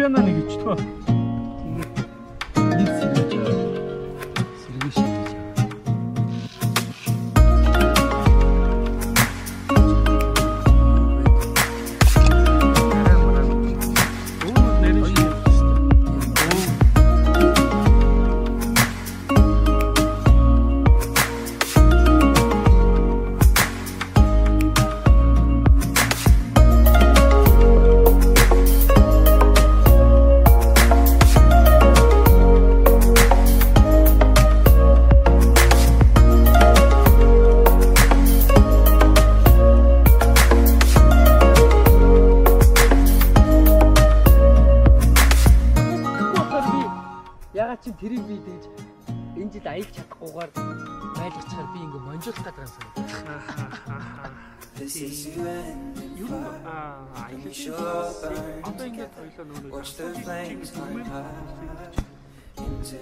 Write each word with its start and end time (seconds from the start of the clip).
пиано 0.00 0.22
нэг 0.24 0.36
ичтгөө. 0.48 0.76
Нэг 0.80 1.19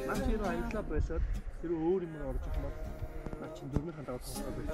Наач 0.09 0.25
юу 0.33 0.45
аяллаа 0.45 0.85
байсаад 0.89 1.25
тэр 1.61 1.73
өөр 1.77 2.03
юм 2.09 2.15
орж 2.31 2.43
ирэх 2.49 2.59
бол 2.65 2.77
наа 3.41 3.51
чин 3.57 3.69
дөрмийн 3.73 3.97
хандагаа 3.97 4.21
тоглох 4.25 4.55
байж. 4.57 4.71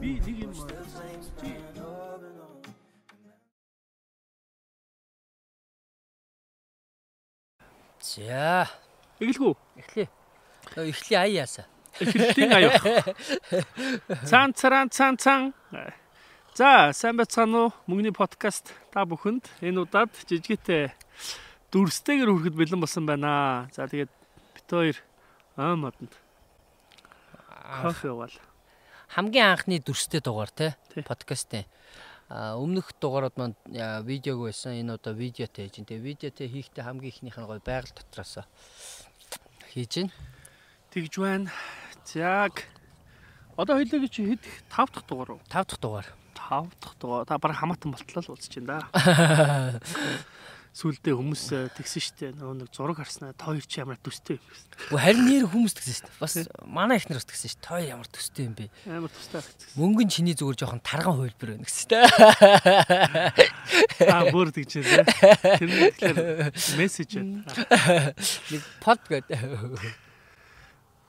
Би 0.00 0.10
нэг 0.18 0.36
юм 0.42 0.52
чи 0.54 0.62
За, 8.08 8.66
эгэлгүй 9.20 9.54
эхлэе. 9.76 10.08
Эхлэе 10.74 11.18
ая 11.18 11.30
яасаа. 11.44 11.66
эхлэлтийн 12.00 12.52
аяах. 12.52 12.82
Цан 14.24 14.54
царан 14.54 14.88
цан 14.90 15.16
цан. 15.18 15.52
За, 16.54 16.90
сайн 16.94 17.16
байцгаана 17.18 17.68
уу? 17.68 17.72
Мөнгөний 17.86 18.14
подкаст 18.14 18.72
та 18.94 19.04
бүхэнд 19.06 19.46
энэ 19.62 19.82
удаад 19.82 20.10
жижигтэй 20.26 20.90
дүрстэйгэр 21.72 22.32
хүрэхэд 22.32 22.56
бэлэн 22.56 22.80
болсон 22.80 23.04
байна. 23.04 23.68
За, 23.76 23.84
тэгээд 23.84 24.12
бит 24.54 24.68
хоёр 24.68 24.96
аа 25.56 25.76
модонд 25.76 26.12
кофе 27.82 28.08
угаал. 28.08 28.36
Хамгийн 29.12 29.52
анхны 29.52 29.80
дүрстэй 29.80 30.20
дугаар 30.24 30.48
те 30.48 30.76
подкастын. 31.04 31.68
Өмнөх 32.28 32.92
дугаарууд 33.00 33.36
яа, 33.72 34.00
видеог 34.04 34.48
байсан. 34.48 34.80
Энэ 34.80 34.96
удаа 34.96 35.12
видеотэй 35.12 35.68
хийж. 35.68 35.84
Тэгээ 35.84 36.06
видеотэй 36.08 36.48
хийхдээ 36.48 36.84
хамгийн 36.84 37.12
ихнийх 37.12 37.36
нь 37.36 37.48
гоё 37.48 37.60
байгаль 37.60 37.92
дотроос 37.92 38.44
хийж 39.72 39.92
гин. 39.92 40.10
Тэгж 40.92 41.14
байна. 41.20 41.52
Яг 42.16 42.64
одоо 43.56 43.76
хоёлыг 43.76 44.08
чи 44.12 44.36
хэд 44.36 44.44
5 44.72 44.92
дахь 44.92 45.06
дугаар 45.08 45.30
уу? 45.36 45.40
5 45.48 45.68
дахь 45.68 45.80
дугаар. 45.80 46.08
5 46.36 46.68
дахь 46.80 46.96
дугаар. 47.00 47.24
Та 47.24 47.38
бараг 47.38 47.56
хамаатан 47.56 47.92
болтлоо 47.92 48.22
л 48.24 48.30
уулзч 48.32 48.60
байна 48.60 48.84
да. 48.92 49.80
Сүлдээ 50.78 51.10
хүмүүс 51.10 51.42
э, 51.58 51.74
тэгсэн 51.74 52.02
штэ 52.06 52.26
нөгөө 52.38 52.62
нэг 52.62 52.70
зураг 52.70 53.02
харснаа 53.02 53.34
та 53.34 53.50
хоёр 53.50 53.66
чи 53.66 53.82
ямар 53.82 53.98
төстэй 53.98 54.38
юм 54.38 54.46
бэ? 54.46 54.54
Гэхдээ 54.78 54.94
харин 54.94 55.26
нэр 55.26 55.50
хүмүүс 55.50 55.74
тэгсэн 55.74 56.06
дээ. 56.06 56.22
Бас 56.22 56.38
манай 56.62 57.02
ихнэр 57.02 57.18
бас 57.18 57.26
тэгсэн 57.26 57.50
шүү. 57.50 57.66
Той 57.66 57.82
ямар 57.90 58.06
төстэй 58.06 58.46
юм 58.46 58.54
бэ? 58.54 58.70
Амар 58.86 59.10
төстэй 59.10 59.42
гэсэн. 59.42 59.74
Мөнгөн 59.74 60.06
чиний 60.06 60.38
зүгээр 60.38 60.54
жоохон 60.54 60.78
тарган 60.86 61.18
хувилбар 61.18 61.50
байна 61.58 61.66
гэсэн 61.66 61.98
дээ. 61.98 62.06
Аа 64.06 64.30
бүр 64.30 64.54
тэгж 64.54 64.86
байна. 64.86 65.02
Тэр 65.58 65.66
нь 65.66 65.82
тэгэхээр 65.98 66.54
мессеж 66.78 67.10
байна. 67.10 67.42
Нэг 68.54 68.62
под 68.78 69.02
гэдэг. 69.10 69.34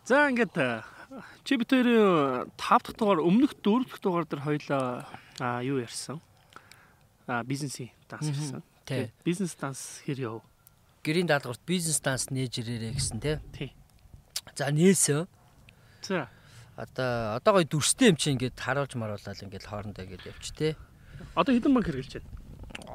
За 0.10 0.34
ингээд 0.34 0.58
э, 0.58 0.82
чи 1.46 1.62
бид 1.62 1.70
хоёрын 1.70 2.50
5 2.58 2.90
дахь 2.90 2.98
дугаар 2.98 3.22
өмнөх 3.22 3.54
4 3.62 3.86
дахь 3.86 4.02
дугаар 4.02 4.26
дээр 4.26 4.42
хоёлаа 4.42 5.06
аа 5.38 5.62
юу 5.62 5.78
ярьсан? 5.78 6.18
Аа 7.30 7.46
бизнесийн 7.46 7.94
данс 8.10 8.34
ярьсан. 8.34 8.66
Тий. 8.90 9.14
Бизнес 9.22 9.54
данс 9.54 10.02
хэр 10.02 10.18
яв? 10.18 10.42
Гэрийн 11.06 11.30
даалгаварт 11.30 11.62
бизнес 11.62 12.02
данс 12.02 12.34
нээж 12.34 12.66
ирээрээ 12.66 12.98
гэсэн 12.98 13.22
тий. 13.22 13.38
Тий. 13.54 13.70
За 14.58 14.74
нээсэн. 14.74 15.30
За 16.02 16.26
Одоо 16.80 17.36
одоо 17.38 17.60
гоё 17.60 17.68
дүрстэй 17.68 18.10
юм 18.10 18.18
чи 18.18 18.32
ингээд 18.34 18.56
харуулж 18.56 18.96
маруулаад 18.96 19.44
ингээд 19.44 19.68
хоорондоо 19.68 20.00
ингээд 20.08 20.32
явч 20.32 20.46
тий. 20.56 20.74
одоо 21.36 21.52
хэдэн 21.52 21.76
банк 21.76 21.86
хэрэгжилж 21.92 22.24
байна? 22.24 22.32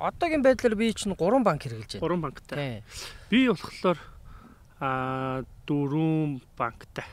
Одоогийн 0.08 0.40
байдлаар 0.42 0.74
би 0.74 0.88
чинь 0.96 1.12
3 1.12 1.44
банк 1.44 1.60
хэрэгжилж 1.62 2.00
байна. 2.00 2.02
Гурван 2.02 2.22
банктай. 2.24 2.56
Тий. 2.56 2.76
Би 3.28 3.38
болохоор 3.52 3.98
аа 4.80 5.44
дөрвөн 5.68 6.40
банктай. 6.56 7.04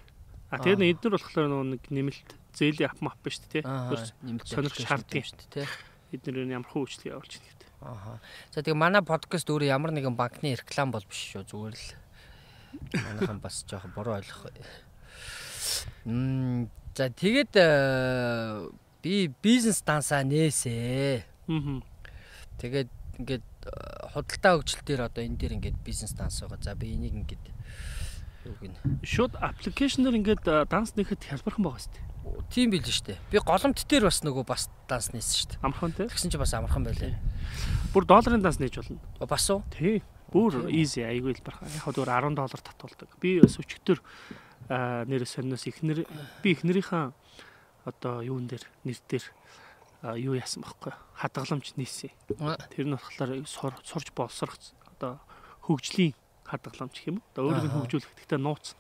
А 0.48 0.64
тэгээд 0.64 0.96
эдгээр 0.96 1.16
болохоор 1.20 1.52
нэг 1.76 1.84
нэмэлт 1.92 2.30
зээлийн 2.56 2.88
ап 2.88 3.04
мап 3.04 3.20
ба 3.20 3.30
шүү 3.30 3.52
дээ. 3.52 3.68
Өөрс- 3.68 4.16
нэмэлт 4.24 4.48
сонирх 4.48 4.80
шаарддаг. 4.80 5.28
шүү 5.28 5.38
дээ 5.52 5.68
тий. 5.68 5.68
Эдгээр 6.16 6.56
ямар 6.56 6.72
хөө 6.72 6.88
үйлчлэг 6.88 7.12
явуулж 7.20 7.36
байна 7.36 7.61
гэдэг. 7.82 7.90
Аха. 7.90 8.20
За 8.54 8.62
тэгээ 8.62 8.78
манай 8.78 9.02
подкаст 9.02 9.50
өөрөө 9.50 9.74
ямар 9.74 9.92
нэгэн 9.92 10.14
банкны 10.14 10.54
реклам 10.54 10.94
бол 10.94 11.04
биш 11.10 11.34
шүү. 11.34 11.50
Зүгээр 11.50 11.74
л 11.74 11.88
манайхан 12.94 13.40
бас 13.42 13.66
жоохон 13.66 13.92
буруу 13.98 14.22
ойлгох. 14.22 14.54
Мм 16.06 16.70
за 16.94 17.10
тэгээд 17.10 17.54
э, 17.58 18.70
би 19.02 19.34
бизнес 19.42 19.82
дансаа 19.82 20.22
нээсээ. 20.24 21.26
Аа. 21.50 21.82
Тэгээд 22.62 22.90
ингээд 23.18 23.48
э, 23.66 23.72
худалдаа 24.14 24.54
хөгжил 24.62 24.84
дээр 24.86 25.02
одоо 25.10 25.24
энэ 25.26 25.38
дээр 25.42 25.58
ингээд 25.58 25.78
бизнес 25.82 26.14
данс 26.14 26.42
байгаа. 26.42 26.62
За 26.62 26.76
би 26.76 26.94
энийг 26.94 27.18
ингээд 27.18 27.46
юу 28.46 28.56
гин. 28.62 28.78
Шууд 29.04 29.36
аппликейшнээр 29.38 30.20
ингээд 30.22 30.46
а, 30.48 30.66
данс 30.66 30.94
нэхэд 30.98 31.26
хялбархан 31.30 31.66
байгаа 31.66 31.82
шүү 31.82 31.94
дээ. 31.94 32.11
Тийм 32.50 32.72
бил 32.72 32.84
нь 32.84 32.92
штэ. 32.92 33.18
Би 33.32 33.40
голомт 33.40 33.84
дээр 33.88 34.08
бас 34.08 34.22
нөгөө 34.22 34.46
бас 34.46 34.70
данс 34.88 35.12
нээсэн 35.16 35.38
штэ. 35.46 35.56
Амархан 35.66 35.94
те. 35.96 36.08
Тэгсэн 36.08 36.32
чи 36.32 36.38
бас 36.38 36.54
амархан 36.54 36.86
байлаа. 36.86 37.18
Бүр 37.94 38.06
долларын 38.06 38.44
данс 38.44 38.60
нээж 38.60 38.82
болно. 38.82 39.00
Бас 39.20 39.50
уу? 39.50 39.64
Тий. 39.74 40.04
Бүр 40.32 40.70
easy 40.72 41.04
айгүй 41.04 41.36
л 41.36 41.44
барах. 41.44 41.66
Яг 41.66 41.84
хөө 41.88 42.08
10 42.08 42.38
доллар 42.38 42.62
татуулдаг. 42.62 43.10
Би 43.20 43.42
а, 44.70 45.04
нэр 45.06 45.26
сонноос 45.28 45.68
ихнэр 45.68 46.06
би 46.44 46.54
ихнэрийнхээ 46.54 47.12
одоо 47.86 48.22
юун 48.22 48.48
дээр 48.48 48.64
нэр 48.86 49.00
дээр 49.10 49.26
юу 50.16 50.38
яасан 50.38 50.64
байхгүй 50.64 50.94
хадгаламж 51.20 51.76
нээсэн. 51.76 52.12
Аа. 52.40 52.58
Тэр 52.72 52.88
нь 52.88 52.96
болохоор 52.96 53.44
сур, 53.46 53.74
сурж 53.84 54.16
болсорох 54.16 54.58
одоо 54.96 55.20
хөгжлийн 55.68 56.16
хадгаламж 56.46 56.96
юм? 57.06 57.22
Одоо 57.34 57.52
өөрийг 57.52 57.68
нь 57.68 57.76
хөгжүүлэх 57.76 58.16
гэхдээ 58.16 58.40
нууц. 58.42 58.74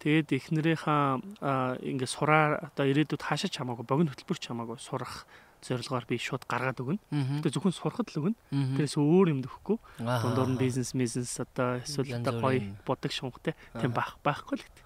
Тэгээд 0.00 0.28
эхнэрийнхээ 0.32 1.00
а, 1.44 1.76
ингээд 1.76 2.08
сураа 2.08 2.72
одоо 2.72 2.88
ирээдүйд 2.88 3.20
хаашаач 3.20 3.52
хамаагүй 3.52 3.84
богино 3.84 4.12
хөтөлбөрч 4.16 4.48
хамаагүй 4.48 4.80
сурах 4.80 5.28
зорилгоор 5.60 6.08
би 6.08 6.16
шууд 6.16 6.48
гаргаад 6.48 6.80
өгнө. 6.80 7.00
Тэгээд 7.44 7.54
зөвхөн 7.60 7.76
сурахад 7.76 8.08
л 8.16 8.32
өгнө. 8.32 8.36
Тэр 8.48 8.88
Тэрээс 8.88 8.96
өөр 8.96 9.28
юм 9.28 9.40
дөхөхгүй. 9.44 9.76
Дундуур 10.00 10.56
нь 10.56 10.60
бизнес 10.60 10.96
бизнес 10.96 11.36
одоо 11.36 11.84
эсвэл 11.84 12.16
одоо 12.16 12.32
гоё 12.40 12.64
бодог 12.88 13.12
шунгахтай 13.12 13.52
тийм 13.76 13.92
байх 13.92 14.16
байхгүй 14.24 14.56
л 14.56 14.64
гэдэг. 14.64 14.84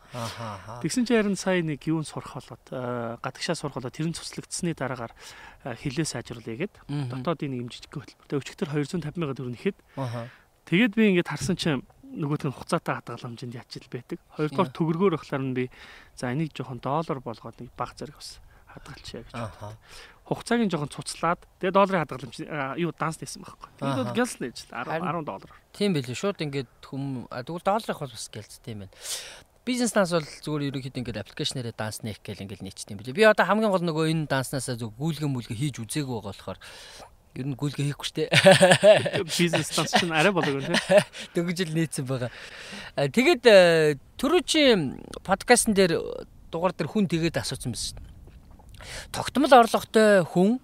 Тэгсэн 0.82 1.06
чинь 1.06 1.19
харин 1.22 1.38
сая 1.38 1.62
нэг 1.62 1.82
юун 1.87 2.02
сурах 2.02 2.43
болоод 2.43 2.67
гадагшаа 3.22 3.55
сурах 3.55 3.78
болоод 3.78 3.94
тэр 3.94 4.10
нь 4.10 4.19
цуслагдсны 4.19 4.75
дараагаар 4.75 5.14
хилээ 5.62 6.06
сайжруулъя 6.06 6.67
гэд 6.67 6.75
дотоодын 6.90 7.55
нэг 7.55 7.60
юм 7.67 7.70
жижиг 7.70 7.94
хөтөлбөр. 7.94 8.26
Тэгээд 8.26 8.43
өчигдөр 8.43 8.69
250 8.75 9.14
сая 9.14 9.38
төгрөг 9.38 9.55
нэхэд 9.55 9.78
тэгээд 10.70 10.93
би 10.99 11.02
ингээд 11.14 11.31
харсан 11.31 11.55
чинь 11.55 11.87
нөгөөт 12.14 12.43
нь 12.46 12.55
хугацаатай 12.55 12.94
хадгаламжинд 13.02 13.55
ячил 13.58 13.87
байдаг. 13.90 14.19
Хоёрдугаар 14.38 14.70
төгрөгөөр 14.70 15.14
болохоор 15.19 15.43
нь 15.43 15.55
би 15.58 15.64
за 16.14 16.31
энийг 16.31 16.55
жоохон 16.55 16.78
доллар 16.78 17.19
болгоод 17.20 17.58
нэг 17.58 17.70
баг 17.75 17.93
зэрэг 17.99 18.16
бас 18.16 18.38
хадгалчихъя 18.70 19.22
гэж. 19.26 19.34
Ахаа. 19.34 19.75
Хугацааг 20.25 20.61
нь 20.64 20.72
жоохон 20.72 20.90
цуцлаад 20.94 21.40
тэгээд 21.61 21.76
долларын 21.76 22.02
хадгаламж 22.06 22.37
юу 22.81 22.90
данс 22.96 23.19
нээсэн 23.20 23.43
байхгүй. 23.44 23.69
Тэгээд 23.78 24.14
гялс 24.16 24.34
нээж 24.40 24.58
10 24.72 24.88
Харин- 24.88 25.20
10 25.20 25.28
доллар. 25.28 25.52
Тийм 25.76 25.93
билээ. 25.93 26.16
Шууд 26.16 26.38
ингээд 26.40 26.70
хүм 26.81 27.28
тэгвэл 27.28 27.66
долларыг 27.66 27.99
бол 28.00 28.14
бас 28.14 28.26
гэлцтэй 28.32 28.72
юм 28.72 28.88
байна. 28.88 28.94
Бизнес 29.64 29.93
данс 29.96 30.12
бол 30.12 30.25
зүгээр 30.25 30.69
ерөнхийдөө 30.72 31.00
ингээд 31.00 31.20
аппликейшнээрээ 31.25 31.76
данс 31.76 32.00
нээх 32.05 32.20
гээл 32.20 32.44
ингээд 32.44 32.64
нийцдэг 32.64 32.93
юм 32.93 33.00
билээ. 33.00 33.17
Би 33.17 33.25
одоо 33.25 33.44
хамгийн 33.49 33.72
гол 33.72 33.84
нөгөө 33.84 34.12
энэ 34.12 34.28
данснасаа 34.28 34.76
зөв 34.76 34.93
гүйлгэн 34.96 35.28
мүлгэ 35.32 35.56
хийж 35.56 35.81
үзээгүй 35.81 36.20
байгаа 36.20 36.32
болохоор 36.32 36.58
ер 37.34 37.46
нь 37.50 37.58
гүйлгэ 37.58 37.82
хийхгүй 37.90 38.06
штэ. 38.06 38.25
бизнес 39.26 39.75
данс 39.75 39.90
чинь 39.90 40.14
арай 40.14 40.31
болог 40.31 40.62
тийм. 40.62 40.78
Дөнгөж 41.34 41.58
ил 41.66 41.75
нийцсэн 41.75 42.06
байгаа. 42.06 42.31
А, 42.94 43.10
Тэгээд 43.10 43.42
э, 43.50 43.98
түрүүчийн 44.19 45.02
подкастн 45.26 45.75
дээр 45.75 45.98
дугаар 46.54 46.75
дээр 46.78 46.90
хүн 46.90 47.10
тэгээд 47.10 47.42
асуусан 47.42 47.75
байсан. 47.75 47.98
Тогтмол 49.10 49.50
орлоготой 49.50 50.22
хүн 50.22 50.62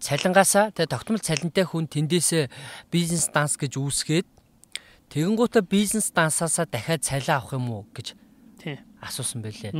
цалингаасаа 0.00 0.72
тэгээ 0.72 0.88
тогтмол 0.88 1.20
цалинтай 1.20 1.68
хүн 1.68 1.84
тэндээсээ 1.90 2.48
бизнес 2.88 3.28
данс 3.28 3.60
гэж 3.60 3.76
үүсгээд 3.76 4.26
тэгэнгუутаа 5.12 5.62
бизнес 5.66 6.08
дансаасаа 6.14 6.64
дахиад 6.64 7.02
цалин 7.04 7.34
авах 7.36 7.52
юм 7.58 7.66
уу 7.68 7.82
гэж 7.92 8.14
тий 8.62 8.78
асуусан 9.02 9.42
байлээ. 9.42 9.74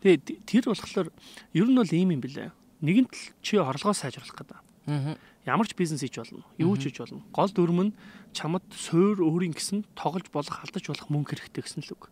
Тэгээ 0.00 0.46
тэр 0.46 0.64
болохоор 0.70 1.10
ер 1.52 1.66
нь 1.66 1.76
бол 1.76 1.90
ийм 1.90 2.14
юм 2.14 2.22
бэлээ. 2.22 2.61
Нэгэнт 2.82 3.14
л 3.14 3.24
чи 3.40 3.56
орлогоо 3.56 3.94
сайжруулах 3.94 4.34
гэдэг. 4.34 4.58
Аа. 4.90 5.16
Ямар 5.46 5.66
ч 5.70 5.78
бизнес 5.78 6.02
хийж 6.02 6.18
болно. 6.18 6.42
Юу 6.58 6.74
ч 6.74 6.90
хийж 6.90 6.98
болно. 6.98 7.22
Гол 7.30 7.50
дүрм 7.50 7.78
нь 7.90 7.96
чамд 8.34 8.66
суур 8.74 9.22
өөрийн 9.22 9.54
гэсэн 9.54 9.86
тоглож 9.94 10.26
болох 10.34 10.58
алдаж 10.58 10.84
болох 10.90 11.06
мөнгө 11.06 11.38
хэрэгтэй 11.38 11.62
гэсэн 11.62 11.82
л 11.86 11.94
үг. 11.94 12.10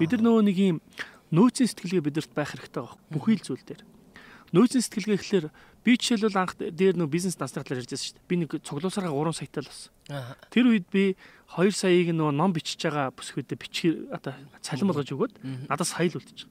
Бид 0.00 0.12
нар 0.16 0.22
нөгөө 0.24 0.42
нэг 0.48 0.56
юм 0.56 0.78
нөөцийн 1.32 1.68
сэтгэлгээ 1.68 2.06
бидэрт 2.08 2.32
байх 2.32 2.56
хэрэгтэй 2.56 2.80
байгаа. 2.80 2.96
Бүхий 3.12 3.36
л 3.36 3.44
зүйл 3.44 3.64
дээр. 3.64 3.82
Нөөцийн 4.52 4.80
сэтгэлгээ 4.80 5.18
гэхэлэр 5.20 5.46
би 5.84 5.92
жишээлбэл 6.00 6.40
анх 6.40 6.56
дээр 6.56 6.96
нөгөө 6.96 7.12
бизнес 7.12 7.36
дансны 7.36 7.60
талаар 7.60 7.84
ярьж 7.84 7.92
байсан 7.92 8.06
шүү 8.08 8.16
дээ. 8.16 8.28
Би 8.28 8.34
нэг 8.40 8.50
цуглуусараа 8.64 9.12
3 9.12 9.36
саятай 9.36 9.60
л 9.60 9.68
болсон. 9.68 9.92
Тэр 10.48 10.64
үед 10.72 10.86
би 10.88 11.04
2 11.52 11.72
саяыг 11.72 12.08
нөгөө 12.16 12.32
ном 12.32 12.52
бичиж 12.56 12.80
байгаа 12.80 13.12
бүсгүйдээ 13.12 13.58
бичгээр 13.60 13.96
одоо 14.16 14.32
цалин 14.64 14.88
болгож 14.88 15.08
өгөөд 15.12 15.34
надад 15.68 15.88
сая 15.88 16.08
л 16.08 16.16
үлдчих. 16.16 16.48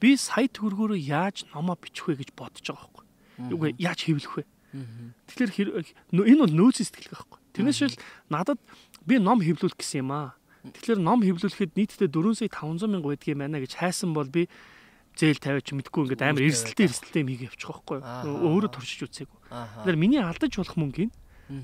Би 0.00 0.16
сая 0.16 0.48
төгрөгөөрөө 0.48 1.00
яаж 1.00 1.44
номоо 1.52 1.76
бичих 1.76 2.08
вэ 2.08 2.24
гэж 2.24 2.30
бодож 2.32 2.64
байгаа 2.64 2.88
байхгүй. 2.88 3.04
Үгүй 3.52 3.70
яаж 3.76 4.00
хэвлэх 4.08 4.32
вэ? 4.40 4.44
Тэгэхээр 5.28 5.70
энэ 6.12 6.42
бол 6.44 6.54
нөөцийн 6.56 6.88
сэтгэлгээ 6.88 7.12
байхгүй. 7.12 7.40
Тэрнээс 7.54 7.78
шил 7.78 7.96
надад 8.32 8.58
би 9.06 9.20
ном 9.20 9.44
хэвлүүлэх 9.44 9.78
гэсэн 9.78 10.02
юм 10.02 10.12
аа. 10.12 10.34
Тэгэхээр 10.64 11.00
ном 11.00 11.20
хэвлүүлэхэд 11.20 11.76
нийтдээ 11.76 12.08
4 12.08 12.40
сая 12.40 12.48
500 12.48 12.88
мянга 12.88 13.12
байдаг 13.12 13.28
юм 13.28 13.40
байна 13.44 13.60
гэж 13.60 13.72
хайсан 13.78 14.16
бол 14.16 14.26
би 14.26 14.48
зээл 15.14 15.40
тавиач 15.40 15.68
мэдгүй 15.70 16.02
ингээд 16.10 16.22
амар 16.22 16.44
эрсдэлтэй 16.46 16.86
эрсдэлтэй 16.90 17.20
юм 17.22 17.30
хийгээ 17.30 17.48
явчих 17.54 17.70
واخгүй 17.70 17.98
өөрөө 18.02 18.70
туршиж 18.74 19.00
үцээгүй. 19.06 19.38
Тэгэхээр 19.50 19.98
миний 19.98 20.20
алдаж 20.22 20.52
болох 20.58 20.76
мөнгө 20.78 21.06
нь 21.08 21.14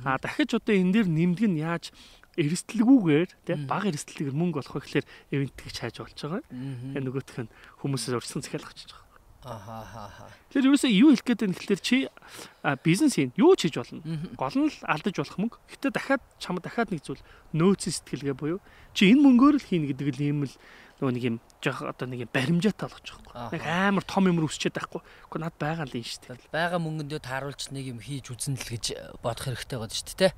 а 0.05 0.19
дахиж 0.23 0.55
одоо 0.55 0.75
энэ 0.77 0.93
дээр 1.03 1.09
нэмдэг 1.09 1.47
нь 1.51 1.61
яаж 1.65 1.91
эрсдэлгүйгээр 2.39 3.31
тий 3.45 3.57
баг 3.67 3.91
эрсдэлгээр 3.91 4.37
мөнгө 4.37 4.61
олох 4.63 4.77
вэ 4.79 4.83
гэхээр 4.87 5.07
ивент 5.35 5.57
гэж 5.59 5.77
хайж 5.83 5.97
болж 5.99 6.19
байгаа. 6.21 6.43
Тэгээ 6.47 7.03
нөгөөх 7.03 7.39
нь 7.43 7.53
хүмүүсээс 7.83 8.15
урьдсан 8.15 8.43
захиалга 8.45 8.71
очиж 8.71 8.93
байгаа. 8.93 9.09
Ахаа. 9.41 10.29
Тэр 10.53 10.69
юусе 10.69 10.93
юу 10.93 11.17
хэлэх 11.17 11.25
гээд 11.25 11.41
байна 11.49 11.57
гэхэлэр 11.57 11.81
чи 11.81 11.97
бизнес 12.85 13.17
юм. 13.17 13.33
Юу 13.41 13.57
ч 13.57 13.73
хийж 13.73 13.81
болно. 13.81 14.05
Гол 14.37 14.57
нь 14.61 14.69
л 14.69 14.79
алдаж 14.85 15.17
болох 15.17 15.39
мөнгө. 15.41 15.57
Гэтэ 15.65 15.89
дахиад 15.97 16.23
чамд 16.37 16.61
дахиад 16.61 16.93
нэг 16.93 17.01
зүйл 17.01 17.25
нөөц 17.57 17.89
сэтгэлгээ 17.89 18.37
буюу 18.37 18.61
чи 18.93 19.09
энэ 19.09 19.25
мөнгөөр 19.25 19.57
л 19.57 19.65
хийнэ 19.65 19.97
гэдэг 19.97 20.09
л 20.13 20.21
юм 20.29 20.39
л 20.45 20.55
нөгөө 21.01 21.15
нэг 21.17 21.25
юм 21.25 21.37
жоох 21.65 21.81
одоо 21.89 22.05
нэг 22.05 22.29
юм 22.29 22.31
баримжаатай 22.31 22.89
болгож 22.93 23.09
байгаа. 23.25 23.49
Нэг 23.57 23.65
амар 23.65 24.05
том 24.05 24.29
юм 24.29 24.45
өсчээд 24.45 24.77
байхгүй. 24.77 25.01
Гэхдээ 25.01 25.41
над 25.41 25.57
байгаа 25.57 25.89
л 25.89 25.97
юм 25.97 26.05
шүү 26.05 26.21
дээ. 26.29 26.53
Бага 26.53 26.77
мөнгөндөө 26.77 27.21
тааруулж 27.25 27.63
нэг 27.73 27.85
юм 27.89 28.01
хийж 28.05 28.29
үзнэ 28.29 28.61
л 28.61 28.69
гэж 28.69 28.85
бодох 29.25 29.49
хэрэгтэй 29.49 29.81
байгаа 29.81 29.97
шүү 29.97 30.17
дээ. 30.21 30.33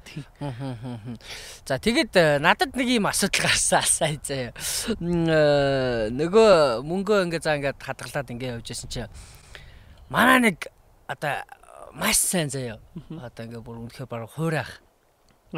За 1.67 1.82
тэгэд 1.82 2.14
э, 2.14 2.38
надад 2.38 2.79
нэг 2.79 2.88
юм 2.94 3.11
асуудал 3.11 3.50
гарсан 3.50 3.82
сая 3.82 4.23
заяа. 4.23 4.55
Э, 4.55 6.14
нөгөө 6.14 6.87
мөнгөө 6.87 7.19
ингээ 7.26 7.43
за 7.43 7.58
ингээ 7.58 7.82
хадгалаад 7.82 8.31
ингээ 8.31 8.55
явж 8.62 8.70
байсан 8.70 8.87
чинь 8.87 9.11
манай 10.06 10.38
нэг 10.47 10.70
одоо 11.11 11.43
маш 11.91 12.23
сайн 12.23 12.55
заяа. 12.55 12.79
Одоо 13.11 13.50
ингээ 13.50 13.67
бүр 13.67 13.82
үнэхээр 13.82 14.06
бараг 14.06 14.31
хуурайх. 14.31 14.79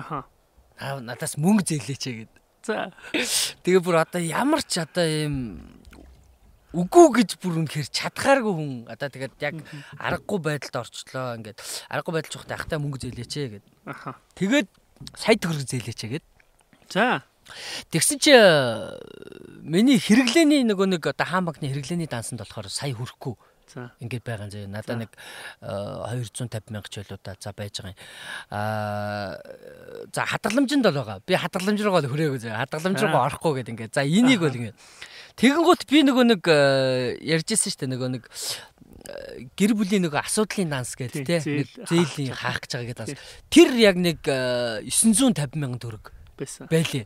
Аха. 0.01 0.25
Надаас 0.81 1.37
мөнгө 1.37 1.69
зээлээч 1.69 2.05
гэдэг 2.09 2.44
За. 2.65 2.91
Тэгээ 3.61 3.83
бүр 3.85 4.01
одоо 4.01 4.21
ямар 4.25 4.65
ч 4.65 4.81
одоо 4.81 5.05
ийм 5.05 5.61
үгүй 6.75 7.23
гэж 7.23 7.37
бүр 7.39 7.61
үнэхээр 7.63 7.89
чадхааргүй 7.93 8.55
хүн 8.57 8.73
одоо 8.91 9.09
тэгээд 9.13 9.35
яг 9.45 9.57
аргагүй 10.01 10.41
байдалд 10.43 10.81
орчлоо 10.83 11.37
ингээд 11.39 11.61
аргагүй 11.93 12.13
байдал 12.19 12.35
чухтай 12.35 12.57
ахтай 12.59 12.79
мөнгө 12.81 13.05
зээлээч 13.05 13.33
гэд. 13.61 13.67
Аха. 13.87 14.19
Тэгээд 14.35 14.69
сая 15.15 15.37
төгрөг 15.39 15.69
зээлээч 15.69 16.01
гэд. 16.09 16.25
За. 16.91 17.23
Тэгсэн 17.93 18.19
чи 18.19 18.33
миний 19.61 20.01
хэрэглээний 20.01 20.65
нөгөө 20.65 20.97
нэг 20.97 21.05
одоо 21.05 21.27
хаан 21.29 21.45
банкны 21.45 21.69
хэрэглээний 21.69 22.09
дансанд 22.09 22.41
болохоор 22.41 22.73
сая 22.73 22.97
хүрэхгүй 22.97 23.37
За. 23.73 23.91
Ингээд 24.01 24.25
байгаа 24.25 24.51
заяа. 24.51 24.69
Надаа 24.69 24.97
нэг 25.01 25.11
250 25.63 26.71
мянга 26.71 26.89
ч 26.91 27.01
байлуу 27.01 27.19
да. 27.25 27.37
За 27.41 27.53
байж 27.57 27.81
байгаа 27.81 27.95
юм. 27.95 28.01
Аа 28.51 29.41
за 30.13 30.27
хадгаламжинд 30.29 30.85
бол 30.85 30.99
байгаа. 31.01 31.23
Би 31.25 31.35
хадгаламж 31.39 31.81
руугаа 31.81 32.03
л 32.05 32.11
хүрээгүй 32.13 32.41
заяа. 32.45 32.65
Хадгаламж 32.67 32.99
руугаа 33.01 33.27
орохгүй 33.33 33.65
гэдэг 33.65 33.73
ингээд. 33.73 33.95
За 33.97 34.05
энийг 34.05 34.45
бол 34.45 34.53
ингээд. 34.53 34.77
Тэгэнгუთ 35.35 35.83
би 35.91 35.99
нөгөө 36.05 36.25
нэг 36.31 36.43
ярьжсэн 37.25 37.71
шүү 37.73 37.81
дээ. 37.85 37.93
Нөгөө 37.95 38.11
нэг 38.15 38.25
гэр 39.59 39.73
бүлийн 39.77 40.07
нөгөө 40.09 40.21
асуудлын 40.25 40.71
данс 40.73 40.97
гэдэг 40.97 41.25
те 41.29 41.39
зээлийн 41.43 42.33
хаах 42.33 42.65
гэж 42.65 42.73
байгаа 42.79 43.05
гэдэг. 43.05 43.21
Тэр 43.53 43.69
яг 43.77 43.97
нэг 44.01 44.21
950 44.25 45.59
мянган 45.61 45.81
төгрөг 45.83 46.09
байсан. 46.39 46.69
Байлээ. 46.73 47.05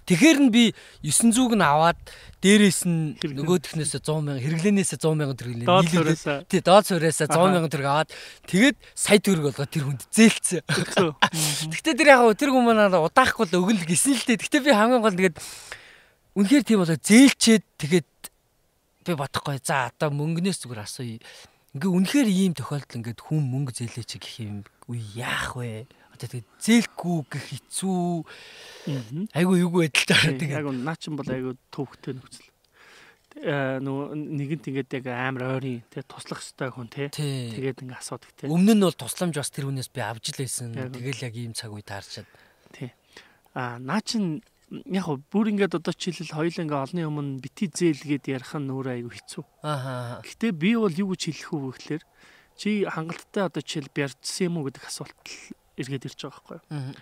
За. 0.00 0.08
Тэгэхээр 0.08 0.38
нь 0.40 0.50
би 0.50 0.64
900-г 1.04 1.54
нь 1.54 1.62
аваад 1.62 2.00
дээрээс 2.40 2.80
нь 2.88 3.20
нөгөөдхнөөс 3.20 3.92
100 4.00 4.24
мянга 4.24 4.40
хэрэглэнээс 4.40 4.96
100 4.96 5.12
мянга 5.12 5.36
төгрөг 5.36 5.56
нийлээд 5.60 6.48
тий 6.48 6.60
доод 6.64 6.88
суурьаас 6.88 7.20
100 7.20 7.36
мянга 7.36 7.68
төгрөг 7.68 7.88
аваад 7.88 8.10
тэгээд 8.48 8.76
сая 8.96 9.20
төгрөг 9.20 9.52
болгоод 9.52 9.70
тэр 9.70 9.84
хүнд 9.84 10.02
зээлцсэн. 10.08 10.64
Гэхдээ 10.64 11.94
тэр 12.00 12.08
яг 12.16 12.32
тэр 12.34 12.50
хүмүүс 12.50 12.76
надад 12.80 13.04
удаахгүй 13.04 13.44
л 13.44 13.60
өгөл 13.60 13.84
гисэн 13.84 14.16
л 14.16 14.24
дээ. 14.24 14.40
Гэхдээ 14.40 14.62
би 14.64 14.72
хамгийн 14.72 15.04
гол 15.04 15.14
тэгээд 15.14 15.36
үнэхээр 16.34 16.64
тийм 16.64 16.80
болоо 16.80 16.96
зээлчээд 16.96 17.64
тэгээд 17.76 18.10
би 19.04 19.12
бодохгүй 19.14 19.60
за 19.60 19.92
одоо 19.92 20.08
мөнгнөөс 20.08 20.64
зүгээр 20.64 20.80
асууя. 20.80 21.20
Ингээ 21.76 21.92
үнэхээр 21.92 22.28
ийм 22.32 22.52
тохиолдол 22.56 22.98
ингээд 23.04 23.20
хүн 23.20 23.44
мөнгө 23.46 23.76
зээлээч 23.76 24.10
гэх 24.16 24.36
юм 24.42 24.56
үе 24.88 25.04
яах 25.20 25.54
вэ? 25.54 25.86
Тэгээд 26.20 26.48
зээлгүй 26.60 27.18
гэх 27.32 27.44
хэцүү. 27.48 28.04
Айгу 29.32 29.52
юугүй 29.56 29.88
байдалтай 29.88 30.36
тэгээд 30.36 30.60
айгу 30.60 30.72
наа 30.76 30.96
чин 31.00 31.16
бол 31.16 31.28
айгу 31.28 31.56
төвхтэй 31.72 32.14
нөхцөл. 32.14 32.48
Нөгөө 33.40 34.06
нэгэнт 34.20 34.68
ингээд 34.68 34.96
яг 35.00 35.06
амар 35.08 35.56
ойрын 35.56 35.80
тий 35.88 36.02
туслах 36.04 36.42
хэвээр 36.42 36.74
хүн 36.76 36.88
тий 36.90 37.08
тэгээд 37.08 37.82
ингээд 37.86 38.02
асуудаг 38.02 38.30
тий. 38.36 38.50
Өмнө 38.50 38.74
нь 38.76 38.84
бол 38.84 38.96
тусламж 38.96 39.38
бас 39.38 39.54
тэр 39.54 39.70
хүнээс 39.70 39.90
би 39.94 40.02
авч 40.02 40.34
л 40.34 40.42
байсан. 40.44 40.74
Тэгэл 40.74 41.24
яг 41.24 41.34
ийм 41.38 41.54
цаг 41.54 41.70
үе 41.70 41.86
таарчаад. 41.86 42.26
Тий. 42.74 42.90
А 43.54 43.78
наа 43.78 44.02
чин 44.02 44.42
яг 44.70 45.04
хөө 45.06 45.18
бүр 45.30 45.50
ингээд 45.50 45.78
одоо 45.78 45.94
чийлэл 45.94 46.34
хоёул 46.34 46.62
ингээ 46.62 46.78
олны 46.78 47.02
өмнө 47.06 47.42
бити 47.42 47.66
зээлгээд 47.70 48.30
ярих 48.30 48.54
нь 48.54 48.70
нөр 48.70 48.86
айгу 48.94 49.10
хэцүү. 49.10 49.44
Аа. 49.66 50.22
Гэтэ 50.22 50.54
би 50.54 50.78
бол 50.78 50.94
юу 50.94 51.10
гэж 51.14 51.22
хэлэх 51.26 51.50
үү 51.50 51.62
гэхлээр 51.74 52.02
чи 52.54 52.86
хангалттай 52.86 53.50
одоо 53.50 53.62
жишээл 53.66 53.90
бярдсан 53.90 54.46
юм 54.46 54.62
уу 54.62 54.70
гэдэг 54.70 54.84
асуулт 54.86 55.18
эргээд 55.80 56.06
ирж 56.12 56.20
байгаа 56.28 56.60
байхгүй 56.60 56.60
юу. 56.60 56.94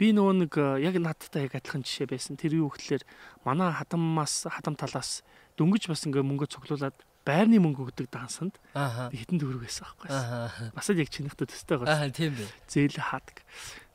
Би 0.00 0.12
нөгөө 0.16 0.34
нэг 0.48 0.52
э, 0.56 0.80
яг 0.80 0.96
надтай 0.96 1.44
яг 1.44 1.60
адилхан 1.60 1.84
жишээ 1.84 2.08
байсан. 2.08 2.40
Тэр 2.40 2.64
юу 2.64 2.72
гэхэлэр 2.72 3.04
манай 3.44 3.68
хадаммаас 3.68 4.48
хадам 4.48 4.72
талаас 4.72 5.20
дөнгөж 5.60 5.92
бас 5.92 6.08
ингээ 6.08 6.24
мөнгө 6.24 6.48
цуглуулад 6.48 6.96
байрны 7.28 7.60
мөнгө 7.60 7.92
өгдөг 7.92 8.08
дансанд 8.08 8.56
хитэн 8.72 9.36
төгрөг 9.36 9.68
байсан 9.68 9.84
байхгүй. 9.84 10.72
Бас 10.72 10.88
л 10.88 10.96
яг 11.04 11.12
чинийхтэй 11.12 11.44
төстэй 11.52 11.76
байгаа. 11.76 12.08
Аа 12.08 12.08
тийм 12.08 12.32
бай. 12.32 12.48
Зээл 12.64 12.96
хаадаг. 12.96 13.44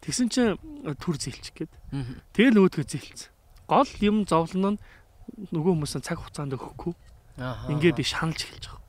Тэгсэн 0.05 0.29
чинь 0.29 0.53
э, 0.85 0.93
түр 0.93 1.17
зээлчих 1.17 1.57
гээд. 1.57 1.73
Тэгэл 2.37 2.53
нөгөөдгөө 2.53 2.85
зээлцсэн. 2.85 3.33
Гол 3.65 3.89
юм 4.05 4.29
зовлон 4.29 4.77
нь 4.77 4.81
нөгөө 5.49 5.73
хүмүүс 5.73 5.97
цаг 6.05 6.21
хугацаанд 6.21 6.53
өгөхгүй. 6.53 6.93
Ингээ 7.73 7.97
би 7.97 8.05
шаналж 8.05 8.45
эхэлж 8.45 8.69
байгаа 8.69 8.84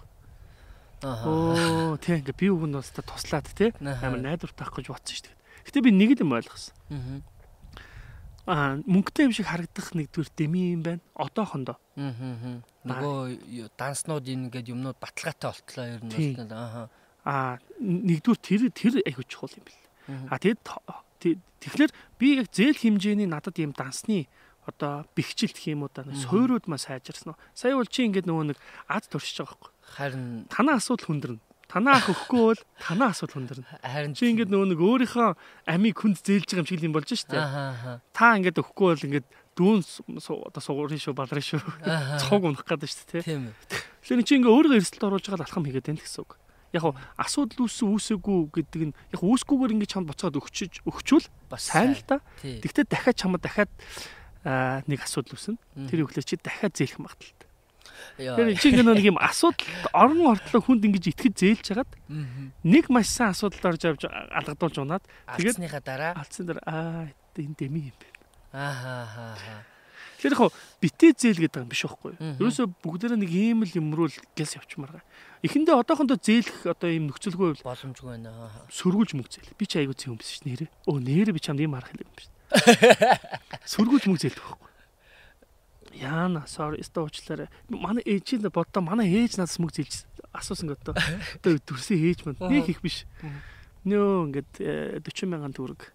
Оо 1.05 2.01
тийм 2.01 2.25
ингээ 2.25 2.33
би 2.33 2.49
өгн 2.49 2.81
бас 2.81 2.89
туслаад 2.89 3.45
тий 3.53 3.69
амар 3.85 4.17
найдвартай 4.17 4.65
ах 4.65 4.73
гэж 4.73 4.89
бодсон 4.89 5.13
шүү 5.13 5.29
дээ. 5.29 5.37
Гэтэ 5.69 5.85
би 5.85 5.91
нэг 5.93 6.11
юм 6.17 6.33
ойлгосон. 6.33 6.73
Аа 8.49 8.81
мөнгөтэй 8.81 9.29
юм 9.29 9.35
шиг 9.37 9.45
харагдах 9.53 9.93
нэгдүгээр 9.93 10.31
дэми 10.33 10.61
юм 10.73 10.83
байна. 10.87 11.05
Одоохондоо. 11.13 11.77
Аа. 12.01 12.65
Нөгөө 12.89 13.77
данснууд 13.77 14.25
ингээд 14.25 14.73
юмнууд 14.73 14.97
баталгаатай 14.97 15.53
болтлоо 15.53 15.85
ер 15.85 16.01
нь 16.01 16.33
бол 16.39 16.57
аа. 16.57 16.89
Аа 17.29 17.61
нэгдүгээр 17.77 18.41
тэр 18.41 18.63
тэр 18.73 18.95
айгуу 19.05 19.27
чухал 19.29 19.53
юм 19.53 19.69
бэл. 19.69 19.85
Аа 20.33 20.41
тэгэд 20.41 20.65
тэгэхээр 21.61 21.93
би 22.17 22.27
яг 22.41 22.49
зээл 22.49 22.81
хэмжээний 22.81 23.29
надад 23.29 23.61
юм 23.61 23.77
дансны 23.77 24.31
одоо 24.65 25.05
бэхжилт 25.13 25.61
уу 25.61 25.91
да 25.93 26.09
суйрууд 26.09 26.71
маа 26.71 26.81
сайжирсан 26.81 27.35
уу. 27.35 27.41
Сая 27.53 27.77
бол 27.77 27.91
чи 27.91 28.07
ингээд 28.07 28.31
нөгөө 28.31 28.55
нэг 28.55 28.59
ад 28.87 29.05
туршиж 29.11 29.43
байгаа 29.43 29.59
байхгүй 29.59 29.76
Харин 29.95 30.51
танаа 30.51 30.83
асуудал 30.83 31.07
хүндэрнэ. 31.07 31.41
Танаа 31.67 31.99
ах 31.99 32.07
өгөхгүй 32.11 32.43
бол 32.43 32.63
танаа 32.79 33.11
асуудал 33.11 33.43
хүндэрнэ. 33.43 33.67
Харин 33.83 34.15
чи 34.15 34.31
ингээд 34.31 34.51
нөгөө 34.51 34.69
нэг 34.71 34.81
өөрийнхөө 34.83 35.29
амийг 35.67 35.99
хүнд 35.99 36.23
зээлж 36.23 36.47
байгаа 36.55 36.63
юм 36.63 36.71
шиг 36.71 36.83
юм 36.87 36.95
болж 36.95 37.11
штэ. 37.11 37.35
Та 38.15 38.39
ингээд 38.39 38.63
өгөхгүй 38.63 38.87
бол 38.87 39.07
ингээд 39.11 39.27
дүүн 39.59 39.83
одоо 40.23 40.63
сугуурын 40.63 41.03
шүү 41.03 41.15
балрын 41.19 41.43
шүү 41.43 41.59
цог 42.23 42.43
унах 42.47 42.63
гэдэг 42.63 42.87
штэ 42.87 43.19
тий. 43.19 43.23
Тийм. 43.27 43.51
Тэгэхээр 44.07 44.23
чи 44.23 44.35
ингээд 44.39 44.55
өөрийгөө 44.55 44.79
эрсдэлд 44.79 45.07
оруулж 45.11 45.27
байгаа 45.27 45.47
алхам 45.51 45.67
хийгээд 45.67 45.91
байна 45.91 46.03
гэсэн 46.07 46.23
үг. 46.23 46.39
Яг 46.71 46.85
асуудал 47.19 47.67
үүссэн 47.67 47.89
үүсээгүй 47.89 48.39
гэдэг 48.53 48.83
нь 48.87 48.95
яг 49.11 49.21
үүсгүйгээр 49.27 49.75
ингээд 49.75 49.93
чамд 49.97 50.07
буцаад 50.13 50.39
өгчөж 50.39 50.87
өгчүүл 50.87 51.27
сайн 51.57 51.99
л 51.99 52.05
да. 52.07 52.23
Тэгвэл 52.43 52.87
дахиад 52.87 53.17
чамд 53.17 53.43
дахиад 53.43 53.73
нэг 54.87 55.01
асуудал 55.03 55.35
үүснэ. 55.35 55.59
Тэр 55.89 56.05
өглөө 56.07 56.23
чи 56.23 56.37
дахиад 56.37 56.77
зээлэх 56.77 57.01
магадaltaй. 57.01 57.46
Тэгэхээр 58.17 58.59
чи 58.59 58.69
ингээ 58.73 58.87
нэг 58.97 59.07
юм 59.13 59.19
асуудал 59.21 59.67
орон 59.93 60.33
ортлоо 60.33 60.61
хүнд 60.65 60.87
ингэж 60.89 61.05
итгэж 61.13 61.35
зээлж 61.37 61.67
хагаад 61.73 61.91
нэг 62.65 62.85
маш 62.89 63.13
сайн 63.13 63.37
асуудал 63.37 63.77
орж 63.77 63.83
авч 63.85 64.03
алгадуулж 64.09 64.77
унаад 64.81 65.05
тэгээд 65.37 65.61
алдсныхаа 65.61 65.83
дараа 65.85 66.13
алдсан 66.17 66.45
дараа 66.49 66.65
аа 66.65 67.05
энэ 67.37 67.57
дэми 67.57 67.93
юм 67.93 67.97
байна. 68.01 68.19
Аа 68.57 69.37
аа. 69.37 69.65
Тэгэхээр 70.17 70.33
яг 70.33 70.53
битээ 70.81 71.13
зээл 71.13 71.41
гэдэг 71.45 71.61
юм 71.61 71.69
биш 71.69 71.85
байхгүй 71.85 72.17
юу? 72.17 72.41
Ерөөсө 72.41 72.73
бүгдээрээ 72.81 73.21
нэг 73.21 73.31
ийм 73.37 73.69
л 73.69 73.77
юм 73.77 73.93
руу 73.93 74.09
л 74.09 74.17
гэлс 74.33 74.57
явчмаар. 74.57 75.05
Эхэндээ 75.45 75.77
одоохондоо 75.77 76.17
зээлэх 76.17 76.65
одоо 76.73 76.89
ийм 76.89 77.13
нөхцөлгүй 77.13 77.61
боломжгүй 77.61 78.17
байна. 78.17 78.49
Сөргүүлж 78.73 79.13
мөнгө 79.13 79.29
зээл. 79.29 79.53
Би 79.61 79.69
ч 79.69 79.77
айгүй 79.77 79.93
юм 80.09 80.17
биш 80.17 80.41
нэрээ. 80.49 80.73
Өө 80.89 81.05
нэрээ 81.05 81.37
би 81.37 81.41
чамд 81.45 81.61
ийм 81.61 81.77
хэлэв 81.77 82.01
юм 82.01 82.17
биш. 82.17 82.33
Сөргүүлж 83.77 84.09
мөнгө 84.09 84.25
зээлдэг 84.25 84.41
байхгүй. 84.41 84.66
Яана 85.97 86.45
sorry 86.51 86.83
өстө 86.85 87.07
уучлаарай. 87.07 87.49
Манай 87.73 88.05
ээжийн 88.05 88.45
боддоо 88.53 88.83
манай 88.85 89.09
ээж 89.09 89.41
надаас 89.41 89.59
мөнгө 89.61 89.81
зээлж 89.81 90.05
асуусан 90.37 90.73
гэдэг. 90.73 90.97
Одоо 91.41 91.59
төрсөн 91.65 91.97
ээж 91.97 92.27
манд 92.27 92.41
нэг 92.45 92.69
их 92.69 92.81
биш. 92.85 93.05
Нөө 93.87 94.29
ингээд 94.29 94.53
40 95.01 95.01
э, 95.01 95.27
мянган 95.31 95.55
төгрөг. 95.57 95.93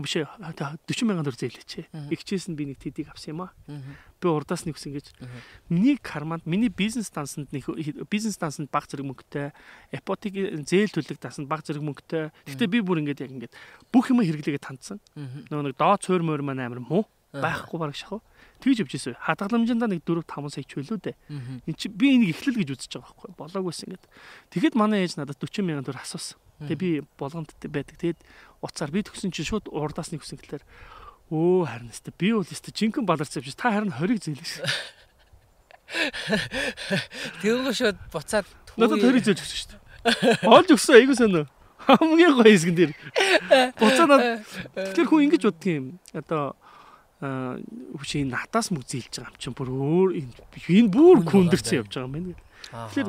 Биш 0.00 0.14
40 0.22 1.08
мянган 1.08 1.26
төгрөг 1.26 1.40
зээлээч. 1.40 1.72
Игчээс 2.14 2.46
нь 2.52 2.56
би 2.56 2.70
нэг 2.70 2.78
тэдийг 2.78 3.10
авсан 3.10 3.34
юм 3.34 3.40
аа. 3.48 3.52
Би 4.20 4.28
урдаас 4.28 4.64
нэг 4.68 4.78
үсэн 4.78 4.94
гэж. 4.94 5.16
Миний 5.72 5.98
карманд 5.98 6.46
миний 6.46 6.70
бизнес 6.70 7.10
дансанд 7.10 7.50
нэг 7.50 7.66
бизнес 8.06 8.36
дансанд 8.38 8.70
баг 8.70 8.86
зэрэг 8.86 9.08
мөнгөтэй, 9.08 9.50
ипотек 9.96 10.62
зээл 10.68 10.94
төлөх 10.94 11.18
дансанд 11.18 11.48
баг 11.48 11.64
зэрэг 11.64 11.82
мөнгөтэй. 11.82 12.30
Гэхдээ 12.46 12.68
би 12.68 12.78
бүр 12.84 13.00
ингээд 13.02 13.24
яг 13.24 13.32
ингээд 13.32 13.54
бүх 13.88 14.12
юм 14.12 14.20
хэрэглээгээ 14.20 14.62
тандсан. 14.62 15.00
Нөгөө 15.16 15.72
нэг 15.72 15.76
доо 15.80 15.96
цойр 15.96 16.20
мойр 16.22 16.44
маань 16.44 16.60
амар 16.60 16.84
муу 16.84 17.08
байхгүй 17.32 17.78
бараг 17.78 17.96
шахав. 17.96 18.20
Тэгж 18.60 18.84
явжсэн. 18.84 19.16
Хадгаламжиндаа 19.16 19.88
нэг 19.88 20.04
4 20.04 20.22
5 20.24 20.52
сая 20.52 20.64
ч 20.64 20.76
байлуу 20.76 21.00
дээ. 21.00 21.16
Энд 21.64 21.76
чи 21.80 21.88
би 21.88 22.14
энийг 22.14 22.36
эхлэл 22.36 22.60
гэж 22.60 22.68
үзэж 22.76 22.92
байгаа 23.00 23.08
байхгүй. 23.08 23.30
Болоогүйс 23.40 23.84
ингээд. 23.88 24.04
Тэгэхэд 24.52 24.76
манай 24.76 25.04
ээж 25.08 25.16
надад 25.16 25.40
40 25.40 25.64
мянган 25.64 25.84
төгрөг 25.88 26.04
асуусан. 26.04 26.36
Тэгээ 26.68 26.76
би 26.76 26.90
болгонд 27.16 27.56
байдаг. 27.64 27.96
Тэгэд 27.96 28.20
уцаар 28.60 28.92
би 28.92 29.00
төгсөн 29.00 29.32
чинь 29.32 29.48
шууд 29.48 29.72
урдаас 29.72 30.12
нэг 30.12 30.20
хүсэн 30.20 30.36
гэлээр 30.44 30.64
өө 31.30 31.64
харин 31.64 31.88
өстө 31.94 32.10
би 32.18 32.34
бол 32.34 32.44
өстө 32.44 32.74
жинхэнэ 32.74 33.06
баларч 33.06 33.38
авчих. 33.38 33.56
Та 33.56 33.70
харин 33.72 33.94
20-ыг 33.94 34.20
зээлээс. 34.20 34.60
Тэгвэл 37.40 37.72
шууд 37.72 37.98
буцаад 38.12 38.46
надад 38.76 38.98
20-ыг 38.98 39.24
зээлж 39.24 39.40
өгсөн 39.40 39.58
шүү 39.62 39.70
дээ. 39.72 39.80
Олж 40.50 40.68
өгсөн 40.74 40.98
айгуу 40.98 41.16
сонио. 41.16 41.46
Хамгийн 41.80 42.34
гоё 42.36 42.50
хэсгэн 42.50 42.76
дээр. 42.76 42.92
Буцаад 43.78 44.10
тэгэхээр 44.92 45.08
хүн 45.08 45.24
ингэж 45.30 45.42
боддгийн 45.48 45.84
одоо 46.12 46.59
хүчээ 47.20 48.24
надаас 48.24 48.72
мөг 48.72 48.84
зээлж 48.88 49.20
байгаа 49.20 49.32
юм 49.32 49.40
чинь 49.40 49.56
бүр 49.56 49.68
өөр 49.68 50.10
энэ 50.16 50.88
бүр 50.88 51.16
хүндэрсэн 51.28 51.84
явж 51.84 51.92
байгаа 52.00 52.08
юм 52.08 52.14
байна. 52.16 52.40
Тэгэхээр 52.72 53.08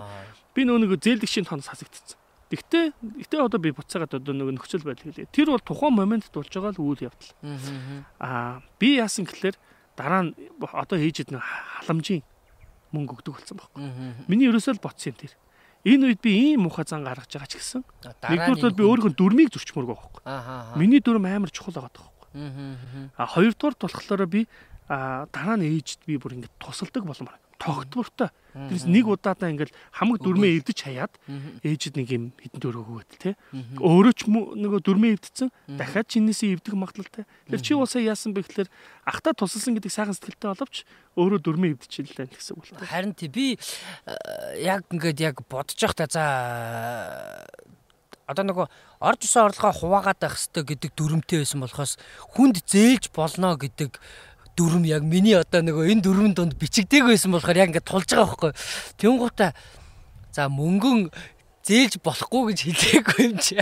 би 0.51 0.61
нөө 0.67 0.77
нэг 0.83 0.91
зээлдэгчийн 0.99 1.47
тон 1.47 1.63
сасагдчихсан. 1.63 2.19
Тэгтээ 2.51 2.85
гэтээ 3.23 3.39
одоо 3.39 3.59
би 3.63 3.71
буцаагаад 3.71 4.19
одоо 4.19 4.33
нэг 4.35 4.59
нөхцөл 4.59 4.83
байдал 4.83 5.07
хэлээ. 5.07 5.31
Тэр 5.31 5.55
бол 5.55 5.63
тухайн 5.63 5.95
моментд 5.95 6.35
болж 6.35 6.51
байгаа 6.51 6.75
л 6.75 6.83
үйл 6.83 7.07
явдал. 7.07 7.31
Аа 8.19 8.59
би 8.75 8.99
яасан 8.99 9.23
гэхэлэр 9.23 9.55
дараа 9.95 10.21
нь 10.27 10.35
одоо 10.59 10.99
ээжэд 10.99 11.31
нэг 11.31 11.39
халамжийн 11.79 12.27
мөнгө 12.91 13.23
өгдөг 13.23 13.39
болсон 13.39 13.55
байхгүй. 13.55 13.87
Миний 14.27 14.51
ерөөсөө 14.51 14.75
л 14.75 14.83
боцсон 14.83 15.15
юм 15.15 15.19
тэр. 15.23 15.33
Энэ 15.87 16.03
үед 16.11 16.19
би 16.19 16.31
ийм 16.35 16.67
муухай 16.67 16.83
зан 16.83 17.07
гаргаж 17.07 17.31
байгаа 17.31 17.47
ч 17.47 17.55
гэсэн 17.55 17.81
нэгдүгээр 18.03 18.75
би 18.75 18.83
өөрийнхөө 18.83 19.15
дүрмийг 19.15 19.49
зөрчмөргөө 19.55 19.95
байхгүй. 19.95 20.21
Миний 20.75 20.99
дүрм 20.99 21.23
амар 21.25 21.49
чухал 21.49 21.73
байгаа 21.73 21.87
байхгүй. 21.89 22.20
А 22.33 23.25
хоёрдугаар 23.25 23.75
болохоор 23.79 24.25
би 24.27 24.47
дараа 24.87 25.55
нь 25.59 25.67
ээжд 25.67 26.03
би 26.07 26.17
бүр 26.19 26.35
ингэ 26.39 26.49
тусалдаг 26.59 27.03
болмоор 27.05 27.39
тогтвортой. 27.61 28.29
Тэрс 28.51 28.83
нэг 28.89 29.07
удаадаа 29.07 29.53
ингээл 29.53 29.71
хамаг 29.95 30.19
дүрмээ 30.19 30.59
эвдэж 30.59 30.77
хаяад 30.83 31.13
ээжид 31.63 31.95
нэг 31.95 32.09
юм 32.11 32.23
хитэн 32.35 32.59
төрөг 32.59 32.83
өгөөд 32.83 33.11
те. 33.21 33.37
Өөрөө 33.79 34.13
ч 34.17 34.27
нөгөө 34.27 34.81
дүрмээ 34.81 35.15
эвдсэн 35.15 35.53
дахиад 35.79 36.09
чинээсээ 36.09 36.57
эвдэх 36.59 36.75
магадлалтай. 36.75 37.23
Тэгэхээр 37.47 37.63
чи 37.63 37.73
уусаа 37.77 38.01
яасан 38.03 38.33
бэ 38.35 38.43
гэхээр 38.43 38.69
ахта 39.07 39.31
тусалсан 39.31 39.77
гэдэг 39.77 39.93
сайхан 39.93 40.17
сэтгэлтэй 40.17 40.51
боловч 40.51 40.75
өөрөө 41.15 41.39
дүрмээ 41.39 41.71
эвдчихлээ 41.79 42.27
гэсэн 42.33 42.59
үг 42.59 42.65
л. 42.75 42.81
Харин 42.81 43.15
тий 43.15 43.29
би 43.31 43.55
яг 44.59 44.83
ингээд 44.91 45.21
яг 45.21 45.35
бодож 45.47 45.77
явахдаа 45.79 46.09
за 46.11 46.23
одоо 48.31 48.45
нөгөө 48.47 48.67
орж 49.03 49.21
исэн 49.27 49.51
орлогоо 49.51 49.75
хуваагаад 49.75 50.19
байх 50.23 50.35
хэрэгтэй 50.39 50.63
гэдэг 50.63 50.91
дүрмтэй 50.95 51.43
байсан 51.43 51.59
болохоос 51.61 51.99
хүнд 52.33 52.63
зээлж 52.63 53.11
болно 53.11 53.59
гэдэг 53.59 53.99
дүрм 54.55 54.83
яг 54.87 55.03
миний 55.03 55.35
одоо 55.35 55.61
нөгөө 55.61 55.91
энэ 55.91 56.03
дүрмэн 56.05 56.33
донд 56.35 56.55
бичигдээг 56.55 57.07
байсан 57.07 57.31
болохоор 57.31 57.59
яг 57.59 57.69
ингээд 57.71 57.87
тулж 57.87 58.09
байгаа 58.11 58.27
байхгүй. 58.27 58.51
Тэнгуута 58.99 59.47
за 60.31 60.47
мөнгөн 60.47 61.11
зээлж 61.63 62.01
болохгүй 62.03 62.51
гэж 62.51 62.59
хэлээгүй 62.67 63.19
юм 63.31 63.37
чи. 63.39 63.61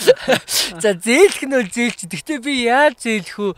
За 0.82 0.92
зээлэх 0.96 1.44
нь 1.44 1.54
бол 1.54 1.68
зээлч. 1.68 2.08
Гэхдээ 2.08 2.38
би 2.40 2.52
яаж 2.68 3.04
зээлэх 3.04 3.36
вэ? 3.36 3.50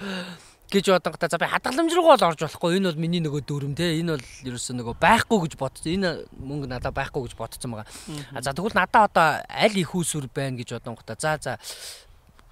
Гэж 0.71 0.87
бодонготой 0.95 1.29
за 1.29 1.39
би 1.39 1.47
хадгаламж 1.50 1.93
руу 1.95 2.07
бол 2.15 2.25
орж 2.31 2.41
болохгүй. 2.41 2.79
Энэ 2.79 2.91
бол 2.95 3.03
миний 3.03 3.21
нөгөө 3.21 3.43
дүрм 3.43 3.75
те. 3.75 3.99
Энэ 3.99 4.15
бол 4.15 4.27
ерөөсөө 4.47 4.75
нөгөө 4.79 4.95
байхгүй 5.03 5.39
гэж 5.45 5.55
бодсон 5.59 5.91
энэ 5.99 6.11
мөнгө 6.39 6.71
надад 6.71 6.95
байхгүй 6.95 7.27
гэж 7.27 7.35
бодсон 7.35 7.75
байгаа. 7.75 7.91
За 8.39 8.55
тэгвэл 8.55 8.79
надад 8.79 9.11
одоо 9.11 9.43
аль 9.50 9.79
их 9.79 9.95
усүр 9.95 10.31
байна 10.31 10.62
гэж 10.62 10.79
бодонготой 10.79 11.17
за 11.19 11.39
за. 11.43 11.59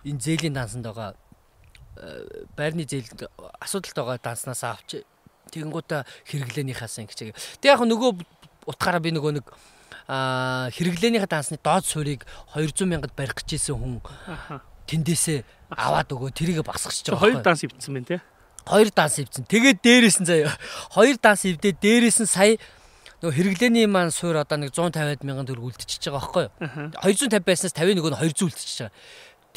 Энэ 0.02 0.18
зээлийн 0.18 0.58
дансанд 0.58 0.84
байгаа 0.90 1.14
э, 1.96 2.44
байрны 2.58 2.82
зээл 2.82 3.30
асуудалтай 3.62 4.02
байгаа 4.02 4.18
данснаас 4.18 4.62
авч 4.66 5.06
тэгэнгүүтээ 5.54 6.02
хэрэглээнийхээс 6.26 6.98
ингэ 6.98 7.14
чиг. 7.14 7.38
Тэг 7.62 7.78
яг 7.78 7.82
нөгөө 7.87 8.10
утгаараа 8.66 9.00
би 9.00 9.14
нөгөө 9.14 9.32
нэг 9.38 9.46
хэрэглээнийхээ 10.08 11.28
дансны 11.28 11.58
доод 11.60 11.84
суурийг 11.84 12.25
200 12.56 12.88
мянгад 12.88 13.12
барих 13.12 13.37
гэжсэн 13.37 13.76
хүн 13.76 14.00
тэндээсээ 14.88 15.44
аваад 15.72 16.08
өгөө 16.08 16.30
тэрийг 16.32 16.64
багсгаж 16.64 17.12
байгаа. 17.12 17.20
Хоёр 17.20 17.40
данс 17.44 17.62
ивдсэн 17.64 17.92
байна 17.94 18.08
те. 18.08 18.18
Хоёр 18.64 18.88
данс 18.92 19.16
ивдсэн. 19.20 19.44
Тэгээд 19.44 19.78
дээрээс 19.84 20.18
нь 20.25 20.28
заяа. 20.28 20.52
Хоёр 20.92 21.16
данс 21.20 21.44
ивдээ 21.44 21.75
дээрээс 21.76 22.18
нь 22.25 22.28
сая 22.28 22.56
нөгөө 23.18 23.34
хэрэглээний 23.34 23.87
маань 23.90 24.14
суур 24.14 24.38
одоо 24.38 24.56
нэг 24.62 24.70
150 24.70 25.26
мянган 25.26 25.48
төгрөг 25.48 25.75
үлдчихэж 25.75 26.06
байгаа 26.06 26.22
байхгүй 26.22 26.44
юу? 26.46 26.52
250 27.02 27.42
байснаас 27.42 27.75
50 27.75 27.98
нөгөө 27.98 28.12
нь 28.14 28.20
200 28.22 28.46
үлдчихэж 28.46 28.78
байгаа. 28.78 28.94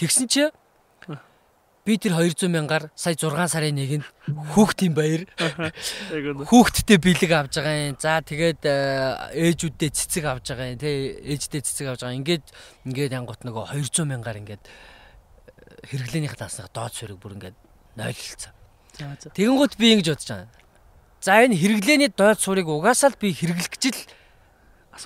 Тэгсэн 0.01 0.25
чи 0.25 0.43
би 1.85 1.97
тэр 1.97 2.13
200 2.17 2.49
мянгаар 2.49 2.89
сая 2.93 3.13
6 3.13 3.53
сарын 3.53 3.77
нэгэнд 3.77 4.05
хүүхдийн 4.53 4.93
баяр 4.97 5.25
хүүхдтэй 6.45 6.97
бэлэг 6.97 7.31
авж 7.37 7.57
байгаа 7.57 7.89
юм. 7.89 7.97
За 8.01 8.21
тэгээд 8.21 8.61
ээжүүддээ 8.65 9.89
цэцэг 9.93 10.25
авж 10.25 10.45
байгаа 10.53 10.73
юм. 10.73 10.81
Тэ 10.81 11.21
ээждээ 11.25 11.61
цэцэг 11.65 11.85
авж 11.89 12.01
байгаа. 12.05 12.17
Ингээд 12.17 12.45
ингээд 12.85 13.13
янгот 13.17 13.41
нөгөө 13.45 13.77
200 13.77 14.09
мянгаар 14.09 14.41
ингээд 14.41 14.63
хэрэглээнийх 15.85 16.35
таснаа 16.37 16.69
доод 16.69 16.93
суурийг 16.93 17.19
бүр 17.21 17.35
ингээд 17.37 17.57
нойлцсон. 17.97 18.53
Тэгэнгүүт 19.33 19.73
би 19.77 19.87
ингэж 19.97 20.07
бодож 20.13 20.29
байгаа. 20.29 20.49
За 21.21 21.41
энэ 21.41 21.57
хэрэглээний 21.57 22.09
доод 22.13 22.39
суурийг 22.41 22.69
угаасаа 22.69 23.13
л 23.13 23.21
би 23.21 23.33
хэрэглэх 23.33 23.69
гэж 23.69 23.83
л 23.93 24.01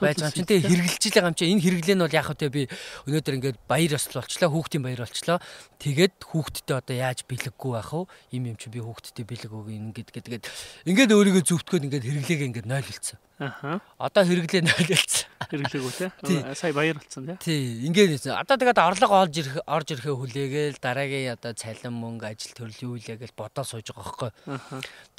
байж 0.02 0.18
байгаа. 0.20 0.32
юм 0.32 0.36
чинь 0.36 0.50
тэгээ 0.50 0.68
хэрэгжилж 0.68 1.14
байгаа 1.16 1.32
юм 1.32 1.38
чинь 1.38 1.52
энэ 1.56 1.64
хэрэглээ 1.64 1.96
нь 1.96 2.04
бол 2.04 2.18
яг 2.18 2.28
хөтэ 2.28 2.48
би 2.52 2.64
өнөөдөр 3.08 3.36
ингээд 3.40 3.58
баяр 3.70 3.92
ёслол 3.96 4.20
болчлоо 4.24 4.50
хүүхдийн 4.52 4.84
баяр 4.84 5.02
болчлоо. 5.06 5.38
Тэгээд 5.80 6.16
хүүхдтэй 6.26 6.76
одоо 6.76 6.96
яаж 6.96 7.20
бэлэггүй 7.30 7.72
байх 7.76 7.92
вэ? 7.94 8.02
Им 8.36 8.44
юм 8.52 8.58
чинь 8.60 8.74
би 8.76 8.82
хүүхдтэй 8.84 9.26
бэлэг 9.26 9.52
өг 9.52 9.68
ингээд 9.70 10.10
гэдэг 10.12 10.44
ингээд 10.90 11.12
өөрийгөө 11.16 11.44
зөвтгөөд 11.46 11.86
ингээд 11.88 12.06
хэрэглээгээ 12.06 12.50
ингээд 12.50 12.70
нойлолцсон. 12.70 13.20
Аха. 13.36 13.84
Одоо 14.00 14.24
хэрэглээ 14.24 14.64
нойлолцсон. 14.64 15.28
Хэрэглээгүү 15.52 15.94
те? 16.00 16.08
Сая 16.56 16.72
баяр 16.72 16.96
болцсон 16.96 17.28
те? 17.28 17.36
Тий. 17.44 17.84
Ингээд 17.84 18.32
одоо 18.32 18.56
тэгээд 18.56 18.80
орлого 18.80 19.28
олж 19.28 19.36
ирэх 19.44 19.60
орж 19.68 19.88
ирэхээ 19.92 20.16
хүлээгээл 20.16 20.80
дараагийн 20.80 21.36
одоо 21.36 21.52
цалин 21.52 22.00
мөнгө 22.00 22.32
ажил 22.32 22.56
төрлийн 22.56 22.96
үйлээгээл 22.96 23.36
бодоо 23.36 23.68
сууж 23.68 23.92
байгаа 23.92 24.32
байхгүй 24.32 24.32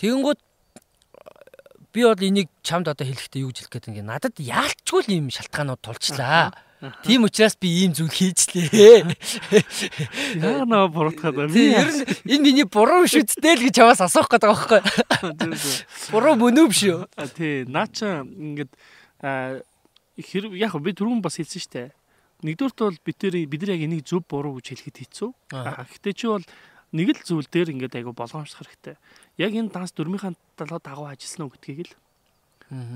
тэгэнгүүт 0.00 0.40
би 1.96 2.04
бол 2.04 2.20
энийг 2.20 2.52
чамд 2.60 2.92
одоо 2.92 3.08
хэлэхдээ 3.08 3.40
юу 3.40 3.48
гэж 3.48 3.64
хэлэх 3.64 3.72
гээд 3.72 3.88
ингээ 3.88 4.04
надад 4.04 4.36
яалчгүй 4.36 5.00
л 5.00 5.12
ийм 5.16 5.32
шалтгаанууд 5.32 5.80
тулчлаа. 5.80 6.52
Тийм 7.00 7.24
учраас 7.24 7.56
би 7.56 7.72
ийм 7.72 7.96
зүйл 7.96 8.12
хийжлээ. 8.12 9.16
Яа 10.44 10.68
наа 10.68 10.92
буруутгаад 10.92 11.48
байна. 11.48 11.56
Ер 11.56 11.88
нь 11.88 12.04
энэ 12.28 12.44
миний 12.44 12.68
буруу 12.68 13.08
биш 13.08 13.16
үсттэй 13.16 13.56
л 13.56 13.64
гэж 13.64 13.80
чамаас 13.80 14.04
асуух 14.04 14.28
гээд 14.28 14.44
байгаа 14.44 14.84
байхгүй. 14.84 15.40
Буруу 16.12 16.36
мөн 16.36 16.60
үү 16.60 16.68
биш 16.68 16.84
үү? 16.84 17.00
Тий, 17.32 17.64
наа 17.64 17.88
чи 17.88 18.04
ингээд 18.04 18.76
хэрэг 20.20 20.52
яг 20.52 20.76
би 20.76 20.92
түрүүн 20.92 21.24
бас 21.24 21.40
хэлсэн 21.40 21.64
штэ. 21.64 21.96
Нэгдүгürt 22.44 22.76
бол 22.76 23.00
бид 23.00 23.24
нар 23.24 23.36
бид 23.48 23.60
нар 23.64 23.72
яг 23.72 23.88
энийг 23.88 24.04
зөв 24.04 24.20
буруу 24.28 24.60
гэж 24.60 24.76
хэлэхэд 24.76 25.00
хэцүү. 25.00 25.30
Гэхдээ 25.56 26.12
чи 26.12 26.28
бол 26.28 26.44
нэг 26.92 27.08
л 27.16 27.24
зүйл 27.24 27.48
дээр 27.48 27.72
ингээд 27.72 28.04
айгу 28.04 28.12
болгоомжлох 28.12 28.60
хэрэгтэй 28.60 29.00
яг 29.38 29.52
энэ 29.52 29.72
данс 29.72 29.92
дөрмийнхаа 29.92 30.32
дагуу 30.56 31.06
ажилласан 31.08 31.46
уу 31.46 31.52
гэдгийг 31.54 31.92
л 31.92 31.94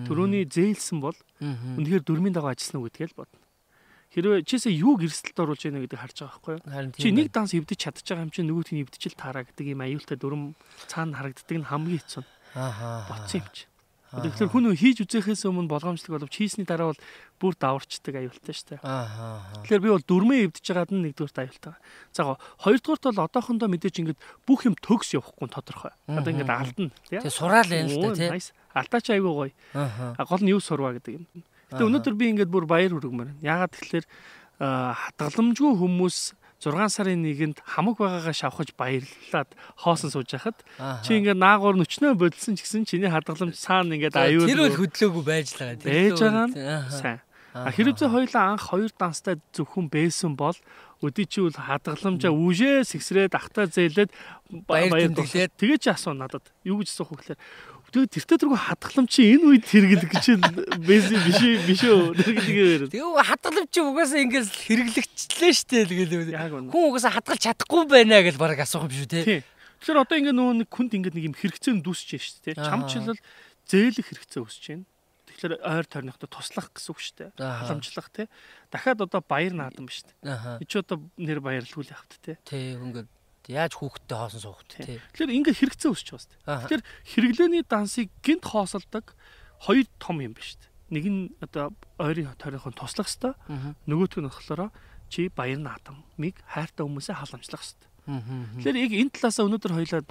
төрөний 0.09 0.44
зээлсэн 0.49 0.99
бол 0.99 1.16
үнэхээр 1.40 2.02
дөрмийн 2.02 2.35
дагуу 2.35 2.50
ажилласан 2.50 2.80
уу 2.80 2.88
гэдгийг 2.90 3.14
л 3.14 3.18
бодно. 3.23 3.38
Хэрвээ 4.11 4.42
чисээ 4.42 4.75
юуг 4.75 5.06
эрсдэлд 5.06 5.38
оруулж 5.38 5.62
яана 5.70 5.87
гэдэг 5.87 6.00
харж 6.02 6.16
байгаа 6.18 6.35
байхгүй 6.35 6.54
юу? 6.59 6.90
Чи 6.99 7.14
нэг 7.14 7.30
данс 7.30 7.54
эвдэж 7.54 7.78
чадчих 7.78 8.11
байгаа 8.11 8.26
юм 8.26 8.35
чи 8.35 8.42
нөгөөт 8.42 8.75
нь 8.75 8.82
эвдчихэл 8.82 9.14
таараа 9.14 9.47
гэдэг 9.47 9.66
ийм 9.70 9.87
аюултай 9.87 10.18
дүрм 10.18 10.59
цаана 10.90 11.14
харагддаг 11.14 11.56
нь 11.62 11.68
хамгийн 11.70 12.02
хэцүү. 12.02 12.25
Ааха. 12.59 13.06
Боцсон 13.06 13.38
юм 13.38 13.49
чи. 13.54 13.69
Тэгэхээр 14.11 14.50
хүн 14.50 14.75
хийж 14.75 15.07
үзэхээс 15.07 15.47
өмнө 15.47 15.71
болгоомжлог 15.71 16.19
боловч 16.19 16.35
хийсний 16.35 16.67
дараа 16.67 16.90
бол 16.90 17.02
бүр 17.38 17.55
даварчдаг 17.55 18.19
аюултай 18.19 18.55
шүү 18.59 18.69
дээ. 18.75 18.83
Тэгэхээр 19.62 19.85
би 19.87 19.90
бол 19.95 20.02
дүрмээ 20.02 20.40
эвдэж 20.50 20.67
байгаад 20.67 20.90
нь 20.90 21.02
нэгдүгээр 21.14 21.47
аюултай. 21.47 21.75
За 22.11 22.35
хоёрдугаарт 22.59 23.07
бол 23.07 23.23
одоохондоо 23.31 23.71
мэдээж 23.71 23.97
ингээд 24.02 24.21
бүх 24.50 24.67
юм 24.67 24.75
төгс 24.83 25.14
явахгүй 25.14 25.47
тодорхой. 25.55 25.95
Одоо 26.11 26.31
ингээд 26.35 26.50
алдна 26.50 26.90
тий. 27.07 27.23
Тэг 27.23 27.31
сураал 27.31 27.71
юм 27.71 27.87
л 27.87 28.11
да 28.11 28.19
тий. 28.19 28.50
Алдаа 28.75 28.99
чи 28.99 29.14
аюу 29.14 29.47
гоё. 29.47 29.55
Аа. 29.79 30.19
Гол 30.26 30.43
нь 30.43 30.50
юу 30.50 30.59
сурваа 30.59 30.99
гэдэг 30.99 31.14
юм. 31.14 31.26
Гэтэ 31.71 31.87
өнөөдөр 31.87 32.14
би 32.19 32.35
ингээд 32.35 32.50
бүр 32.50 32.67
баяр 32.67 32.90
хүргэмээр. 32.90 33.38
Яагаад 33.47 33.79
тэгэхээр 33.79 34.07
хатгаламжгүй 34.59 35.73
хүмүүс 35.79 36.35
6 36.61 36.93
сарын 36.93 37.25
нэгэнд 37.25 37.64
хамаг 37.64 37.97
байгаагаа 37.97 38.37
шавхаж 38.37 38.76
баярлаад 38.76 39.49
хоосон 39.81 40.12
сууж 40.12 40.29
яхад 40.37 40.61
чи 41.00 41.17
ингээд 41.17 41.40
наагур 41.40 41.81
нүчнөө 41.81 42.21
бодсон 42.21 42.61
ч 42.61 42.69
гэсэн 42.69 42.85
чиний 42.85 43.09
хадгаламж 43.09 43.57
цаана 43.57 43.97
ингээд 43.97 44.21
аюул 44.21 44.45
Тэр 44.45 44.69
үл 44.69 44.76
хөдлөөгүй 44.76 45.25
байж 45.25 45.57
л 45.57 45.81
байгаа. 45.81 45.88
Байж 45.88 46.21
байгаа 46.21 46.47
нь 46.52 46.55
сайн. 46.93 47.21
Хэрэг 47.50 47.97
зэ 47.97 48.12
хоёлаа 48.12 48.45
анх 48.55 48.69
хоёр 48.69 48.93
данстай 48.93 49.40
зөвхөн 49.57 49.88
байсан 49.88 50.37
бол 50.37 50.55
өдий 51.00 51.25
чи 51.25 51.40
үл 51.40 51.57
хадгаламжаа 51.57 52.29
үжээ 52.29 52.85
сэгсрээд 52.85 53.33
ахтаа 53.33 53.67
зээлээд 53.67 54.12
баяр 54.69 55.17
тэмдэглээд. 55.17 55.57
тэгээ 55.57 55.79
чи 55.81 55.88
асуу 55.90 56.12
надад 56.12 56.45
юу 56.61 56.85
гэж 56.85 56.93
асуух 56.93 57.17
вэ 57.17 57.17
гэхээр 57.25 57.40
тэгээ 57.90 58.14
тэртээ 58.14 58.38
тэргүй 58.40 58.61
хадгалам 58.61 59.06
чи 59.11 59.35
энэ 59.35 59.44
үед 59.50 59.64
хэрэглэх 59.66 60.11
гэж 60.11 60.26
биш 60.82 61.04
биш 61.11 61.40
биш 61.66 61.82
үү 61.85 62.14
хэрэглэгээр. 62.16 62.82
Тэгээ 62.90 63.26
хадгалам 63.26 63.66
чи 63.66 63.80
угаасаа 63.82 64.20
ингээс 64.25 64.49
хэрэглэгчлээ 64.54 65.52
штэ 65.52 65.78
тэгэл. 65.90 66.70
Хүн 66.70 66.85
угаасаа 66.90 67.18
хадгалж 67.18 67.42
чадахгүй 67.42 67.85
байна 67.90 68.23
гэж 68.23 68.38
бараг 68.38 68.62
асуух 68.62 68.87
юм 68.87 68.94
шүү 68.94 69.11
те. 69.11 69.42
Тэгэхээр 69.82 70.02
одоо 70.02 70.16
ингээ 70.18 70.35
нөгөө 70.35 70.54
нэг 70.64 70.68
хүнд 70.70 70.92
ингээ 70.97 71.14
нэг 71.18 71.26
юм 71.30 71.37
хэрэгцээ 71.37 71.82
дүсэж 71.82 72.11
штэ 72.18 72.54
те. 72.54 72.59
Чам 72.59 72.87
чилэл 72.87 73.18
зээлэх 73.66 74.06
хэрэгцээ 74.06 74.42
өсөж 74.42 74.64
байна. 74.70 74.87
Тэгэхээр 75.30 75.54
ойр 75.62 75.87
тойрныхтой 75.87 76.28
туслах 76.28 76.68
гэсэн 76.75 76.90
үг 76.90 77.00
дээ. 77.16 77.30
Халамжлах 77.38 78.09
тий. 78.12 78.26
Дахиад 78.68 79.00
одоо 79.06 79.23
баяр 79.25 79.54
наадам 79.56 79.88
дээ. 79.88 80.61
Эч 80.61 80.73
одоо 80.76 81.00
нэр 81.16 81.40
баярлгүй 81.40 81.87
л 81.87 81.92
явахт 81.94 82.18
тий. 82.20 82.37
Тий 82.44 82.76
ингээд 82.76 83.09
яаж 83.50 83.73
хүүхдтэй 83.75 84.16
хоосон 84.16 84.40
суух 84.40 84.62
тий. 84.71 85.02
Тэгэхээр 85.12 85.35
ингээ 85.35 85.54
хэрэгцээ 85.59 85.90
өсч 85.90 86.07
байгаа 86.14 86.23
шүү 86.23 86.30
дээ. 86.30 86.62
Тэгэхээр 86.71 86.85
хэрэглээний 87.11 87.64
дансыг 87.66 88.09
гинт 88.23 88.45
хоосолдог 88.47 89.12
хоёр 89.66 89.87
том 89.99 90.23
юм 90.23 90.33
биш 90.38 90.54
дээ. 90.57 90.71
Нэг 90.95 91.04
нь 91.11 91.23
одоо 91.42 91.75
ойрын 91.99 92.30
тойрныхон 92.38 92.75
туслах 92.78 93.11
хэвээр 93.11 93.75
нөгөөх 93.90 94.14
нь 94.23 94.28
болохоор 94.30 94.71
чи 95.11 95.26
баяр 95.28 95.59
наадамыг 95.59 96.37
хайртай 96.47 96.87
хүмүүсээ 96.87 97.19
халамжлах 97.19 97.62
хэвээр. 97.62 97.90
Тэгэхээр 98.62 98.78
яг 98.78 98.92
энэ 98.95 99.12
талаасаа 99.19 99.45
өнөөдөр 99.50 99.73
хоёлаа 99.75 100.02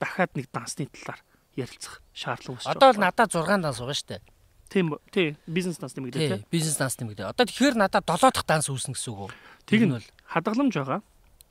дахиад 0.00 0.32
нэг 0.34 0.46
дансны 0.52 0.88
талаар 0.88 1.20
ярилцах 1.56 2.00
шаардлага 2.12 2.56
үүсэж 2.58 2.66
байна. 2.66 2.78
Одоо 2.80 2.90
л 2.92 3.02
надад 3.02 3.28
6 3.32 3.44
данс 3.62 3.78
байгаа 3.78 3.96
шүү 3.98 4.08
дээ. 4.08 4.22
Тийм 4.68 4.86
тийм 5.10 5.36
бизнес 5.48 5.78
данс 5.80 5.96
нэмэгдээ 5.96 6.28
тийм. 6.28 6.44
Бизнес 6.52 6.76
данс 6.76 6.96
нэмэгдээ. 7.00 7.32
Одоо 7.32 7.44
тэгэхээр 7.48 7.76
надад 7.76 8.04
7 8.04 8.30
дахь 8.32 8.46
данс 8.46 8.68
үүснэ 8.68 8.92
гэсэн 8.94 9.10
үг 9.16 9.20
үү? 9.26 9.30
Тэг 9.64 9.80
нь 9.88 9.92
бол 9.96 10.06
хадгаламж 10.28 10.74
байгаа. 10.76 11.00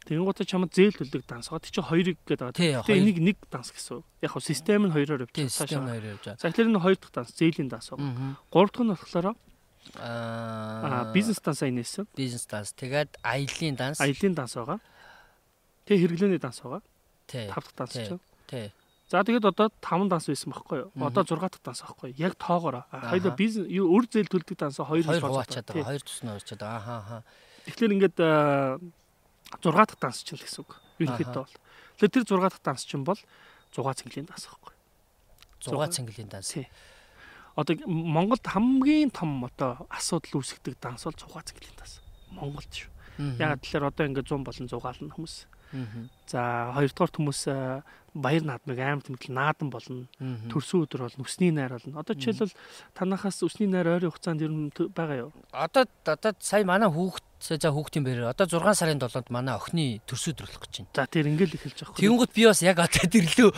Тэгэнгუთ 0.07 0.39
чамд 0.47 0.71
зээл 0.71 0.95
төлдөг 0.95 1.27
данс 1.27 1.51
байгаа. 1.51 1.67
Тэг 1.67 1.73
чи 1.75 1.83
хоёрыг 1.83 2.17
гээд 2.23 2.39
байгаа. 2.39 2.55
Тэгээ 2.55 2.95
энийг 2.95 3.19
нэг 3.19 3.37
данс 3.51 3.75
гэсэн. 3.75 3.99
Яг 4.23 4.31
хөө 4.31 4.39
систем 4.39 4.87
нь 4.87 4.95
хоёроор 4.95 5.27
явж 5.27 5.35
байгаа. 5.35 5.51
Систем 5.51 5.83
нь 5.83 5.91
хоёроор 5.91 6.15
явж 6.15 6.23
байгаа. 6.23 6.39
За 6.39 6.47
тэгэхээр 6.47 6.71
энэ 6.71 6.79
хоёр 6.79 6.95
дахь 6.95 7.11
данс 7.11 7.31
зээлийн 7.35 7.67
данс 7.67 7.91
байгаа. 7.91 8.39
Гурав 8.47 8.71
дахь 8.71 8.87
нь 8.87 8.91
болохоор 8.95 9.27
аа 9.99 11.11
бизнес 11.11 11.43
данс 11.43 11.59
инээсэн. 11.59 12.07
Бизнес 12.15 12.47
данс. 12.47 12.71
Тэгээд 12.71 13.19
аялын 13.19 13.75
данс. 13.75 13.99
Аялын 13.99 14.31
данс 14.31 14.55
байгаа. 14.55 14.79
Тэгээ 15.83 16.01
хэрэглээний 16.07 16.39
данс 16.39 16.63
байгаа. 16.63 16.81
Тий. 17.27 17.51
Тав 17.51 17.67
дахь 17.67 17.75
данс 17.75 17.93
ч. 17.99 18.15
Тий. 18.47 18.71
За 19.11 19.23
тэгээд 19.23 19.43
одоо 19.43 19.71
5 19.83 20.07
данс 20.07 20.27
байсан 20.27 20.51
байхгүй 20.51 20.87
юу? 20.87 20.91
Одоо 21.03 21.23
6 21.23 21.39
дахь 21.39 21.63
данс 21.63 21.83
байхгүй 21.83 22.11
юу? 22.11 22.31
Яг 22.31 22.39
тоогоор. 22.39 22.87
Хоёул 22.91 23.35
бизнес 23.35 23.67
өр 23.67 24.03
зээл 24.07 24.31
төлдөг 24.31 24.55
данс 24.55 24.79
2 24.79 25.03
2 25.03 25.19
хуваачаад 25.19 25.67
байгаа. 25.67 25.95
2 25.95 26.03
тусна 26.03 26.35
уурчаад 26.35 26.59
байгаа. 26.59 26.95
Аа 26.95 27.03
хаа. 27.07 27.21
Тэгэхээр 27.67 27.95
ингээд 27.95 28.17
6 29.51 29.73
дахь 29.73 29.99
данс 29.99 30.23
чинь 30.23 30.39
гэсэн 30.39 30.63
үг. 30.63 30.77
Ерөнхийдөө 30.99 31.43
бол. 31.45 31.55
Тэгэхээр 31.97 32.13
тэр 32.13 32.25
6 32.25 32.41
дахь 32.41 32.63
данс 32.63 32.83
чинь 32.83 33.03
бол 33.03 33.19
6 33.71 34.03
цэнгэлийн 34.03 34.27
данс 34.27 34.45
байхгүй 34.47 34.73
юу? 34.73 35.83
6 35.83 35.95
цэнгэлийн 35.95 36.29
данс. 36.29 36.53
Одоо 37.55 37.73
Монголд 37.87 38.45
хамгийн 38.45 39.09
том 39.09 39.45
одоо 39.45 39.87
асуудал 39.89 40.41
үүсгдэг 40.41 40.77
данс 40.79 41.07
бол 41.07 41.15
6 41.15 41.53
цэнгэлийн 41.53 41.77
данс. 41.77 42.01
Монголд 42.31 42.69
шүү. 42.69 42.91
Яг 43.39 43.61
тэгэхээр 43.65 43.89
одоо 43.89 44.05
ингээд 44.05 44.29
100 44.29 44.45
болон 44.45 44.67
100 44.69 44.77
гаална 44.77 45.13
хүмүүс. 45.15 45.35
За 46.27 46.71
хоёрдугаар 46.75 47.11
хүмүүс 47.11 47.41
баяр 48.17 48.43
наадмыг 48.45 48.79
амар 48.79 49.03
тэмдэглэл 49.03 49.35
наадан 49.35 49.69
болно. 49.69 50.07
Төрсөн 50.53 50.85
өдөр 50.87 51.05
бол 51.05 51.17
нүсний 51.19 51.51
найр 51.51 51.75
болно. 51.75 52.01
Одоо 52.01 52.15
жишээлбэл 52.15 52.55
танахаас 52.95 53.43
үсний 53.43 53.67
найр 53.67 53.99
ойрын 53.99 54.11
хугацаанд 54.11 54.41
ер 54.41 54.51
нь 54.51 54.71
байгаа 54.71 55.27
юу? 55.27 55.31
Одоо 55.51 55.85
одоо 56.05 56.33
сая 56.39 56.63
манай 56.63 56.89
хүүхд 56.89 57.23
за 57.39 57.69
хүүхдийн 57.69 58.05
бэрээр 58.05 58.33
одоо 58.33 58.49
6 58.49 58.81
сарын 58.81 58.99
7-нд 58.99 59.29
манай 59.29 59.53
охины 59.53 60.01
төрсөн 60.09 60.33
өдөр 60.33 60.47
болох 60.49 60.63
гэж 60.65 60.73
байна. 60.81 60.93
За 60.97 61.05
тэр 61.05 61.29
ингээл 61.29 61.57
эхэлж 61.57 61.77
байгаа. 61.85 62.01
Тэнгүүт 62.01 62.31
би 62.33 62.43
бас 62.49 62.61
яг 62.65 62.77
одоо 62.81 63.05
тэрлүү 63.05 63.49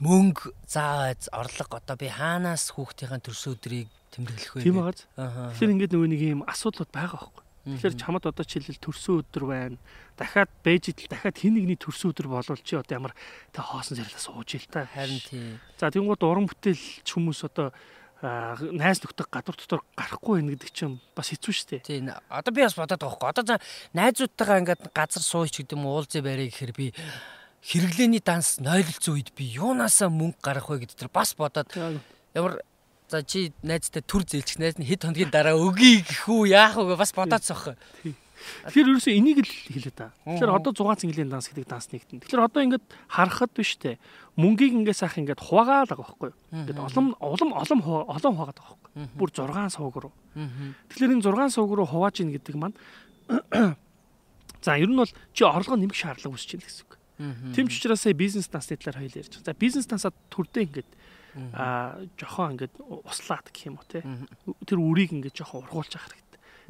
мөнгө 0.00 0.44
заа 0.64 1.12
орлого 1.36 1.76
одоо 1.76 1.96
би 2.00 2.08
хаанаас 2.08 2.72
хүүхдийн 2.72 3.20
төрсөн 3.20 3.54
өдрийг 3.60 3.88
тэмдэглэх 4.16 4.52
вэ? 4.56 4.64
Тийм 4.64 4.80
байгаа. 4.80 5.52
Тэгэхээр 5.52 5.72
ингээд 5.76 5.92
нөгөө 5.92 6.10
нэг 6.10 6.22
юм 6.24 6.42
асуудлууд 6.48 6.90
байгаа 6.90 7.20
байхгүй. 7.20 7.44
Тэгэхээр 7.66 7.98
чамд 7.98 8.22
одоо 8.22 8.44
жишээлбэл 8.46 8.78
төрсөн 8.78 9.14
өдөр 9.26 9.44
байна. 9.50 9.76
Дахиад 10.14 10.50
бэж 10.62 10.94
идэл 10.94 11.10
дахиад 11.10 11.34
хин 11.34 11.58
нэгний 11.58 11.74
төрсөн 11.74 12.14
өдөр 12.14 12.30
болвол 12.30 12.62
чи 12.62 12.78
одоо 12.78 12.94
ямар 12.94 13.14
тэ 13.50 13.58
хоосон 13.58 13.98
зэрлээ 13.98 14.22
сууж 14.22 14.54
ил 14.54 14.70
та. 14.70 14.86
Харин 14.86 15.18
тийм. 15.18 15.58
За 15.74 15.90
тэнгууд 15.90 16.22
уран 16.22 16.46
бүтээлч 16.46 17.10
хүмүүс 17.10 17.42
одоо 17.42 17.74
найз 18.22 19.02
нөхдөд 19.04 19.28
гадуур 19.28 19.56
дотор 19.56 19.82
гарахгүй 19.92 20.40
байх 20.40 20.56
гэдэг 20.56 20.72
чинь 20.72 21.00
бас 21.12 21.28
хэцүү 21.28 21.52
шүү 21.52 21.68
дээ. 21.76 21.82
Тийм. 21.84 22.10
Одоо 22.32 22.52
би 22.54 22.64
бас 22.64 22.76
бодоод 22.78 23.00
байгаа 23.00 23.16
хгүй. 23.16 23.28
Одоо 23.28 23.44
за 23.44 23.56
найзуудтайгаа 23.92 24.60
ингээд 24.64 24.82
газар 24.96 25.24
сууч 25.24 25.60
гэдэг 25.60 25.76
юм 25.76 25.84
уулзээ 25.84 26.24
барай 26.24 26.48
гэхээр 26.48 26.72
би 26.72 26.86
хэрэглээний 27.60 28.24
данс 28.24 28.56
нойлолцсон 28.62 29.20
үед 29.20 29.36
би 29.36 29.44
юунаасаа 29.60 30.08
мөнгө 30.08 30.40
гарах 30.40 30.72
вэ 30.72 30.88
гэдэг 30.88 30.96
тэр 30.96 31.12
бас 31.12 31.36
бодоод 31.36 31.68
ямар 32.32 32.64
За 33.06 33.22
чи 33.22 33.52
найзтай 33.62 34.02
төр 34.02 34.26
зээлчих 34.26 34.58
найз 34.58 34.74
нь 34.82 34.82
хэд 34.82 35.06
хоногийн 35.06 35.30
дараа 35.30 35.54
өгье 35.54 36.02
гэх 36.02 36.26
үү 36.26 36.50
яах 36.50 36.74
вэ 36.74 36.98
бас 36.98 37.14
бодоодсоох. 37.14 37.78
Тэгэхээр 38.68 38.90
ерөөсөө 38.92 39.14
энийг 39.16 39.38
л 39.42 39.50
хэлээ 39.50 39.94
та. 39.96 40.12
Тэгэхээр 40.24 40.52
одоо 40.52 40.72
6 40.72 41.02
цэнгэлийн 41.02 41.30
данс 41.32 41.48
гэдэг 41.48 41.66
данс 41.66 41.88
нэгтэн. 41.88 42.20
Тэгэхээр 42.22 42.46
одоо 42.46 42.60
ингээд 42.62 42.84
харахад 43.08 43.50
биш 43.56 43.76
те. 43.80 43.98
Мөнгийг 44.36 44.76
ингээд 44.84 45.00
сайх 45.00 45.16
ингээд 45.16 45.40
хуваагаад 45.40 45.90
байгаа 45.92 46.04
байхгүй 46.04 46.28
юу? 46.30 46.38
Ингээд 46.52 46.80
олон 46.80 47.16
улам 47.20 47.50
олон 47.56 48.02
олон 48.06 48.32
хуваагаад 48.36 48.58
байгаа 48.60 48.76
байхгүй 48.76 48.90
юу? 49.00 49.08
Бүр 49.16 49.30
6 49.32 49.76
сууг 49.76 49.96
руу. 49.96 50.14
Тэгэхээр 50.92 51.14
энэ 51.16 51.24
6 51.24 51.56
сууг 51.56 51.70
руу 51.72 51.88
хувааж 51.88 52.20
ийн 52.20 52.32
гэдэг 52.36 52.56
маань 52.60 52.76
За 54.66 54.76
ер 54.76 54.90
нь 54.90 54.96
бол 54.96 55.10
чи 55.32 55.44
орлого 55.44 55.78
нэмэх 55.78 55.94
шаардлага 55.94 56.34
үүсэж 56.34 56.58
байна 56.58 56.66
гэсэн 56.66 56.82
үг. 56.82 56.92
Тэм 57.54 57.66
ч 57.70 57.78
учраас 57.78 58.02
сая 58.02 58.18
бизнес 58.18 58.50
дансны 58.50 58.74
талаар 58.74 58.98
хоёул 58.98 59.14
ярьж 59.14 59.30
байгаа. 59.38 59.46
За 59.46 59.54
бизнес 59.54 59.86
дансаа 59.86 60.12
төрдөө 60.26 60.62
ингээд 60.66 60.90
аа 61.54 62.02
жохон 62.18 62.58
ингээд 62.58 62.74
услаад 62.82 63.46
гэх 63.54 63.70
юм 63.70 63.78
уу 63.78 63.86
те. 63.86 64.02
Тэр 64.66 64.82
үрийг 64.82 65.14
ингээд 65.14 65.38
жохон 65.38 65.62
ургуулж 65.70 65.94
авах. 65.94 66.18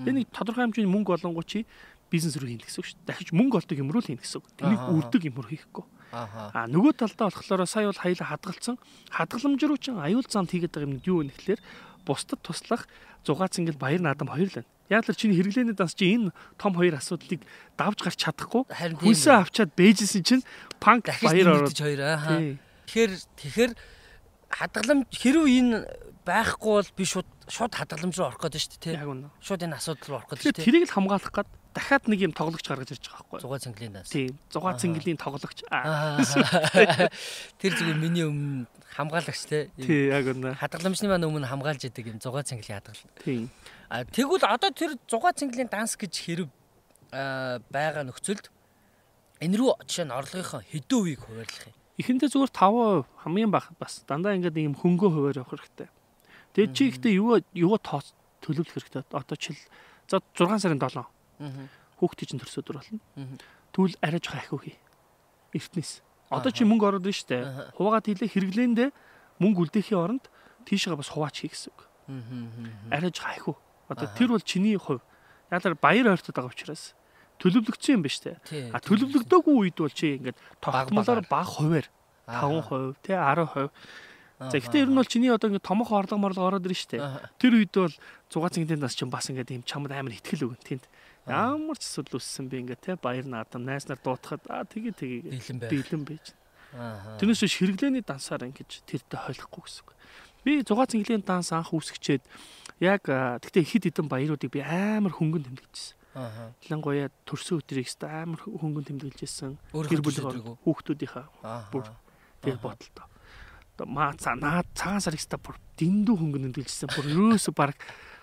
Энэ 0.02 0.28
тодорхой 0.28 0.68
хэмжээний 0.68 0.92
мөнгө 0.92 1.16
олонгоо 1.16 1.44
чи 1.46 1.64
бизнес 2.10 2.36
рүү 2.36 2.58
хийнэ 2.58 2.64
гэсэн 2.66 2.80
үг 2.82 2.86
шүү 2.86 2.98
дээ. 3.02 3.08
Дахиж 3.08 3.28
мөнгө 3.32 3.56
олдог 3.62 3.78
юм 3.78 3.90
руу 3.90 4.02
л 4.02 4.08
хийнэ 4.10 4.22
гэсэн 4.22 4.38
үг. 4.40 4.46
Тэнийг 4.60 4.82
үрдэг 4.92 5.22
юм 5.26 5.36
руу 5.40 5.50
хийхгүй. 5.50 5.84
Аа 6.12 6.66
нөгөө 6.70 6.92
талдаа 7.02 7.28
болохоор 7.34 7.66
сая 7.66 7.90
бол 7.90 7.98
хаяла 7.98 8.30
хадгалсан 8.30 8.76
хадгаламж 9.10 9.60
руу 9.66 9.76
чин 9.80 9.98
аюул 9.98 10.24
замд 10.28 10.54
хийгээд 10.54 10.72
байгаа 10.72 10.86
юм 10.86 11.02
юу 11.02 11.18
вэ 11.26 11.34
гэхэлэр 11.34 11.60
бусдад 12.06 12.40
туслах 12.46 12.86
зугаац 13.26 13.58
ингээд 13.58 13.76
баяр 13.76 14.00
наадам 14.00 14.30
хоёр 14.30 14.48
л 14.48 14.56
байна. 14.62 14.70
Яг 14.86 15.02
л 15.10 15.18
чиний 15.18 15.34
хэрэглээний 15.34 15.74
данс 15.74 15.98
чи 15.98 16.14
энэ 16.14 16.30
том 16.56 16.78
хоёр 16.78 16.94
асуудлыг 16.94 17.42
давж 17.74 17.98
гарч 18.06 18.22
чадахгүй 18.22 18.62
хүнсээ 19.02 19.34
авчаад 19.34 19.74
бэжсэн 19.74 20.22
чинь 20.22 20.46
панк 20.78 21.10
баяр 21.10 21.66
ороод. 21.66 21.74
Тэгэхээр 21.74 23.12
тэгэхээр 23.34 23.72
хадгаламж 24.46 25.10
хэрв 25.10 25.42
энэ 25.42 25.82
байхгүй 26.26 26.72
бол 26.82 26.90
би 26.98 27.04
шууд 27.06 27.28
шууд 27.46 27.72
хадгаламж 27.78 28.18
руу 28.18 28.26
орох 28.26 28.42
гэдэг 28.42 28.60
шүү 28.60 28.82
дээ. 28.82 28.98
Яг 28.98 29.10
үнэ. 29.14 29.30
Шууд 29.38 29.62
энэ 29.62 29.78
асуудал 29.78 30.08
руу 30.10 30.18
орох 30.18 30.30
гэдэг 30.34 30.58
тийм. 30.58 30.66
Тэрийг 30.66 30.84
л 30.90 30.94
хамгаалах 30.98 31.30
гад 31.30 31.48
дахиад 31.70 32.04
нэг 32.10 32.20
юм 32.26 32.34
тоглогч 32.34 32.66
гаргаж 32.66 32.90
ирж 32.90 33.06
байгаа 33.06 33.22
байхгүй. 33.30 33.40
Зугаа 33.46 33.60
цэнгэлийн 33.62 33.94
даас. 33.94 34.10
Тийм. 34.10 34.34
Зугаа 34.50 34.74
цэнгэлийн 34.74 35.20
тоглогч. 35.20 35.58
Тэр 37.62 37.72
зүгээр 37.78 38.00
миний 38.00 38.26
өмнө 38.26 38.66
хамгаалагч 38.96 39.42
те. 39.46 39.68
Тийм 39.76 40.10
яг 40.10 40.26
үнэ. 40.32 40.56
Хадгаламжны 40.56 41.06
маань 41.06 41.28
өмнө 41.28 41.46
хамгаалж 41.46 41.84
идэг 41.84 42.16
юм 42.16 42.18
зугаа 42.18 42.42
цэнгэлийн 42.42 42.80
хадгална. 42.80 43.12
Тийм. 43.20 43.52
А 43.92 44.02
тэгвэл 44.08 44.48
одоо 44.48 44.70
тэр 44.72 44.96
зугаа 45.04 45.36
цэнгэлийн 45.36 45.68
данс 45.68 46.00
гэж 46.00 46.12
хэрэг 46.16 46.50
байгаа 47.12 48.08
нөхцөлд 48.08 48.48
энэ 49.44 49.56
рүү 49.60 49.76
жишээ 49.84 50.08
нь 50.08 50.16
орлогынхоо 50.16 50.64
хэдэн 50.64 50.96
үеийг 50.96 51.20
хуваарлах 51.22 51.68
юм? 51.68 51.76
Эхэндээ 52.00 52.28
зүгээр 52.32 52.52
5% 52.52 53.04
хамгийн 53.24 53.52
бага 53.52 53.72
бас 53.76 54.00
дандаа 54.08 54.36
ингээд 54.36 54.56
ийм 54.56 54.74
хөнгөө 54.76 55.10
хуваар 55.12 55.40
явах 55.44 55.52
хэрэгтэй. 55.52 55.88
Тэгээд 56.56 56.72
чи 56.72 56.84
ихтэй 56.88 57.12
юу 57.20 57.36
юу 57.52 57.76
тооц 57.76 58.16
төлөвлөх 58.40 58.72
хэрэгтэй. 58.72 59.04
Одоо 59.12 59.36
чил 59.36 59.56
за 60.08 60.24
6 60.32 60.64
сарын 60.64 60.80
7. 60.80 61.04
Хүүхдийн 62.00 62.28
чинь 62.32 62.40
төрсөдөр 62.40 62.80
болно. 62.80 63.00
Тэгвэл 63.76 64.00
арай 64.00 64.20
жоо 64.24 64.40
ахиу 64.40 64.58
хий. 64.64 64.76
Эртнээс. 65.52 66.00
Одоо 66.32 66.50
чи 66.50 66.64
мөнгө 66.64 66.96
ороод 66.96 67.04
байна 67.04 67.12
шүү 67.20 67.28
дээ. 67.28 67.44
Хуваагаад 67.76 68.06
хийлээ 68.08 68.32
хэрэглээндээ 68.32 68.88
мөнгө 69.36 69.60
үлдээхийн 69.68 70.00
оронд 70.00 70.24
тийшээ 70.64 70.96
бас 70.96 71.12
хуваач 71.12 71.44
хий 71.44 71.52
гэсэн 71.52 71.70
үг. 71.76 71.80
Аа. 72.08 72.96
Арайж 72.96 73.20
хайху. 73.20 73.54
Одоо 73.92 74.08
тэр 74.16 74.32
бол 74.32 74.40
чиний 74.40 74.80
хувь. 74.80 75.04
Яалаар 75.52 75.76
баяр 75.76 76.16
ойртод 76.16 76.34
байгаа 76.34 76.50
учраас 76.50 76.96
төлөвлөгдсөн 77.38 78.00
юм 78.00 78.02
ба 78.02 78.10
штэ. 78.10 78.40
А 78.72 78.80
төлөвлөгдөөгүй 78.80 79.54
үед 79.60 79.76
бол 79.76 79.92
чи 79.92 80.16
ингээд 80.16 80.40
тогтмолоор 80.58 81.22
багаар. 81.28 81.28
баг 81.30 81.46
хуваар 81.46 81.86
5%, 82.26 82.96
тий 83.04 83.14
10%. 83.14 83.70
За 84.36 84.60
гэхдээ 84.60 84.84
ер 84.84 84.90
нь 84.92 84.98
бол 85.00 85.08
чиний 85.08 85.32
одоо 85.32 85.48
ингээд 85.48 85.64
томох 85.64 85.92
орлого 85.96 86.20
морлого 86.20 86.46
ороод 86.52 86.68
ирнэ 86.68 86.76
штэ. 86.76 87.00
Тэр 87.40 87.56
үед 87.56 87.72
бол 87.72 87.94
6 88.28 88.52
цэнгийн 88.52 88.84
нас 88.84 88.92
чинь 88.92 89.08
бас 89.08 89.32
ингээд 89.32 89.48
юм 89.56 89.64
чамд 89.64 89.88
амар 89.88 90.12
ихтгэл 90.12 90.52
өгөн 90.52 90.60
тэнд. 90.60 90.84
Ямар 91.24 91.80
ч 91.80 91.88
асуудал 91.88 92.20
үссэн 92.20 92.52
би 92.52 92.60
ингээд 92.60 92.84
тий 92.84 92.96
баяр 93.00 93.24
наадам 93.24 93.64
найз 93.64 93.88
нар 93.88 93.96
дуутахад 93.96 94.44
аа 94.52 94.68
тэгээ 94.68 94.92
тэгээ 94.92 95.20
Бэлэн 95.72 96.04
байж. 96.04 96.36
Тэрнээс 97.16 97.40
биш 97.48 97.56
хэрэглээний 97.56 98.04
дансаар 98.04 98.44
ингэж 98.44 98.84
тэртээ 98.84 99.24
хойлохгүй 99.24 99.62
гэсэн 99.64 99.80
үг. 99.88 99.90
Би 100.44 100.60
6 100.60 100.68
цэнгэлийн 100.68 101.24
данс 101.24 101.56
анх 101.56 101.72
үүсгчээд 101.72 102.20
яг 102.84 103.08
гэхдээ 103.08 103.64
хэд 103.64 103.84
хэдэн 103.88 104.06
баяруудыг 104.12 104.52
би 104.52 104.60
амар 104.60 105.16
хөнгөн 105.16 105.48
тэмдэглэжсэн. 105.48 105.96
Аа. 106.16 106.52
Ялангуяа 106.68 107.08
төрсөн 107.24 107.64
өдрийг 107.64 107.88
өстө 107.88 108.04
амар 108.08 108.40
хөнгөн 108.44 108.84
тэмдэглэжсэн. 108.88 109.56
Гэр 109.72 110.04
бүлийн 110.04 110.56
Аа. 111.40 111.66
бүр 111.72 111.88
тэр 112.44 112.60
бодолтой. 112.60 113.04
Маа 113.84 114.16
цанаа 114.16 114.64
цагаан 114.72 115.04
сар 115.04 115.12
ихтэй 115.12 115.36
бүр 115.36 115.60
дэндүү 115.76 116.14
хөнгөн 116.16 116.42
тэмдэглэжсэн. 116.48 116.88
Бүр 116.96 117.06
ерөөсө 117.12 117.52
баг 117.52 117.76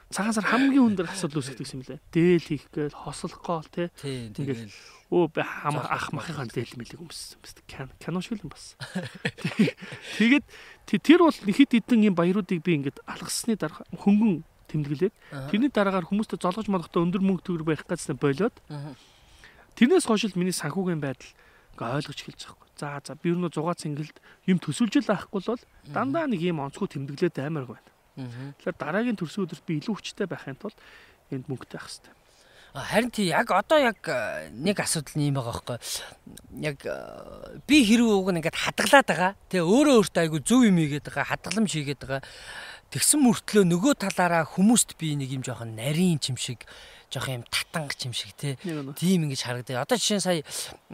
цагаан 0.10 0.34
сар 0.34 0.50
хамгийн 0.50 0.82
өндөр 0.98 1.06
асуудал 1.14 1.46
үүсгдэг 1.46 1.68
юм 1.70 1.82
лээ. 1.86 2.00
Дээл 2.10 2.46
хийх 2.50 2.66
гээл 2.74 2.98
хослох 2.98 3.38
гол 3.46 3.68
те. 3.70 3.94
Тэгэл. 4.34 4.70
Өө 5.14 5.30
би 5.30 5.42
хам 5.46 5.78
ах 5.78 6.10
махынхаа 6.10 6.50
дээл 6.50 6.74
мэлэг 6.74 6.98
өмссөн. 6.98 7.38
Бас 7.38 7.54
кино 7.70 7.94
кино 8.02 8.18
шиг 8.26 8.42
юм 8.42 8.50
бас. 8.50 8.74
Тэгээд 10.18 10.46
тэ- 10.90 11.02
тэр 11.02 11.20
бол 11.22 11.34
хэд 11.38 11.70
хэдэн 11.78 12.10
юм 12.10 12.16
баяруудыг 12.18 12.62
би 12.66 12.82
ингээд 12.82 13.06
алгасны 13.06 13.54
дараа 13.54 13.86
хөнгөн 13.94 14.42
тэмдэглээд 14.74 15.14
тэрний 15.54 15.70
дараагаар 15.70 16.10
хүмүүстээ 16.10 16.42
золгож 16.42 16.66
молготой 16.66 17.06
өндөр 17.06 17.22
мөнгө 17.22 17.46
төгрөг 17.46 17.68
байх 17.70 17.86
гэсэн 17.86 18.18
болоод 18.18 18.58
тэрнээс 19.78 20.06
хойш 20.10 20.34
л 20.34 20.38
миний 20.38 20.54
санхүүгийн 20.54 20.98
байдал 20.98 21.30
ойлгож 21.78 22.18
эхэлж 22.26 22.42
байгаа. 22.50 22.63
За 22.80 23.02
за 23.06 23.16
би 23.16 23.30
юу 23.30 23.50
6 23.50 23.54
цэнгэлд 23.54 24.18
юм 24.50 24.58
төсөлжил 24.58 25.06
авахгүй 25.06 25.42
бол 25.46 25.62
дандаа 25.94 26.26
нэг 26.26 26.42
юм 26.42 26.66
онцгой 26.66 26.90
тэмдэглээд 26.90 27.38
аймаар 27.38 27.70
байна. 27.70 27.90
Тэгэхээр 28.18 28.78
дараагийн 28.78 29.18
төрсөн 29.18 29.46
өдөрт 29.46 29.66
би 29.66 29.78
илүү 29.78 29.94
хүчтэй 29.94 30.28
байхын 30.30 30.58
тулд 30.58 30.78
энд 31.30 31.46
мөнгөтэй 31.50 31.78
байх 31.78 31.90
хэрэгтэй. 31.90 32.14
Харин 32.74 33.12
тий 33.14 33.30
яг 33.30 33.54
одоо 33.54 33.78
яг 33.78 34.02
нэг 34.50 34.82
асуудал 34.82 35.14
нь 35.14 35.30
юм 35.30 35.38
байгаа 35.38 35.62
байхгүй. 35.62 35.78
Яг 36.66 36.82
би 37.70 37.78
хэрэг 37.86 38.10
уг 38.10 38.34
нь 38.34 38.42
ингээд 38.42 38.58
хадгалаад 38.58 39.06
байгаа. 39.06 39.32
Тэгээ 39.54 39.70
өөрөө 39.70 39.96
өөртөө 40.02 40.22
айгу 40.26 40.42
зөв 40.42 40.66
юм 40.66 40.82
хийгээд 40.82 41.06
байгаа, 41.06 41.30
хадгаламж 41.30 41.70
хийгээд 41.70 42.02
байгаа. 42.02 42.22
Тэгсэн 42.90 43.22
мөртлөө 43.22 43.64
нөгөө 43.70 43.94
талаараа 44.02 44.50
хүмүүст 44.50 44.98
би 44.98 45.14
нэг 45.14 45.30
юм 45.38 45.46
жоохон 45.46 45.78
нарийн 45.78 46.18
чим 46.18 46.34
шиг, 46.38 46.66
жоохон 47.14 47.38
юм 47.42 47.46
татанг 47.46 47.94
чим 47.94 48.14
шиг 48.14 48.34
нь. 48.34 48.58
Тийм 48.98 49.30
ингэж 49.30 49.42
харагдав. 49.46 49.86
Одоо 49.86 49.98
жишээ 50.02 50.18
нь 50.18 50.26
сая 50.26 50.42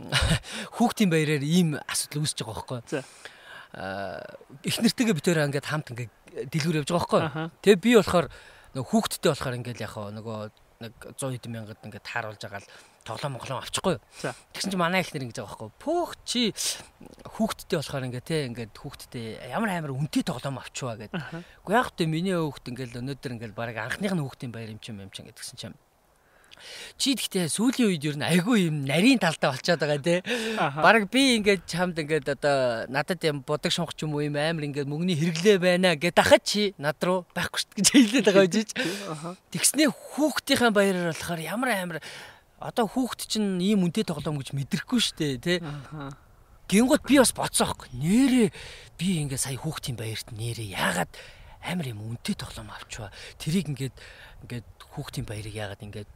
хүүхдийн 0.75 1.09
баяраар 1.09 1.43
ийм 1.43 1.79
асуудал 1.87 2.27
үүсэж 2.27 2.43
байгаа 2.43 2.55
байхгүй. 2.59 3.03
Аа 3.79 4.19
их 4.67 4.75
нэртэйгээ 4.83 5.15
битээр 5.15 5.45
ингээд 5.47 5.71
хамт 5.71 5.91
ингээд 5.95 6.11
дэлгүүр 6.51 6.79
явж 6.83 6.89
байгаа 6.91 7.07
байхгүй. 7.07 7.21
Тэгээ 7.63 7.79
би 7.79 7.91
болохоор 7.95 8.27
хүүхдтэй 8.75 9.29
болохоор 9.31 9.57
ингээд 9.63 9.79
яг 9.79 9.95
нөгөө 9.95 10.39
нэг 10.79 10.95
100 11.19 11.35
хэдэн 11.35 11.51
мянгад 11.51 11.83
ингээд 11.83 12.07
тааруулж 12.07 12.39
байгаа 12.39 12.63
л 12.63 12.71
тоглоом 13.03 13.35
монголоо 13.35 13.59
авчихгүй. 13.59 13.99
Тэгсэн 14.55 14.71
чинь 14.71 14.79
манай 14.79 15.03
ихнэр 15.03 15.27
ингэж 15.27 15.43
байгаа 15.43 15.67
байхгүй. 15.67 15.69
Пүүх 15.75 16.11
чи 16.23 16.55
хүүхдтэй 17.35 17.77
болохоор 17.83 18.07
ингээд 18.07 18.27
те 18.27 18.47
ингээд 18.47 18.73
хүүхдтэй 18.79 19.25
ямар 19.51 19.75
амар 19.75 19.91
үнэтэй 19.91 20.23
тоглоом 20.23 20.63
авчваа 20.63 20.95
гэдэг. 20.95 21.19
Уу 21.67 21.73
яг 21.75 21.91
тэ 21.99 22.07
миний 22.07 22.31
хүүхд 22.31 22.71
ингээд 22.71 22.95
өнөөдөр 22.95 23.33
ингээд 23.35 23.57
баг 23.59 23.75
анхных 23.75 24.13
нь 24.15 24.23
хүүхдийн 24.23 24.55
баяр 24.55 24.71
юм 24.71 24.79
чим 24.79 25.03
юм 25.03 25.11
чинь 25.11 25.27
гэдгсэн 25.27 25.57
чинь 25.59 25.75
Чи 26.99 27.15
гэхдээ 27.15 27.47
сүүлийн 27.47 27.89
үед 27.89 28.03
ер 28.05 28.17
нь 28.19 28.27
айгүй 28.27 28.69
юм 28.69 28.83
нарийн 28.85 29.19
талдаа 29.19 29.55
болчиход 29.55 29.79
байгаа 29.79 30.01
те. 30.01 30.15
Аха. 30.59 30.81
Бараг 30.83 31.09
би 31.09 31.39
ингээд 31.39 31.63
чамд 31.65 31.99
ингээд 31.99 32.27
одоо 32.39 32.85
надад 32.91 33.23
юм 33.23 33.41
бодог 33.43 33.71
шунх 33.71 33.95
ч 33.95 34.03
юм 34.03 34.15
уу 34.15 34.25
юм 34.27 34.35
амар 34.35 34.67
ингээд 34.67 34.87
мөнгөний 34.87 35.17
хэрэглээ 35.17 35.57
байна 35.57 35.95
гэд 35.95 36.15
дахад 36.15 36.43
чи 36.43 36.75
над 36.77 36.99
руу 37.01 37.25
байхгүй 37.35 37.59
шүү 37.59 37.73
гэж 37.79 37.87
хэлээд 37.91 38.27
байгаа 38.27 38.47
үжиж. 38.47 38.69
Аха. 39.07 39.35
Тэгснээ 39.51 39.89
хүүхдийнхээ 39.89 40.71
баяраар 40.75 41.11
болохоор 41.15 41.41
ямар 41.41 41.69
амар 41.75 41.99
одоо 42.59 42.85
хүүхд 42.91 43.27
чинь 43.31 43.63
ийм 43.63 43.87
үнэтэй 43.87 44.03
тоглоом 44.03 44.43
гэж 44.43 44.51
мэдрэхгүй 44.51 44.99
шүү 44.99 45.15
дээ 45.15 45.37
те. 45.39 45.55
Аха. 45.63 46.15
Гингот 46.69 47.07
би 47.07 47.17
бас 47.17 47.33
боцсоохгүй. 47.33 47.89
Нэрээ 47.97 48.47
би 48.99 49.07
ингээд 49.23 49.41
сая 49.41 49.57
хүүхдийн 49.57 49.97
баярт 49.97 50.29
нэрээ 50.35 50.75
яагаад 50.75 51.09
амар 51.63 51.87
юм 51.87 52.03
үнэтэй 52.03 52.35
тоглоом 52.35 52.69
авчваа. 52.69 53.09
Тэрийг 53.39 53.71
ингээд 53.73 53.95
ингээд 54.45 54.67
хүүхдийн 54.95 55.25
баярыг 55.25 55.55
яагаад 55.55 55.81
ингээд 55.81 56.09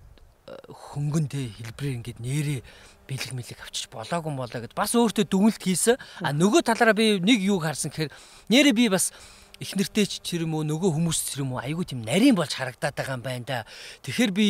хөнгөнтэй 0.43 1.55
хэлбэрээр 1.55 1.97
ингээд 2.03 2.19
нэрээ 2.19 2.59
бэлэг 3.07 3.31
мэлэг 3.31 3.59
авчиж 3.63 3.87
болоогүй 3.87 4.27
юм 4.27 4.39
болоо 4.43 4.59
гэд 4.59 4.75
бас 4.75 4.91
өөртөө 4.91 5.25
дүгнэлт 5.31 5.63
хийсэн. 5.63 5.95
А 6.19 6.35
нөгөө 6.35 6.67
талаараа 6.67 6.95
би 6.95 7.23
нэг 7.23 7.39
юуг 7.39 7.63
харсан 7.63 7.91
гэхээр 7.91 8.11
нэрээ 8.51 8.75
би 8.75 8.85
бас 8.91 9.15
их 9.63 9.71
нэртэй 9.79 10.03
ч 10.03 10.19
тэр 10.19 10.43
юм 10.43 10.59
уу 10.59 10.67
нөгөө 10.67 10.91
хүмүүс 10.99 11.19
тэр 11.31 11.47
юм 11.47 11.55
уу 11.55 11.63
айгүй 11.63 11.87
тийм 11.87 12.03
нарийн 12.03 12.35
болж 12.35 12.51
харагдаад 12.59 12.91
байгаа 12.91 13.15
юм 13.15 13.23
байна 13.23 13.45
да. 13.47 13.59
Тэгэхээр 14.03 14.31
би 14.35 14.47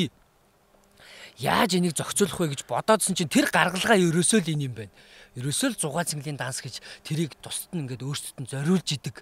яаж 1.38 1.78
энийг 1.78 1.94
зохицуулах 1.94 2.42
вэ 2.42 2.58
гэж 2.58 2.66
бодоодсэн 2.66 3.14
чинь 3.14 3.30
тэр 3.30 3.54
гаргалгаа 3.54 3.98
ерөөсөө 3.98 4.42
л 4.42 4.54
энэ 4.54 4.66
юм 4.70 4.74
байна. 4.74 4.94
Ерөөсөө 5.38 5.70
л 5.74 5.82
6 5.82 6.14
цэнгэлийн 6.14 6.38
данс 6.42 6.62
гэж 6.62 6.82
тэрийг 7.06 7.38
тусад 7.42 7.74
нь 7.74 7.86
ингээд 7.86 8.06
өөрсдөд 8.06 8.38
нь 8.42 8.50
зориулж 8.50 8.88
идэг. 8.90 9.22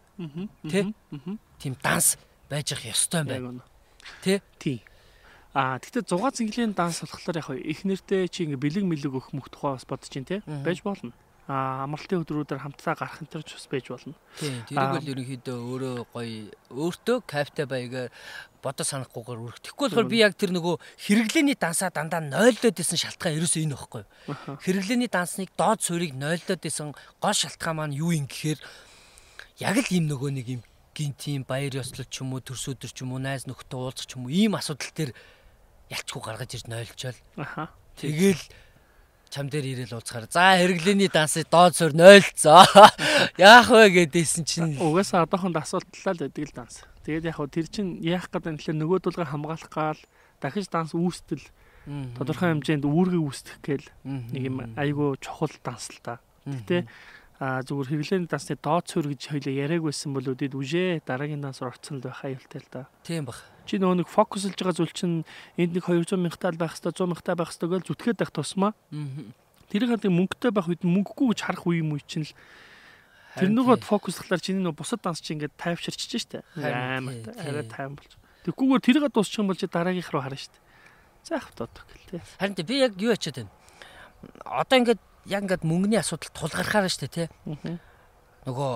Тэ? 0.67 0.91
Тийм 1.60 1.73
данс 1.79 2.19
байж 2.51 2.75
ах 2.75 2.84
ёстой 2.84 3.23
юм 3.23 3.27
байна. 3.27 3.63
Тэ? 4.23 4.43
Тий. 4.60 4.84
Аа 5.51 5.83
тэгтээ 5.83 6.07
6 6.07 6.31
цэнгэлийн 6.39 6.71
данс 6.71 7.03
болохоор 7.03 7.43
яг 7.43 7.49
их 7.59 7.83
нэртэй 7.83 8.31
чи 8.31 8.47
ингээ 8.47 8.55
бэлэг 8.55 8.85
мэлэг 8.87 9.11
өгөх 9.11 9.35
мөх 9.35 9.51
тухай 9.51 9.75
бас 9.75 9.83
бодож 9.83 10.07
чинь 10.07 10.23
Мгм. 10.23 10.63
байж 10.63 10.79
болно. 10.79 11.11
Аа 11.51 11.83
амралтын 11.83 12.23
өдрүүдээр 12.23 12.63
хамтдаа 12.63 12.95
гарах 12.95 13.19
энэ 13.19 13.27
төр 13.35 13.43
ч 13.43 13.59
бас 13.59 13.67
байж 13.67 13.91
болно. 13.91 14.15
Тийм. 14.39 14.63
Тэрийг 14.71 14.95
бол 14.95 15.11
ерөнхийдөө 15.11 15.57
өөрөө 15.59 15.95
гоё 16.07 16.55
өөртөө 16.71 17.17
капта 17.27 17.67
баягаар 17.67 18.07
бодо 18.63 18.87
санахгүйгээр 18.87 19.43
үрэх. 19.43 19.59
Тэгэхгүй 19.59 19.87
болохоор 19.91 20.07
би 20.07 20.23
яг 20.23 20.39
тэр 20.39 20.55
нөгөө 20.55 20.79
хэрэглээний 21.03 21.59
дансаа 21.59 21.91
дандаа 21.91 22.23
нойлдоод 22.23 22.79
исэн 22.79 23.03
шалтгаан 23.03 23.35
ерөөсөө 23.35 23.61
энэ 23.67 23.75
байхгүй. 23.75 24.03
Хэрэглээний 24.63 25.11
дансныг 25.11 25.51
доод 25.59 25.83
суурийг 25.83 26.15
нойлдоод 26.15 26.63
исэн 26.63 26.95
гол 27.19 27.35
шалтгаан 27.35 27.75
маань 27.75 27.97
юу 27.99 28.15
юм 28.15 28.31
гэхээр 28.31 28.59
яг 29.59 29.75
л 29.83 29.91
ийм 29.91 30.07
нөгөө 30.07 30.31
нэг 30.31 30.47
юм 30.47 30.61
гинт 30.95 31.21
юм 31.27 31.43
баяр 31.43 31.75
ёслол 31.75 32.07
ч 32.07 32.23
юм 32.23 32.31
уу 32.35 32.39
төрс 32.39 32.71
өдөр 32.71 32.91
ч 32.91 33.03
юм 33.03 33.15
уу 33.15 33.19
найз 33.19 33.47
нөхдөд 33.47 33.75
уулзах 33.75 34.07
ч 34.07 34.15
юм 34.15 34.27
уу 34.27 34.31
ийм 34.31 34.55
асуудал 34.55 34.91
төр 34.91 35.11
ялчгүй 35.91 36.21
гаргаж 36.23 36.51
ирж 36.56 36.65
нойлчвал 36.71 37.19
Аха. 37.36 37.69
тэгэл 37.99 38.39
чам 39.32 39.47
дээр 39.47 39.65
ирээл 39.75 39.95
уулзахаар 39.95 40.27
за 40.27 40.60
хэрэглээний 40.60 41.08
дансыг 41.12 41.47
доод 41.47 41.75
суурь 41.75 41.95
нойлцоо 41.95 42.67
яах 43.39 43.71
вэ 43.71 44.08
гэдээсэн 44.08 44.43
чинь 44.43 44.75
Угаасаа 44.75 45.23
одоохонд 45.23 45.56
асуултлаа 45.56 46.15
л 46.15 46.23
байдаг 46.27 46.45
л 46.51 46.56
данс. 46.56 46.84
Тэгээд 47.08 47.32
яг 47.32 47.36
хөө 47.39 47.47
тэр 47.47 47.67
чин 47.71 47.88
яах 48.04 48.27
гэдэг 48.27 48.51
нь 48.51 48.60
тэгэхээр 48.60 48.80
нөгөө 48.84 48.99
дулгаа 49.08 49.27
хамгаалах 49.32 49.71
гал 49.71 50.01
дахиж 50.43 50.67
данс 50.67 50.91
үүстэл 50.91 51.43
тодорхой 52.19 52.51
хэмжээнд 52.51 52.84
үүргээ 52.84 53.21
үүсгэх 53.23 53.58
гээл 53.63 53.88
нэг 54.04 54.43
юм 54.51 54.58
айгүй 54.75 55.15
чухал 55.23 55.56
данс 55.63 55.89
л 55.95 55.99
та. 56.04 56.19
Гэтэ 56.43 56.86
а 57.41 57.65
зүгээр 57.65 57.89
хэрэглээний 57.89 58.30
дансны 58.30 58.54
доод 58.54 58.86
суурь 58.86 59.10
гэж 59.17 59.34
хоёлаа 59.34 59.54
яриаг 59.65 59.82
байсан 59.89 60.13
бол 60.13 60.30
үдэд 60.30 60.54
үжээ 60.54 61.01
дараагийн 61.10 61.41
данс 61.41 61.58
руу 61.65 61.73
орцсон 61.73 61.97
л 61.97 62.06
байх 62.06 62.21
аюултай 62.21 62.62
л 62.62 62.69
да. 62.69 62.86
тийм 63.01 63.25
бах 63.25 63.41
Чи 63.71 63.79
нөгөө 63.79 64.03
нэг 64.03 64.10
фокуслж 64.12 64.51
байгаа 64.60 64.75
зүйл 64.75 64.91
чинь 64.91 65.23
энд 65.55 65.71
нэг 65.79 65.88
200 65.88 66.19
мянгатаа 66.19 66.51
байх 66.60 66.75
хэвээр 66.75 66.91
100 66.91 67.07
мянгатаа 67.07 67.36
байх 67.39 67.55
хэвээр 67.55 67.71
гэл 67.79 67.88
зүтгээд 67.88 68.19
байх 68.19 68.31
тусмаа 68.36 68.75
Мгм. 68.91 69.31
тэрийг 69.71 69.89
хадаа 69.95 70.12
мөнгөтэй 70.12 70.51
байх 70.51 70.67
үед 70.67 70.84
мөнгөгүй 70.84 71.27
гэж 71.31 71.39
харах 71.39 71.63
үе 71.63 71.79
юм 71.79 71.95
уу 71.95 72.03
чинь 72.03 72.27
л 72.27 72.36
тэр 73.39 73.47
Харин 73.47 73.55
нөгөө 73.55 73.79
тийм. 73.79 73.88
фокуслахлаар 73.88 74.43
чиний 74.43 74.60
нөгөө 74.60 74.75
бусад 74.75 74.99
данс 74.99 75.23
чинь 75.23 75.39
ингээд 75.39 75.55
тайвширч 75.55 76.03
штэ 76.03 76.43
амар 76.60 77.15
арай 77.39 77.63
тайван 77.63 77.95
болж. 77.95 78.12
Тэгхгүйгээр 78.43 78.84
тэрийг 78.84 79.07
дуусчих 79.15 79.39
юм 79.39 79.47
бол 79.47 79.55
чи 79.55 79.71
дараагийнх 79.71 80.12
руу 80.12 80.19
харна 80.19 80.36
штэ. 80.36 80.60
За 81.23 81.39
яах 81.39 81.47
вэ 81.55 81.71
гэл 81.71 82.12
тий. 82.12 82.21
харин 82.36 82.55
би 82.67 82.75
яг 82.84 82.99
юу 82.99 83.15
ячаад 83.15 83.39
байна 83.39 83.51
одоо 84.43 84.77
ингээд 84.84 85.01
яг 85.31 85.41
ингээд 85.47 85.63
мөнгөний 85.63 85.99
асуудал 86.03 86.34
тулгархаар 86.36 86.89
штэ 86.91 87.07
тий 87.07 87.27
нөгөө 88.45 88.71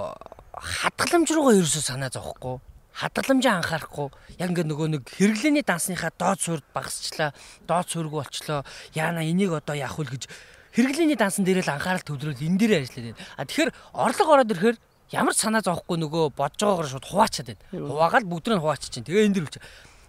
хадгаламж 0.56 1.30
руугаа 1.34 1.58
ерөөсөө 1.58 1.84
санаа 1.84 2.10
зовхгүй 2.14 2.62
хадгаламжаа 2.96 3.60
анхаарахгүй 3.60 4.08
яг 4.40 4.50
ингээд 4.56 4.70
нөгөө 4.72 4.88
нэг 4.96 5.04
хэрэглээний 5.20 5.68
дансныхаа 5.68 6.16
доод 6.16 6.40
суурд 6.40 6.66
багасчлаа 6.72 7.36
доод 7.68 7.88
суургүй 7.92 8.24
болчлоо. 8.24 8.64
Яана 8.96 9.28
энийг 9.28 9.52
одоо 9.52 9.76
яах 9.76 10.00
вэ 10.00 10.16
гэж 10.16 10.32
хэрэглээний 10.72 11.20
дансан 11.20 11.44
дээр 11.44 11.60
л 11.64 11.76
анхаарал 11.76 12.08
төвлөрөл 12.08 12.40
энэ 12.40 12.60
дээр 12.60 12.74
ажиллаад 12.88 13.16
байна. 13.16 13.20
А 13.36 13.44
тэгэхээр 13.44 13.72
орлого 13.92 14.32
ороод 14.40 14.52
ирэхээр 14.56 14.78
ямар 15.12 15.36
санаа 15.36 15.60
зовхгүй 15.60 15.98
нөгөө 16.00 16.40
бодож 16.40 16.60
байгаагаар 16.64 16.92
шууд 16.96 17.08
хуваачаад 17.12 17.48
байна. 17.52 17.64
Хуваагаад 17.76 18.26
бүгдрийг 18.32 18.64
хуваачих 18.64 18.92
чинь. 18.96 19.08
Тэгээ 19.08 19.28
энэ 19.28 19.36
дэр 19.36 19.46
үлч 19.48 19.56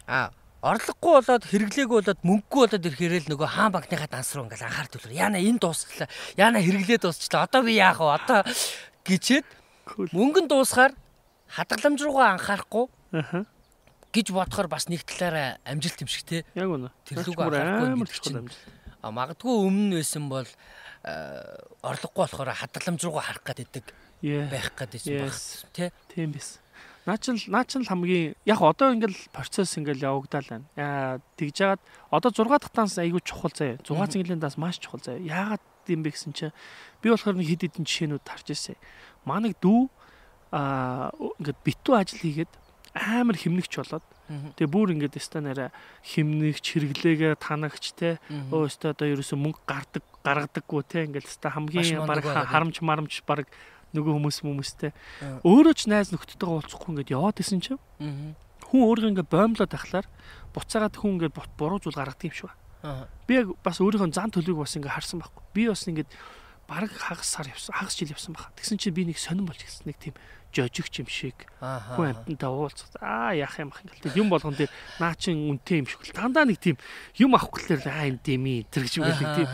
а 0.07 0.31
орлогогүй 0.63 1.13
болоод 1.23 1.45
хэрэглээгүй 1.47 1.97
болоод 2.03 2.21
мөнгөгүй 2.23 2.61
болоод 2.67 2.87
ирэхээр 2.87 3.15
л 3.27 3.31
нөгөө 3.35 3.49
хаан 3.51 3.73
банкныхаа 3.75 4.11
данс 4.11 4.31
руу 4.35 4.47
ингээл 4.47 4.67
анхаарал 4.67 4.95
төвлөр 4.95 5.15
яана 5.15 5.39
энэ 5.39 5.59
дуусчлаа. 5.63 6.09
Яана 6.39 6.59
хэрэглээ 6.63 6.99
дуусчлаа. 7.03 7.47
Одоо 7.47 7.63
би 7.63 7.79
яах 7.79 7.99
вэ? 7.99 8.15
Одоо 8.15 8.41
гэчээд 9.07 9.47
Cool. 9.87 10.11
мөнгөн 10.11 10.51
дуусгаар 10.51 10.91
хадгаламж 11.51 12.01
руугаа 12.03 12.35
анхаарахгүй 12.37 12.87
гэж 14.13 14.27
бодохоор 14.33 14.69
бас 14.69 14.89
нэг 14.89 15.05
талаараа 15.05 15.59
амжилт 15.65 16.01
юм 16.01 16.09
шиг 16.09 16.25
те. 16.25 16.45
Яг 16.57 16.69
үнэ. 16.73 16.91
Тэр 17.05 17.23
бүр 17.37 17.53
анхаарахгүй 17.55 18.07
гэдэг 18.07 18.23
чинь. 18.25 18.51
А 19.05 19.11
магадгүй 19.13 19.55
өмнө 19.69 20.01
байсан 20.01 20.27
бол 20.33 20.49
а, 21.05 21.55
орлогогүй 21.85 22.25
болохоор 22.27 22.51
хадгаламж 22.57 23.01
руугаа 23.05 23.25
харах 23.29 23.45
гэдэг 23.45 23.85
байх 24.51 24.73
гэдэг 24.75 25.03
баг 25.05 25.31
Yes. 25.31 25.65
те. 25.73 25.93
Тийм 26.11 26.33
биз. 26.33 26.59
Наа 27.07 27.19
чин 27.23 27.39
наа 27.47 27.63
чин 27.63 27.85
л 27.85 27.91
хамгийн 27.93 28.35
яг 28.49 28.59
одоо 28.59 28.91
ингээл 28.91 29.15
процесс 29.31 29.79
ингээл 29.79 30.11
явагдал 30.11 30.43
байна. 30.75 31.21
Тэгж 31.39 31.55
жагаад 31.55 31.81
одоо 32.11 32.31
6 32.35 32.51
дахь 32.59 32.73
данс 32.75 32.99
айгүй 32.99 33.23
чухал 33.23 33.53
заяа. 33.55 33.79
6 33.85 33.95
Мгм. 33.95 34.11
цэнгэлийн 34.11 34.41
данс 34.43 34.57
маш 34.59 34.81
чухал 34.83 34.99
заяа. 34.99 35.23
Яагаад 35.23 35.63
юм 35.87 36.03
бэ 36.03 36.11
гэсэн 36.11 36.35
чинь 36.35 36.51
би 36.99 37.15
болохоор 37.15 37.39
нэг 37.39 37.47
хэд 37.47 37.63
хэдэн 37.71 37.87
жишээнүүд 37.87 38.27
харж 38.27 38.47
ирсэн. 38.51 38.75
Манайг 39.23 39.55
дүү 39.63 39.87
аа 40.53 41.11
ингээд 41.41 41.59
битүү 41.65 41.95
ажил 41.97 42.21
хийгээд 42.23 42.53
амар 42.97 43.37
химнэгч 43.37 43.73
болоод 43.77 44.07
тэгээ 44.57 44.73
бүр 44.73 44.89
ингээд 44.97 45.19
өстой 45.21 45.43
нэрэ 45.45 45.71
химнэгч 46.03 46.65
хэрэглээгээ 46.75 47.35
танагч 47.39 47.95
те 47.95 48.19
Мгм. 48.27 48.51
өө 48.51 48.67
өстой 48.67 48.91
одоо 48.97 49.07
ерөөсө 49.07 49.37
мөнгө 49.39 49.61
гардаг 49.69 50.05
гаргадаггүй 50.25 50.83
те 50.89 51.05
ингээд 51.07 51.27
Маш 51.27 51.93
хамгийн 51.93 52.07
баг 52.09 52.25
харамч 52.25 52.77
марамч 52.83 53.23
баг 53.23 53.47
нөгөө 53.95 54.13
хүмүүс 54.19 54.39
хүмүүстэй 54.43 54.91
өөрөө 55.47 55.75
ч 55.79 55.81
найз 55.87 56.11
нөхдөдтэйгээ 56.11 56.55
уулзахгүй 56.59 56.91
ингээд 56.91 57.15
яваад 57.15 57.39
исэн 57.39 57.61
чинь 57.63 57.79
хүн 58.67 58.81
өөрөө 58.83 59.11
ингээд 59.15 59.31
боомлоод 59.31 59.71
тахлаар 59.71 60.07
буцаагаад 60.51 60.97
хүн 60.99 61.23
ингээд 61.23 61.35
буруу 61.55 61.79
зүйл 61.79 61.95
гаргадаг 61.95 62.27
юм 62.27 62.35
шиг 62.35 62.51
байна. 62.83 63.07
Би 63.31 63.39
яг 63.39 63.55
бас 63.63 63.79
өөрийнхөө 63.79 64.11
зан 64.11 64.35
төлөвийг 64.35 64.67
бас 64.67 64.75
ингээд 64.75 64.95
харсан 64.99 65.23
байхгүй. 65.23 65.43
Би 65.55 65.63
бас 65.71 65.87
ингээд 65.87 66.11
бараг 66.67 66.91
хагас 66.91 67.31
сар 67.31 67.47
явсан, 67.47 67.75
хагас 67.75 67.97
жил 67.97 68.11
явсан 68.11 68.35
байна. 68.35 68.51
Тэгсэн 68.59 68.79
чинь 68.79 68.95
би 68.95 69.07
нэг 69.07 69.19
сонирн 69.19 69.47
болж 69.47 69.63
гисэн 69.63 69.87
нэг 69.87 69.99
тийм 70.03 70.15
жожигч 70.51 71.01
юм 71.01 71.09
шиг 71.09 71.47
хүн 71.61 72.11
амтантай 72.11 72.51
уулзах. 72.51 72.91
Аа 73.01 73.35
яах 73.35 73.59
юм 73.61 73.71
ах 73.71 73.83
ингээд 73.87 74.17
юм 74.19 74.29
болгон 74.31 74.57
дээр 74.57 74.71
наа 74.99 75.15
чин 75.15 75.37
үнтэй 75.53 75.85
юм 75.85 75.87
шиг 75.87 76.03
л 76.03 76.17
дандаа 76.17 76.49
нэг 76.49 76.59
тийм 76.59 76.77
юм 77.21 77.37
авахгүй 77.37 77.77
л 77.77 77.87
аа 77.87 78.09
энэ 78.11 78.67
тэр 78.67 78.83
гэж 78.89 78.95
юм 78.99 79.07
нэг 79.07 79.21
тийм 79.21 79.49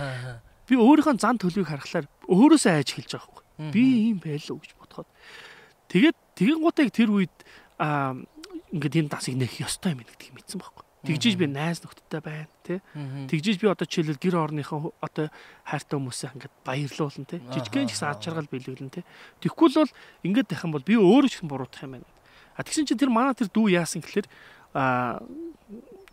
би 0.68 0.75
өөрийнхөө 0.79 1.20
зан 1.20 1.37
төлөвийг 1.37 1.68
харахаар 1.68 2.07
өөрөөсөө 2.31 2.72
айж 2.81 2.88
хэлж 2.96 3.12
байгаа. 3.18 3.42
Мгм. 3.59 3.70
би 3.75 3.83
ийм 4.09 4.18
байлуу 4.22 4.57
гэж 4.62 4.72
бодоход 4.81 5.09
тэгээд 5.92 6.16
тэгэн 6.38 6.61
гутайг 6.64 6.90
тэр 6.94 7.11
үед 7.12 7.37
аа 7.77 8.16
ингээд 8.72 8.98
энэ 9.05 9.12
дасыг 9.12 9.37
нэх 9.37 9.61
ёстой 9.61 9.92
юм 9.92 10.01
гэдгийг 10.01 10.33
мэдсэн 10.33 10.57
байхгүй. 10.57 10.87
Тэгжиж 11.03 11.35
би 11.35 11.47
найз 11.51 11.83
нөхдөдтэй 11.83 12.21
байна 12.23 12.47
тий. 12.62 12.79
Тэгжиж 13.27 13.59
би 13.59 13.67
одоо 13.67 13.87
жишээлбэл 13.91 14.23
гэр 14.23 14.37
орныхоо 14.38 14.95
одоо 15.03 15.35
хайртай 15.67 15.99
хүмүүсээ 15.99 16.31
ингээд 16.38 16.55
баярлуулна 16.62 17.27
тий. 17.27 17.41
Жижигхэн 17.51 17.91
ч 17.91 17.99
гэсэн 17.99 18.07
ад 18.11 18.23
жаргал 18.23 18.47
биелүүлнэ 18.47 19.03
тий. 19.03 19.05
Тэгэхгүй 19.43 19.69
л 19.75 19.79
бол 19.83 19.93
ингээд 20.23 20.47
байх 20.47 20.62
юм 20.62 20.73
бол 20.79 20.87
би 20.87 20.95
өөрөө 20.95 21.27
ч 21.27 21.35
гэсэн 21.43 21.51
буруутах 21.51 21.83
юм 21.83 21.99
байна. 21.99 22.07
А 22.55 22.62
тэгсэн 22.62 22.87
чинь 22.87 23.01
тэр 23.03 23.11
манай 23.11 23.35
тэр 23.35 23.51
дүү 23.51 23.67
яасан 23.75 23.99
гэхэлэр 23.99 24.27
аа 24.79 25.19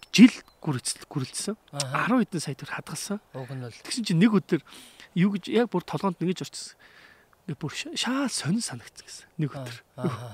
жил 0.09 0.33
гүрэлцэл 0.57 1.05
гүрэлцсэн. 1.05 1.55
Ааха. 1.69 2.09
10 2.09 2.25
хэдэн 2.25 2.41
сая 2.41 2.55
төгрөг 2.57 2.75
хадгалсан. 2.81 3.19
Уг 3.37 3.49
нь 3.53 3.61
бол 3.61 3.77
Тэгсэн 3.85 4.03
чинь 4.09 4.17
нэг 4.19 4.33
өдөр 4.33 4.61
юу 5.13 5.29
гэж 5.37 5.53
яг 5.53 5.69
бүр 5.69 5.85
толгоонд 5.85 6.17
нэгэж 6.17 6.49
орчихсон. 6.49 6.77
Бүр 7.49 7.73
ша- 7.73 7.93
шаа 7.97 8.25
сонин 8.29 8.61
санагдсан 8.61 9.05
гэсэн. 9.05 9.25
Нэг 9.37 9.53
өдөр. 9.53 9.77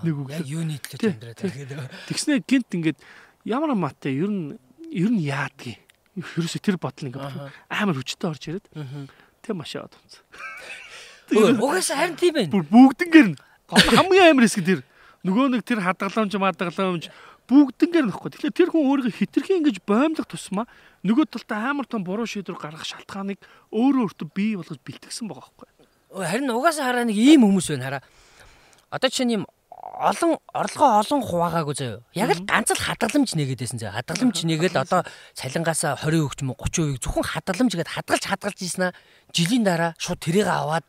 Нэг 0.04 0.16
Яг 0.32 0.40
өдөр. 0.40 0.48
юуны 0.48 0.76
төлөө 0.80 1.00
Тий, 1.00 1.12
амьдраад 1.12 1.38
тий. 1.40 1.48
байгаа 1.52 1.88
гэдэг. 1.88 2.08
Тэгснэ 2.12 2.34
гинт 2.48 2.70
ингээд 2.76 3.00
ямар 3.46 3.72
амаатай 3.72 4.18
ер 4.18 4.30
нь 4.30 4.58
ер 4.92 5.10
нь 5.14 5.22
яадгийг. 5.24 5.80
Ерөөсө 6.18 6.60
тэр 6.60 6.78
бодол 6.82 7.08
ингээ 7.12 7.22
Ааха. 7.22 7.52
амар 7.70 7.96
хүчтэй 8.00 8.30
орж 8.30 8.44
ирээд 8.50 8.68
тэг 9.46 9.54
маш 9.56 9.76
яваад 9.76 9.94
унц. 9.94 10.20
Өө, 11.36 11.58
Угаасаа 11.58 11.98
харин 12.06 12.18
тийм. 12.18 12.38
Бүр 12.50 12.66
бүгднгээр 12.70 13.28
нь 13.34 13.38
хамгийн 13.70 14.34
амар 14.34 14.46
хэсэг 14.46 14.66
тэр 14.66 14.82
нөгөө 15.26 15.58
нэг 15.58 15.62
тэр 15.66 15.82
хадгаламж 15.82 16.34
мадгаламж 16.38 17.10
бүгднгээр 17.50 18.06
нөхгүй. 18.10 18.30
Тэгэхээр 18.34 18.58
тэр 18.58 18.70
хүн 18.74 18.86
өөрийгөө 18.90 19.14
хитрхийн 19.22 19.60
ингэж 19.62 19.82
боомлох 19.86 20.30
тусмаа 20.30 20.66
нөгөө 21.06 21.26
талдаа 21.30 21.70
амар 21.70 21.86
том 21.86 22.02
буруу 22.06 22.26
шийдвэр 22.26 22.58
гаргах 22.58 22.86
шалтгааныг 22.86 23.38
өөрөө 23.70 24.10
өөртөө 24.10 24.28
бий 24.34 24.58
болгож 24.58 24.82
бэлтгэсэн 24.82 25.30
байгаа 25.30 25.50
байхгүй. 25.54 25.70
Харин 26.26 26.50
угаасаа 26.50 26.90
хараа 26.90 27.06
нэг 27.06 27.18
ийм 27.18 27.46
хүмүүс 27.46 27.70
байна 27.74 27.86
хараа. 27.86 28.04
Одоо 28.90 29.10
чинь 29.14 29.34
ийм 29.34 29.44
олон 29.96 30.38
орлогоо 30.54 31.00
олон 31.00 31.22
хуваагаагүй 31.24 31.76
заяа. 31.76 32.04
Яг 32.14 32.36
л 32.36 32.44
ганц 32.44 32.70
л 32.76 32.84
хадгаламж 32.84 33.34
нэгээдсэн 33.34 33.80
заяа. 33.80 34.04
Хадгаламж 34.04 34.44
нэгээл 34.44 34.84
одоо 34.84 35.08
цалингаасаа 35.34 35.96
20% 36.04 36.36
ч 36.36 36.42
юм 36.44 36.52
уу 36.52 36.68
30% 36.68 37.00
зөвхөн 37.00 37.26
хадгаламж 37.26 37.72
гээд 37.80 37.94
хадгалж 37.96 38.24
хадгалж 38.28 38.60
ийснэ 38.60 38.92
жилийн 39.32 39.64
дараа 39.64 39.96
шууд 39.96 40.20
тэрийг 40.20 40.52
аваад 40.52 40.86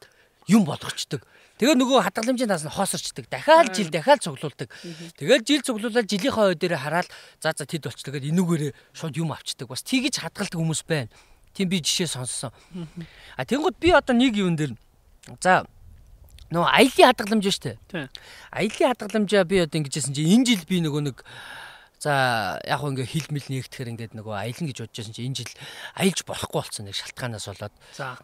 юм 0.50 0.66
болгочдөг. 0.66 1.22
Тэгээ 1.56 1.72
нөгөө 1.80 2.04
хадгаламжийн 2.04 2.52
тас 2.52 2.68
нь 2.68 2.74
хоосорчдөг. 2.74 3.32
Дахиад 3.32 3.72
жил 3.72 3.88
дахиад 3.88 4.20
цуглуулдаг. 4.20 4.68
Тэгэл 5.16 5.40
жил 5.40 5.64
цуглуулаад 5.64 6.04
жилийнхаа 6.04 6.52
ой 6.52 6.56
дээр 6.58 6.76
хараад 6.76 7.08
за 7.40 7.56
за 7.56 7.64
тэд 7.64 7.88
болчдөг 7.88 8.12
гээд 8.12 8.28
энүүгээрээ 8.28 8.72
шууд 8.92 9.16
юм 9.16 9.32
авчдаг. 9.32 9.64
Бас 9.64 9.80
тгийж 9.80 10.20
хадгалдаг 10.20 10.60
хүмүүс 10.60 10.84
байна. 10.84 11.08
Тийм 11.56 11.72
би 11.72 11.80
жишээ 11.80 12.12
сонссон. 12.12 12.52
А 13.40 13.48
тэнгууд 13.48 13.80
би 13.80 13.88
одоо 13.88 14.12
нэг 14.12 14.36
юун 14.36 14.60
дээр 14.60 14.76
за 15.40 15.64
нөгөө 16.50 16.70
аялын 16.70 17.06
хадгаламж 17.10 17.44
шүү 17.50 17.64
дээ. 17.66 17.76
Тийм. 17.90 18.08
Аялын 18.54 18.88
хадгаламжаа 18.94 19.44
би 19.44 19.56
одоо 19.62 19.78
ингэж 19.80 19.94
хэлсэн 19.98 20.14
чинь 20.14 20.30
энэ 20.30 20.46
жил 20.46 20.62
би 20.68 20.78
нөгөө 20.84 21.02
нэг 21.10 21.18
за 21.98 22.12
яг 22.62 22.78
хөө 22.84 22.92
ингээ 22.92 23.08
хил 23.08 23.28
мэл 23.32 23.48
нэгтгэхэр 23.50 23.90
ингээд 23.96 24.12
нөгөө 24.14 24.34
аялна 24.36 24.68
гэж 24.68 24.78
бодож 24.84 24.94
байсан 25.00 25.14
чинь 25.16 25.26
энэ 25.32 25.38
жил 25.42 25.52
аялж 25.96 26.18
болохгүй 26.28 26.58
болсон 26.60 26.84
нэг 26.86 26.96
шалтгаанаас 27.00 27.46
болоод 27.50 27.74
За. 27.96 28.20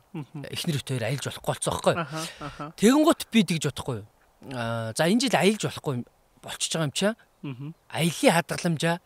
эхнэр 0.52 0.78
хоёр 0.84 1.02
аялж 1.08 1.24
болохгүй 1.24 1.50
болсон 1.50 1.72
аха. 1.98 2.70
Тэгэнгუთ 2.78 3.20
би 3.32 3.40
тэгж 3.48 3.64
бодохгүй 3.72 3.96
юу. 4.04 4.08
Аа 4.52 4.92
за 4.92 5.08
энэ 5.08 5.24
жил 5.24 5.34
аялж 5.40 5.62
болохгүй 5.66 5.94
болчихж 6.44 6.72
байгаа 6.76 6.86
юм 6.86 6.94
чаа. 6.94 7.14
Мгм. 7.42 7.68
Аялын 7.90 8.34
хадгаламжаа 8.38 8.96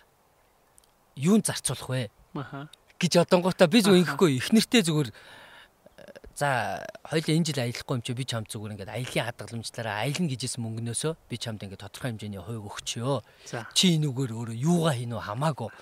юунд 1.17 1.47
зарцуулах 1.47 1.89
вэ 1.89 2.11
Аха. 2.35 2.69
гэж 3.01 3.13
одонгуудаа 3.25 3.69
би 3.71 3.81
зүгээр 3.81 4.03
ингэхгүй 4.05 4.31
эхнэртэй 4.43 4.83
зүгээр 4.85 5.09
за 6.37 6.85
хоёул 7.09 7.33
энэ 7.33 7.49
жил 7.49 7.65
аялахгүй 7.65 7.97
юм 7.97 8.05
чи 8.05 8.13
би 8.13 8.29
чамд 8.29 8.53
зүгээр 8.53 8.77
ингээд 8.77 8.93
аялын 8.93 9.27
хадгаламжлаараа 9.33 10.05
аялна 10.05 10.29
гэжсэн 10.29 10.61
мөнгнөөсөө 10.61 11.13
би 11.33 11.37
чамд 11.41 11.65
ингээд 11.65 11.81
тодорхой 11.81 12.13
хэмжээний 12.13 12.45
хувь 12.45 12.69
өгчөө. 12.69 13.17
Чи 13.73 13.97
энүүгээр 13.97 14.33
өөрөө 14.37 14.57
юугаа 14.61 14.95
хийнү 15.01 15.17
хамаагүй. 15.17 15.73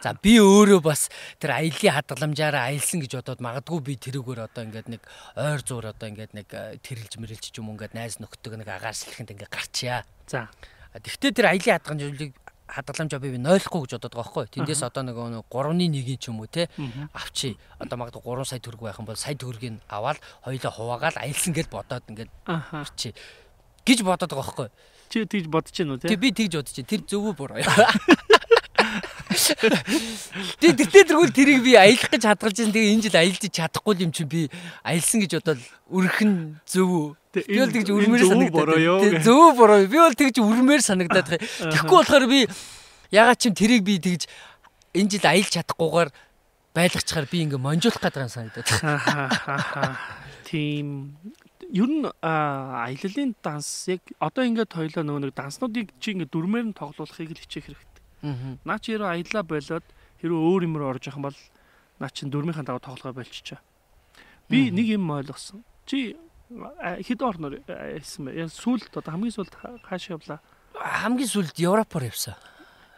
За 0.00 0.16
би 0.16 0.40
өөрөө 0.40 0.80
бас 0.80 1.12
тэр 1.36 1.52
аялын 1.60 2.00
хадгаламжаараа 2.00 2.72
аялсан 2.72 3.04
гэж 3.04 3.12
бодоод 3.20 3.44
магадгүй 3.44 3.80
би 3.84 3.94
тэрүүгээр 4.00 4.40
одоо 4.48 4.62
ингээд 4.64 4.88
нэг 4.88 5.02
ойр 5.36 5.60
зуур 5.60 5.92
одоо 5.92 6.08
ингээд 6.08 6.32
нэг 6.32 6.48
э, 6.48 6.80
тэрэлж 6.80 7.20
мэрэлж 7.20 7.44
ч 7.52 7.58
юм 7.60 7.74
ингээд 7.74 7.92
найз 7.92 8.16
нөхдөг 8.22 8.56
нэг 8.56 8.68
агаар 8.70 8.96
сэлхэнд 8.96 9.36
ингээд 9.36 9.52
гарчия. 9.52 10.06
За. 10.30 10.48
Тэгвэл 10.94 11.34
тэр 11.34 11.46
аялын 11.52 12.32
хадгаламжийг 12.74 13.14
хадгаламжаа 13.14 13.22
би 13.22 13.38
нойлохгүй 13.38 13.80
гэж 13.86 13.92
бодоод 13.94 14.14
байгаа 14.14 14.34
байхгүй. 14.34 14.46
Тэндээс 14.58 14.82
одоо 14.82 15.02
нэг 15.06 15.16
3-ны 15.46 15.84
1-ийн 15.88 16.18
ч 16.18 16.28
юм 16.28 16.40
уу 16.42 16.50
те 16.50 16.68
авчи. 17.14 17.56
Одоо 17.78 17.96
магадгүй 18.02 18.22
3 18.22 18.50
сая 18.50 18.60
төгрөг 18.60 18.82
байх 18.82 18.98
юм 18.98 19.06
бол 19.06 19.16
сая 19.16 19.38
төгрөгийг 19.38 19.78
аваад 19.88 20.18
хоёулаа 20.42 20.72
хуваагаад 20.74 21.16
аялсан 21.22 21.54
гэж 21.54 21.66
бодоод 21.70 22.04
ингээд 22.10 22.30
Аха. 22.50 22.84
чи 22.98 23.14
гэж 23.86 24.02
бодоод 24.02 24.30
байгаа 24.34 24.42
байхгүй. 24.42 24.68
Чи 25.10 25.26
тийж 25.30 25.46
бодож 25.46 25.70
гин 25.70 25.94
үү 25.94 26.00
те? 26.02 26.08
Тэг 26.10 26.18
би 26.18 26.32
тэгж 26.34 26.52
бодож 26.58 26.72
чинь 26.74 26.88
тэр 26.88 27.02
зөвөө 27.06 27.32
буруу. 27.38 27.62
Тэг 30.60 30.72
тэгтээ 30.78 31.04
тэргүүл 31.10 31.34
тэрийг 31.34 31.60
би 31.64 31.74
аялах 31.74 32.10
гэж 32.10 32.22
хадгалж 32.24 32.56
байгаа. 32.58 32.74
Тэгээ 32.74 32.92
энэ 32.94 33.04
жил 33.04 33.18
аялж 33.18 33.42
чадахгүй 33.50 33.94
юм 34.02 34.12
чинь 34.14 34.30
би 34.30 34.50
аялсан 34.82 35.20
гэж 35.22 35.32
бодоод 35.42 35.60
өрөх 35.90 36.18
нь 36.22 36.58
зөвөө. 36.66 37.16
Би 37.34 37.58
бол 37.58 37.74
тэгж 37.74 37.88
энэ 37.90 37.98
өрмээр 37.98 38.22
зөв 38.22 38.32
санагдаад. 38.32 38.54
буруу. 39.58 39.82
Би 39.90 39.98
бол 39.98 40.14
тэгж 40.14 40.36
өрмээр 40.38 40.82
санагдаад. 40.82 41.28
Тэгэхгүй 41.42 41.98
болохоор 41.98 42.26
би 42.30 42.40
ягаад 43.10 43.38
ч 43.38 43.42
юм 43.50 43.54
тэрийг 43.58 43.82
би 43.82 43.98
тэгж 43.98 44.30
энэ 44.94 45.10
жил 45.10 45.26
аялж 45.26 45.50
чадахгүйгээр 45.50 46.10
байлгачаар 46.74 47.26
би 47.26 47.38
ингээ 47.46 47.58
монжуулах 47.58 48.02
гэдэг 48.02 48.22
юм 48.22 48.30
санагдаад. 48.30 48.70
Тийм 50.46 50.86
ер 51.74 51.90
нь 51.90 52.06
аа, 52.22 52.86
аяллалын 52.86 53.34
данс 53.42 53.88
яг 53.90 54.02
одоо 54.22 54.46
ингээд 54.46 54.74
хоёлоо 54.74 55.02
нөгөө 55.02 55.22
нэг 55.26 55.34
данснуудыг 55.34 55.90
чи 55.98 56.14
ингээд 56.14 56.30
дөрмээр 56.30 56.66
нь 56.70 56.78
тоглуулахыг 56.78 57.34
л 57.34 57.42
хичээх 57.42 57.66
хэрэгтэй. 57.70 58.02
Аа. 58.22 58.58
Наа 58.62 58.78
чи 58.78 58.94
яруу 58.94 59.10
аяллаа 59.10 59.42
болоод 59.42 59.86
хэрвээ 60.22 60.40
өөр 60.46 60.62
юмроо 60.70 60.94
орж 60.94 61.10
явах 61.10 61.18
юм 61.18 61.26
бол 61.26 61.38
наа 61.98 62.10
чин 62.10 62.30
дөрмийнхаа 62.30 62.66
дагуу 62.66 62.82
тоглохоо 62.82 63.14
болчихоо. 63.16 63.58
Би 64.50 64.70
нэг 64.70 64.86
юм 64.98 65.10
ойлгосон. 65.10 65.64
Чи 65.86 66.16
а, 66.80 66.96
хэд 67.00 67.20
орноор 67.22 67.60
хэлсэн 67.66 68.24
бэ? 68.28 68.48
Сүүлд 68.52 68.92
одоо 68.94 69.10
хамгийн 69.16 69.34
сүүлд 69.34 69.54
ха- 69.56 69.78
хаашаа 69.84 70.16
явлаа? 70.20 70.38
Хамгийн 70.74 71.30
сүлд 71.30 71.56
Европоор 71.58 72.04
явсан. 72.10 72.34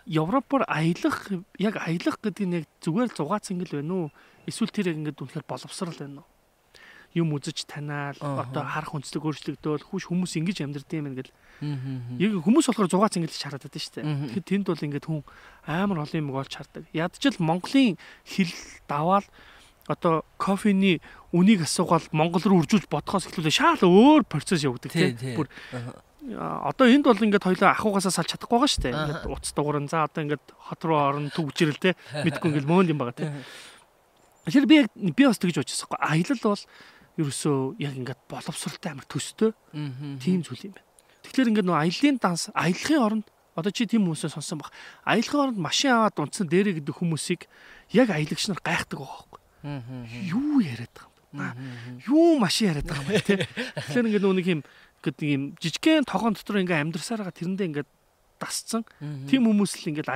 Европоор 0.07 0.63
аялах 0.71 1.27
яг 1.59 1.75
аялах 1.83 2.17
гэдэг 2.23 2.45
нь 2.47 2.57
яг 2.63 2.67
зүгээр 2.83 3.11
л 3.11 3.19
зугаа 3.19 3.41
цэнгэл 3.43 3.83
байна 3.83 3.95
уу? 4.07 4.09
Эсвэл 4.47 4.71
тэр 4.71 4.95
яг 4.95 4.99
ингээд 5.03 5.19
үнэхээр 5.23 5.47
боловсрал 5.51 5.95
байна 5.99 6.23
уу? 6.23 6.31
Юм 7.17 7.33
үзэж 7.33 7.65
танаал, 7.65 8.19
Ааха. 8.21 8.45
одоо 8.45 8.63
харах 8.69 8.93
хүнслэг 8.93 9.25
өөрчлөгдөөл, 9.25 9.89
хүч 9.89 10.05
хүмүүс 10.13 10.37
ингэж 10.37 10.59
амьдрд 10.69 10.91
юм 11.01 11.17
гэл. 11.17 11.33
Яг 12.21 12.45
хүмүүс 12.45 12.69
болохоор 12.69 12.93
зугаа 12.93 13.09
цэнгэл 13.09 13.33
хараад 13.33 13.65
байдаг 13.65 13.81
шүү 13.81 13.95
дээ. 13.97 14.05
Тэгэхээр 14.37 14.45
тэнд 14.45 14.67
бол 14.69 14.85
ингээд 14.85 15.07
хүн 15.09 15.25
амар 15.65 16.05
олон 16.05 16.21
юм 16.21 16.37
олж 16.37 16.53
хардаг. 16.61 16.85
Ядчил 16.93 17.41
Монголын 17.41 17.97
хэл 18.29 18.53
даваал 18.85 19.25
одоо 19.87 20.25
кофений 20.39 21.01
үнийг 21.33 21.63
асуугаал 21.63 22.07
Монгол 22.13 22.43
руу 22.43 22.61
үржүүлж 22.67 22.91
бодхоос 22.91 23.31
эхлүүлээ 23.31 23.55
шаал 23.55 23.83
өөр 23.87 24.27
процесс 24.27 24.67
явагддаг 24.67 24.93
Тий, 24.93 25.15
тийм. 25.15 25.17
тий. 25.17 25.35
Бүр 25.39 25.49
одоо 26.27 26.87
энд 26.91 27.07
бол 27.07 27.15
ингээд 27.23 27.47
хоёлаа 27.47 27.71
ахугасаа 27.79 28.11
салж 28.11 28.35
чадахгүй 28.35 28.59
байгаа 28.59 28.71
шүү 28.75 28.83
дээ. 28.83 28.95
Ингээд 28.99 29.31
уц 29.31 29.47
дугуурн 29.55 29.87
за 29.87 30.03
одоо 30.11 30.27
ингээд 30.27 30.45
хот 30.59 30.81
руу 30.83 30.99
орно 30.99 31.31
төгжрэл 31.31 31.79
те 31.79 31.95
мэдгүй 32.27 32.51
ингээд 32.51 32.67
мөөнд 32.67 32.91
юм 32.91 32.99
байгаа 32.99 33.15
те. 33.15 33.31
Тэгэхээр 34.51 34.67
би 34.67 34.77
яг 34.83 34.91
би 34.91 35.23
бас 35.23 35.39
тэгж 35.39 35.63
бодчихсон 35.63 35.87
байхгүй. 35.87 36.03
Аялал 36.03 36.43
бол 36.43 36.63
ерөөсөө 37.23 37.59
яг 37.79 37.95
ингээд 37.95 38.21
боловсралтай 38.27 38.91
амар 38.91 39.07
төстэй. 39.07 39.55
Тийм 40.19 40.43
зүйл 40.43 40.67
юм 40.67 40.75
байна. 40.75 40.87
Тэгэхээр 41.31 41.51
ингээд 41.55 41.67
нөө 41.71 41.79
аялын 41.79 42.17
данс 42.19 42.43
аялахын 42.59 43.03
оронд 43.07 43.27
одоо 43.55 43.71
чи 43.71 43.87
тийм 43.87 44.07
хүмүүсээ 44.11 44.35
сонсон 44.35 44.59
баг. 44.61 44.75
Аялахын 45.07 45.55
оронд 45.55 45.59
машин 45.63 45.95
аваад 45.95 46.19
унтсан 46.19 46.51
дээрээ 46.51 46.83
гэдэг 46.83 46.95
хүмүүсийг 46.95 47.47
яг 47.95 48.11
аялагч 48.11 48.51
нар 48.51 48.61
гайхдаг 48.61 48.99
байгаа 48.99 49.15
байхгүй. 49.31 49.41
Юу 49.63 50.61
яриад 50.61 50.93
байгаа 50.93 51.55
юм. 51.55 52.01
Юу 52.09 52.39
машин 52.39 52.75
яриад 52.75 52.87
байгаа 52.87 53.13
юм 53.13 53.23
те. 53.25 53.47
Тэгэхээр 53.47 54.07
ингээд 54.09 54.27
нэг 54.37 54.47
юм 54.47 54.61
гэдэг 55.03 55.29
юм 55.31 55.43
жижигхэн 55.61 56.05
тогоон 56.05 56.35
дотор 56.35 56.61
ингээ 56.61 56.83
амьдрсаар 56.83 57.25
байгаа 57.25 57.37
тэрэндээ 57.37 57.69
ингээ 57.71 57.87
дасцсан. 58.41 58.85
Тим 59.29 59.49
хүмүүс 59.49 59.73
л 59.81 59.89
ингээд 59.97 60.13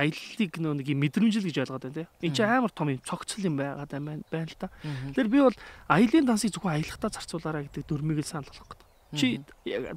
нөө 0.61 0.73
нэг 0.81 0.87
юм 0.93 0.99
мэдрэмжил 1.01 1.45
гэж 1.45 1.57
ойлгоод 1.65 1.85
байна 1.89 1.97
тийм. 2.05 2.09
Энд 2.21 2.35
чинь 2.37 2.45
амар 2.45 2.71
том 2.71 2.89
юм 2.93 3.01
цогцол 3.01 3.45
юм 3.45 3.57
байгаад 3.57 3.91
байна 3.91 4.21
л 4.21 4.59
та. 4.61 4.69
Тэгэхээр 5.13 5.29
би 5.29 5.39
бол 5.41 5.57
аялын 5.89 6.25
дансыг 6.29 6.53
зөвхөн 6.53 6.77
аялахтаа 6.77 7.09
зарцуулаарай 7.09 7.65
гэдэг 7.69 7.89
дүрмийг 7.89 8.21
л 8.21 8.29
санал 8.29 8.49
болгох 8.53 8.77
гэдэг. 8.77 8.87
Чи 9.17 9.41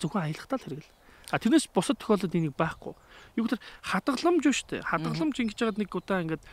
зөвхөн 0.00 0.24
аялахтаа 0.32 0.56
л 0.56 0.64
хэрэгэл. 0.64 0.92
А 1.32 1.40
тэрнээс 1.40 1.68
бусад 1.72 2.00
тохиолдолд 2.00 2.36
энийг 2.36 2.56
байхгүй. 2.56 2.92
Юу 3.36 3.44
гэхээр 3.48 3.62
хадгаламж 3.92 4.44
шүү 4.44 4.68
дээ. 4.76 4.88
Хадгаламж 4.88 5.36
ингэж 5.40 5.56
жагаад 5.56 5.80
нэг 5.80 5.90
удаа 5.92 6.20
ингээд 6.20 6.44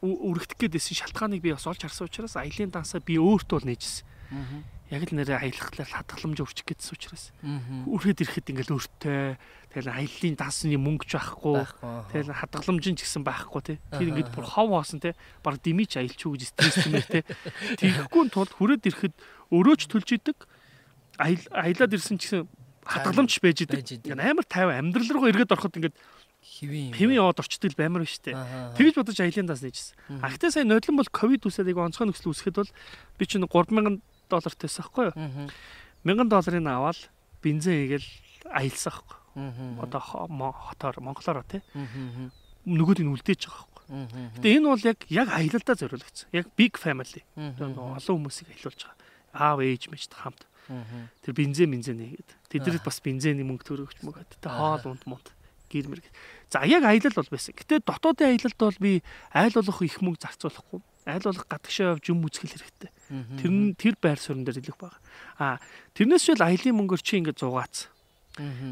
үргэлтэх 0.00 0.56
гээдсэн 0.56 0.96
шалтгааныг 0.96 1.44
би 1.44 1.52
бас 1.52 1.68
олж 1.68 1.84
харсан 1.84 2.08
учраас 2.08 2.34
аялын 2.40 2.72
дансаа 2.72 3.00
би 3.04 3.20
өөртөө 3.20 3.58
л 3.64 3.68
нээжсэн. 3.68 4.04
Яг 4.90 5.06
л 5.06 5.14
нэрээ 5.14 5.38
аялахлаар 5.38 5.90
хадгаламж 6.02 6.38
өрчих 6.42 6.66
гэсэн 6.66 6.96
учраас. 6.98 7.24
Үрхэд 7.86 8.26
ирэхэд 8.26 8.50
ингээл 8.50 8.74
өөртөө 8.74 9.38
тэгэл 9.70 9.90
аяллаа 9.92 10.34
дансны 10.34 10.74
мөнгө 10.80 11.06
ч 11.06 11.14
байхгүй 11.14 11.62
тэгэл 12.10 12.34
хадгаламж 12.34 12.82
ч 12.82 12.98
гэсэн 13.06 13.22
байхгүй 13.22 13.60
тий 13.62 13.78
тэр 13.94 14.10
ингээд 14.10 14.34
бүр 14.34 14.46
хов 14.50 14.66
хоосон 14.66 14.98
тий 14.98 15.14
баг 15.46 15.62
димич 15.62 15.94
аялчгүй 15.94 16.34
гэж 16.34 16.42
стресс 16.50 16.90
юмэр 16.90 17.06
тий 17.06 17.22
тэгэхгүй 17.78 18.34
тулд 18.34 18.50
хүрээд 18.50 18.82
ирэхэд 18.82 19.14
өөрөө 19.54 19.76
ч 19.78 19.82
төлж 19.86 20.08
идэг. 20.18 20.38
Аялаад 21.22 21.94
ирсэн 21.94 22.18
ч 22.18 22.34
гэсэн 22.34 22.50
хадгаламж 22.82 23.38
байж 23.38 23.58
идэг. 23.62 23.86
амар 24.18 24.46
тайван 24.48 24.90
амьдрал 24.90 25.10
руу 25.14 25.30
эргээд 25.30 25.54
ороход 25.54 25.78
ингээд 25.78 25.96
хэвэн 26.40 26.96
хэвэн 26.96 27.20
яваад 27.20 27.40
орчдөг 27.44 27.76
баймар 27.76 28.02
биш 28.04 28.18
үү. 28.24 28.32
Тэгж 28.76 28.94
бодож 28.96 29.18
аялын 29.20 29.48
даас 29.48 29.60
нээжсэн. 29.60 30.24
А 30.24 30.32
гэтээ 30.32 30.50
сая 30.50 30.64
нодлон 30.64 30.96
бол 30.96 31.10
ковид 31.12 31.44
үсээд 31.44 31.68
яг 31.68 31.78
онцгой 31.84 32.08
нөхцөл 32.08 32.32
үүсгэхэд 32.32 32.56
бол 32.56 32.72
би 33.20 33.24
чинь 33.28 33.44
3000 33.44 34.00
долларт 34.32 34.58
байсан 34.60 34.82
байхгүй 34.88 35.04
юу? 35.12 35.14
1000 36.08 36.32
долларын 36.32 36.68
аваад 36.72 37.00
бензин 37.44 37.76
хийгээл 37.76 38.08
аялсан 38.56 38.92
байхгүй. 38.92 39.18
Одоо 39.84 40.00
хотоор 40.00 40.96
Монголоор 41.04 41.44
тий. 41.44 41.60
Нөгөөд 42.64 43.00
нь 43.04 43.12
үлдээж 43.12 43.40
байгаа 43.44 43.68
байхгүй. 43.68 43.84
Гэтэ 44.40 44.48
энэ 44.56 44.68
бол 44.68 44.84
яг 44.84 44.98
яг 45.12 45.28
аялалдаа 45.28 45.76
зориулагдсан. 45.76 46.28
Яг 46.32 46.48
big 46.56 46.76
family. 46.80 47.20
Олон 47.36 48.16
хүмүүсийг 48.24 48.48
аялуулж 48.52 48.80
байгаа. 48.88 48.96
Аав 49.32 49.58
ээж 49.60 49.92
мэжт 49.92 50.12
хамт. 50.16 50.48
Тэр 51.24 51.34
бензин 51.34 51.70
бензин 51.72 52.00
хийгээд. 52.00 52.30
Тэдрэд 52.48 52.84
бас 52.84 53.00
бензиний 53.02 53.44
мөнгө 53.44 53.66
төрөгч 53.66 54.02
мөгөд. 54.06 54.38
Тэ 54.38 54.50
хоол 54.50 54.94
унд 54.94 55.04
мунд 55.06 55.26
гэр 55.70 55.86
мэр. 55.88 56.02
За 56.50 56.66
яг 56.66 56.82
аялал 56.82 57.14
бол 57.14 57.30
байсан. 57.30 57.54
Гэтэ 57.54 57.86
дотоодын 57.86 58.34
аялалд 58.34 58.58
бол 58.58 58.78
би 58.82 58.92
айл 59.30 59.54
болох 59.54 59.80
их 59.86 60.02
мөнгө 60.02 60.26
зарцуулахгүй 60.26 60.82
аль 61.06 61.24
болох 61.24 61.46
гадагшаа 61.48 61.96
явж 61.96 62.12
юм 62.12 62.24
үзэх 62.26 62.44
хэрэгтэй. 62.44 62.90
Тэр 63.40 63.50
нь 63.50 63.74
тэр 63.74 63.96
байр 63.96 64.20
суурин 64.20 64.44
дээр 64.44 64.60
илэх 64.60 64.76
баг. 64.76 65.00
А 65.38 65.58
тэрнээс 65.96 66.28
шил 66.28 66.42
аялын 66.42 66.76
мөнгөөр 66.76 67.02
чи 67.02 67.18
ингэ 67.18 67.34
зугаац. 67.40 67.88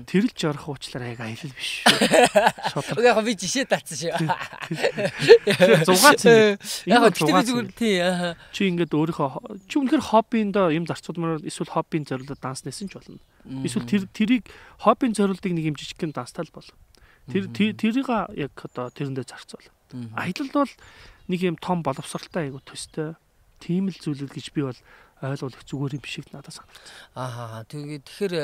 Тэр 0.06 0.30
л 0.30 0.32
жорох 0.32 0.70
уучлаар 0.70 1.12
яг 1.12 1.20
аялал 1.20 1.52
биш 1.52 1.82
шүү. 2.72 3.02
Яг 3.04 3.18
би 3.26 3.34
жишээ 3.34 3.66
татсан 3.68 3.98
шүү. 3.98 4.28
Зугаац. 5.88 6.24
Яг 6.87 7.02
гэхдээ 7.11 7.34
би 7.34 7.42
зүгээр 7.48 7.68
тий. 7.74 7.98
Чи 8.54 8.70
ингээд 8.70 8.94
өөрийнхөө 8.94 9.66
чи 9.66 9.76
үнэхээр 9.82 10.08
хоббиндоо 10.14 10.70
юм 10.72 10.87
зарцуулмаар 10.87 11.42
эсвэл 11.42 11.74
хоббийн 11.74 12.06
зориулаад 12.06 12.40
данс 12.40 12.64
нэсэн 12.64 12.88
ч 12.88 12.96
болно. 12.96 13.20
Эсвэл 13.66 13.84
тэр 13.84 14.06
тэрийг 14.08 14.48
хоббийн 14.78 15.12
зориулдаг 15.12 15.52
нэг 15.52 15.74
юм 15.74 15.76
жижигхэн 15.76 16.14
данстай 16.14 16.46
л 16.46 16.54
бол. 16.54 16.70
Тэр 17.29 17.49
тэрийг 17.53 18.09
яг 18.09 18.57
одоо 18.57 18.88
тэрэндээ 18.88 19.27
зарцуул. 19.29 19.69
Аялал 20.17 20.51
бол 20.53 20.73
нэг 21.29 21.41
юм 21.45 21.57
том 21.61 21.85
боловсралтай 21.85 22.49
айгу 22.49 22.61
төстэй 22.64 23.17
тийм 23.61 23.93
л 23.93 24.01
зүйлүүд 24.01 24.33
гэж 24.33 24.47
би 24.57 24.64
бол 24.64 24.81
ойлгох 25.21 25.67
зүгээр 25.67 25.99
юм 25.99 26.03
биш 26.03 26.19
их 26.23 26.31
надад 26.31 26.55
санагдсан. 26.55 26.87
Аа 27.19 27.67
тэгээд 27.67 28.07
тэгэхээр 28.07 28.35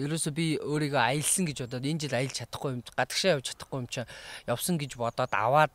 ерөөсөө 0.00 0.32
би 0.32 0.56
өөрийгөө 0.58 1.02
аялсан 1.02 1.44
гэж 1.44 1.68
бодоод 1.68 1.84
энэ 1.84 2.00
жил 2.08 2.16
аялж 2.16 2.34
чадахгүй 2.40 2.70
юм 2.72 2.82
гадагшаа 2.96 3.36
явж 3.36 3.52
чадахгүй 3.52 3.78
юм 3.84 3.88
чинь 3.92 4.08
явсан 4.48 4.80
гэж 4.80 4.96
бодоод 4.96 5.32
аваад 5.36 5.72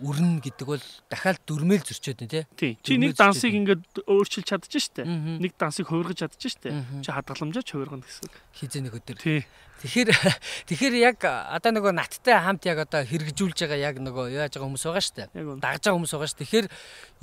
үрнэ 0.00 0.40
гэдэг 0.40 0.66
бол 0.66 0.84
дахиад 1.12 1.42
дөрмөөл 1.44 1.84
зөрчөөд 1.84 2.18
нэ 2.24 2.46
тий. 2.56 2.78
Чи 2.80 2.96
нэг 2.96 3.18
дансыг 3.18 3.52
ингээд 3.52 4.08
өөрчилж 4.08 4.46
чадчих 4.48 4.88
штэ. 4.88 5.04
Нэг 5.04 5.52
дансыг 5.58 5.92
хувиргаж 5.92 6.24
чадчих 6.24 6.56
штэ. 6.56 6.72
Чи 7.04 7.10
хадгаламжаач 7.12 7.68
хувиргана 7.68 8.06
гэсэн. 8.06 8.32
Хизээ 8.56 8.82
нэг 8.88 8.96
өдөр. 8.96 9.18
Тий. 9.20 9.44
Тэгэхээр 9.82 10.10
тэгэхээр 10.70 10.94
яг 11.02 11.18
одоо 11.26 11.70
нөгөө 11.74 11.92
наттай 11.92 12.38
хамт 12.38 12.62
яг 12.64 12.86
одоо 12.86 13.02
хэрэгжүүлж 13.02 13.58
байгаа 13.66 13.80
яг 13.92 13.96
нөгөө 13.98 14.30
яаж 14.30 14.54
байгаа 14.56 14.68
хүмүүс 14.70 14.86
байгаа 14.86 15.04
штэ. 15.04 15.22
Дагж 15.34 15.82
байгаа 15.84 15.96
хүмүүс 15.98 16.12
байгаа 16.14 16.30
штэ. 16.30 16.42
Тэгэхээр 16.46 16.66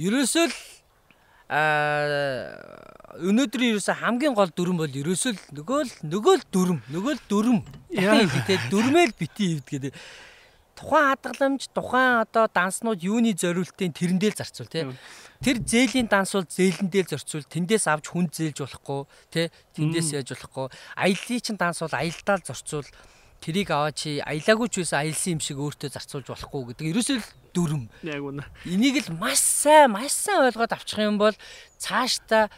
ерөөсөө 0.03 0.45
л 0.45 0.55
а 1.49 1.65
өнөөдрийн 3.17 3.73
ерөөсө 3.73 3.97
хамгийн 3.97 4.37
гол 4.37 4.51
дүрм 4.53 4.77
бол 4.77 4.91
ерөөсөө 5.01 5.33
л 5.33 5.41
нөгөө 5.57 5.81
л 5.81 5.93
нөгөө 6.05 6.35
л 6.37 6.45
дүрм 6.53 6.77
нөгөө 6.93 7.13
л 7.17 7.21
дүрм 7.25 7.57
яа 7.89 8.21
гэдэг 8.21 8.69
дүрмэл 8.69 9.17
бити 9.17 9.57
ивд 9.57 9.65
гэдэг 9.65 9.91
тухайн 10.79 11.11
хадгаламж 11.11 11.61
тухайн 11.75 12.23
одоо 12.23 12.47
данснууд 12.47 13.03
юуны 13.03 13.35
зориултын 13.35 13.91
тэрэндээ 13.91 14.31
л 14.31 14.39
зарцуул 14.39 14.71
тий. 14.71 14.87
Тэр 15.43 15.59
зээлийн 15.59 16.07
данс 16.07 16.31
бол 16.31 16.47
зээлэндээ 16.47 17.03
л 17.03 17.11
зарцуул 17.19 17.43
тэндээс 17.43 17.91
авч 17.91 18.07
хүн 18.07 18.31
зээлж 18.31 18.63
болохгүй 18.63 19.01
тий. 19.27 19.47
Тэндээс 19.75 20.15
яаж 20.15 20.31
болохгүй. 20.31 20.67
Аяллаа 20.95 21.39
чин 21.43 21.59
данс 21.59 21.83
бол 21.83 21.91
аялдаа 21.91 22.39
л 22.39 22.47
зарцуул 22.47 22.87
тэрийг 23.39 23.71
аваа 23.71 23.91
чи 23.91 24.19
аялаагүй 24.19 24.67
ч 24.67 24.83
байсан 24.83 25.03
аялсан 25.03 25.39
юм 25.39 25.41
шиг 25.43 25.57
өөртөө 25.59 25.89
зарцуулж 25.95 26.27
болохгүй 26.27 26.75
гэдэг 26.75 26.91
ерөөсөө 26.91 27.17
л 27.19 27.27
дүрм. 27.55 27.83
Яг 28.03 28.23
үнэ. 28.23 28.43
Энийг 28.67 28.99
л 29.07 29.15
маш 29.15 29.39
сайн 29.39 29.95
маш 29.95 30.11
сайн 30.11 30.43
ойлгоод 30.51 30.75
авчих 30.75 30.99
юм 30.99 31.15
бол 31.15 31.35
цаашдаа 31.79 32.51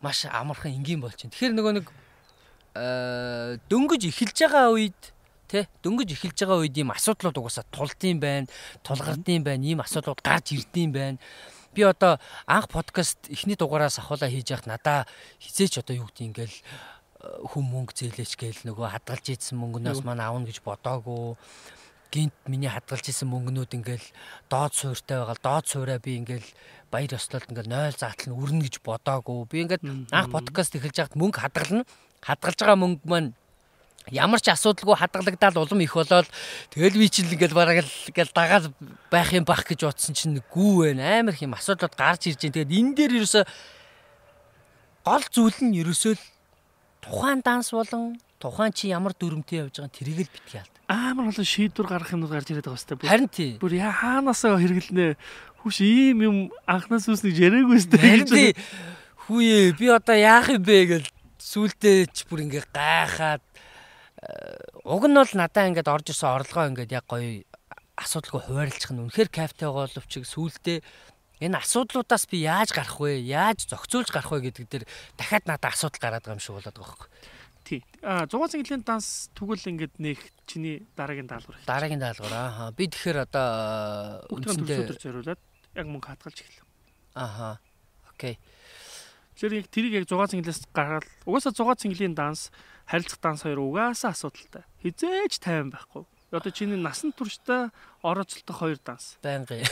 маш 0.00 0.24
амархан 0.24 0.72
энгийн 0.80 1.04
болж 1.04 1.20
чинь. 1.20 1.32
Тэгэхээр 1.32 1.54
нөгөө 1.60 1.72
нэг 1.76 1.86
э 2.74 3.60
дөнгөж 3.68 4.02
эхэлж 4.08 4.36
байгаа 4.48 4.72
үед 4.72 5.13
Тэ? 5.48 5.68
Дөнгөж 5.84 6.08
эхэлж 6.16 6.38
байгаа 6.40 6.64
үед 6.64 6.76
ийм 6.80 6.90
асуудлууд 6.94 7.36
угаасаа 7.36 7.68
тулдсан 7.68 8.16
байна, 8.16 8.48
тулгардсан 8.80 9.44
байна, 9.44 9.64
ийм 9.64 9.80
асуудлууд 9.84 10.24
гарч 10.24 10.56
ирдсэн 10.56 10.88
байна. 10.88 11.18
Би 11.74 11.82
одоо 11.82 12.16
анх 12.46 12.72
подкаст 12.72 13.28
эхний 13.28 13.58
дугаараас 13.58 13.98
ахуулаа 13.98 14.30
хийж 14.30 14.54
яхад 14.54 14.70
надаа 14.70 15.04
хизээч 15.42 15.84
одоо 15.84 16.00
юу 16.00 16.08
гэдэг 16.08 16.26
ингээл 16.32 16.56
э, 16.56 16.62
хүм 17.50 17.64
мөнгө 17.66 17.92
зээлээч 17.92 18.32
гээл 18.40 18.60
нөгөө 18.72 18.88
хадгалж 18.94 19.26
ийдсэн 19.34 19.58
мөнгнөөс 19.58 20.00
маань 20.06 20.22
аавна 20.22 20.46
гэж 20.48 20.62
бодоагүй. 20.62 21.34
Гинт 22.14 22.36
миний 22.46 22.70
хадгалж 22.70 23.10
исэн 23.10 23.26
мөнгнүүд 23.26 23.74
ингээл 23.74 24.06
доод 24.46 24.72
суурьтай 24.72 25.18
байгаа 25.18 25.38
доод 25.42 25.66
суураа 25.66 25.98
би 25.98 26.14
ингээл 26.22 26.46
баяр 26.94 27.18
ёслолд 27.18 27.50
ингээл 27.50 27.74
0 27.74 27.98
заатал 27.98 28.30
нь 28.30 28.38
үрнэ 28.38 28.70
гэж 28.70 28.78
бодоагүй. 28.86 29.50
Би 29.50 29.66
ингээд 29.66 29.82
анх 30.14 30.30
подкаст 30.30 30.78
эхэлж 30.78 30.94
байхад 30.94 31.18
мөнгө 31.18 31.42
хадгална. 31.42 31.82
Хадгалж 32.22 32.58
байгаа 32.62 32.78
мөнгө 32.78 33.02
маань 33.10 33.34
ямар 34.12 34.40
ч 34.40 34.52
асуудалгүй 34.52 35.00
хадгалагдаал 35.00 35.64
улам 35.64 35.80
их 35.80 35.94
болоод 35.96 36.28
тэгэл 36.74 37.00
би 37.00 37.08
чинь 37.08 37.32
ингээл 37.32 37.56
бараг 37.56 37.84
л 37.84 37.92
ингээл 38.12 38.36
дагаад 38.36 38.66
байх 39.08 39.32
юм 39.32 39.48
бах 39.48 39.64
гэж 39.64 39.88
утсан 39.88 40.12
чинь 40.12 40.44
гүү 40.52 40.92
байна. 40.92 41.24
Амар 41.24 41.32
их 41.32 41.44
юм 41.44 41.56
асуудлууд 41.56 41.96
гарч 41.96 42.28
ирж 42.28 42.44
байна. 42.44 42.56
Тэгээд 42.60 42.76
энэ 42.76 42.92
дээр 42.96 43.12
ерөөсө 43.24 43.42
гол 45.08 45.24
зүйл 45.32 45.58
нь 45.64 45.78
ерөөсөө 45.80 46.14
тухайн 47.00 47.40
данс 47.40 47.72
болон 47.72 48.20
тухайн 48.36 48.72
чи 48.76 48.92
ямар 48.92 49.16
дүрмтэй 49.16 49.64
явж 49.64 49.80
байгаа 49.80 49.96
тэрийг 49.96 50.28
л 50.28 50.34
битгий 50.36 50.60
алд. 50.60 50.74
Амар 50.84 51.32
олон 51.32 51.48
шийдвэр 51.48 51.88
гаргах 51.88 52.12
юмнууд 52.12 52.32
гарч 52.32 52.52
ирээд 52.52 52.68
байгаа 52.68 52.84
хэвээр. 52.84 53.08
Харин 53.08 53.30
тий. 53.32 53.56
Бүр 53.56 53.72
яа 53.72 53.92
хаанаасаа 53.92 54.60
хэрэглэнэ. 54.60 55.16
Хүш 55.64 55.80
ийм 55.80 56.18
юм 56.20 56.36
анхнаас 56.68 57.08
үснэг 57.08 57.40
яриаггүй 57.40 57.80
сте. 57.80 58.52
Хүүе 59.24 59.72
би 59.80 59.88
одоо 59.88 60.12
яах 60.12 60.52
юм 60.52 60.60
бэ 60.60 60.76
гэл 60.92 61.08
сүултээ 61.40 62.12
ч 62.12 62.28
бүр 62.28 62.44
ингээ 62.44 62.68
гайхаад 62.68 63.40
уг 64.84 65.04
нь 65.08 65.16
бол 65.16 65.32
надаа 65.34 65.68
ингээд 65.68 65.88
орж 65.88 66.06
исэн 66.12 66.34
орлогоо 66.34 66.68
ингээд 66.72 66.92
яг 66.92 67.06
гоё 67.08 67.44
асуудалгүй 67.98 68.40
хуваарлчих 68.44 68.90
нь 68.90 69.02
үнэхээр 69.06 69.30
байгаа 69.30 69.86
боловч 69.86 70.12
сүүлдээ 70.22 70.78
энэ 71.44 71.58
асуудлуудаас 71.58 72.24
би 72.30 72.46
яаж 72.46 72.70
гарах 72.72 72.98
вэ? 72.98 73.20
Яаж 73.20 73.66
зохицуулж 73.66 74.10
гарах 74.10 74.30
вэ 74.30 74.50
гэдэг 74.50 74.66
дээр 74.70 74.84
дахиад 75.18 75.44
надад 75.46 75.74
асуудал 75.74 76.00
гараад 76.00 76.22
байгаа 76.22 76.38
юм 76.38 76.42
шиг 76.42 76.54
болоод 76.56 76.78
байгаа 76.78 76.96
юм. 77.04 77.12
Тий. 77.64 77.80
А 78.04 78.28
100 78.28 78.52
цэнгэлийн 78.54 78.84
данс 78.84 79.32
тэгвэл 79.32 79.68
ингээд 79.72 79.94
нэг 79.98 80.20
чиний 80.46 80.84
дараагийн 80.94 81.26
даалгавар. 81.26 81.58
Дараагийн 81.64 82.00
даалгавар 82.00 82.34
аа. 82.36 82.70
Би 82.76 82.86
тэгэхээр 82.92 83.24
одоо 83.24 83.48
үндсэндээ 84.28 85.00
зориулаад 85.00 85.40
яг 85.74 85.86
мөнгө 85.88 86.08
хатгалж 86.12 86.38
эхэлв. 86.44 86.68
Аха. 87.16 87.58
Окей. 88.12 88.36
Тэгэхээр 89.34 89.58
яг 89.64 89.66
тэрийг 89.72 89.94
яг 89.96 90.06
6 90.06 90.36
цэнгэлээс 90.36 90.60
гаргаад 90.76 91.08
угаасаа 91.24 91.56
6 91.56 91.88
цэнгэлийн 91.88 92.14
данс 92.14 92.52
харилцах 92.86 93.20
данс 93.20 93.42
хоёр 93.42 93.60
угаасаа 93.64 94.12
асуудалтай. 94.12 94.64
Хизээч 94.82 95.40
тайван 95.40 95.70
байхгүй. 95.72 96.04
Одоо 96.34 96.50
чиний 96.50 96.74
насан 96.74 97.14
туршдаа 97.14 97.70
орооцолтох 98.02 98.58
хоёр 98.58 98.78
данс. 98.82 99.16
Байнгын. 99.22 99.62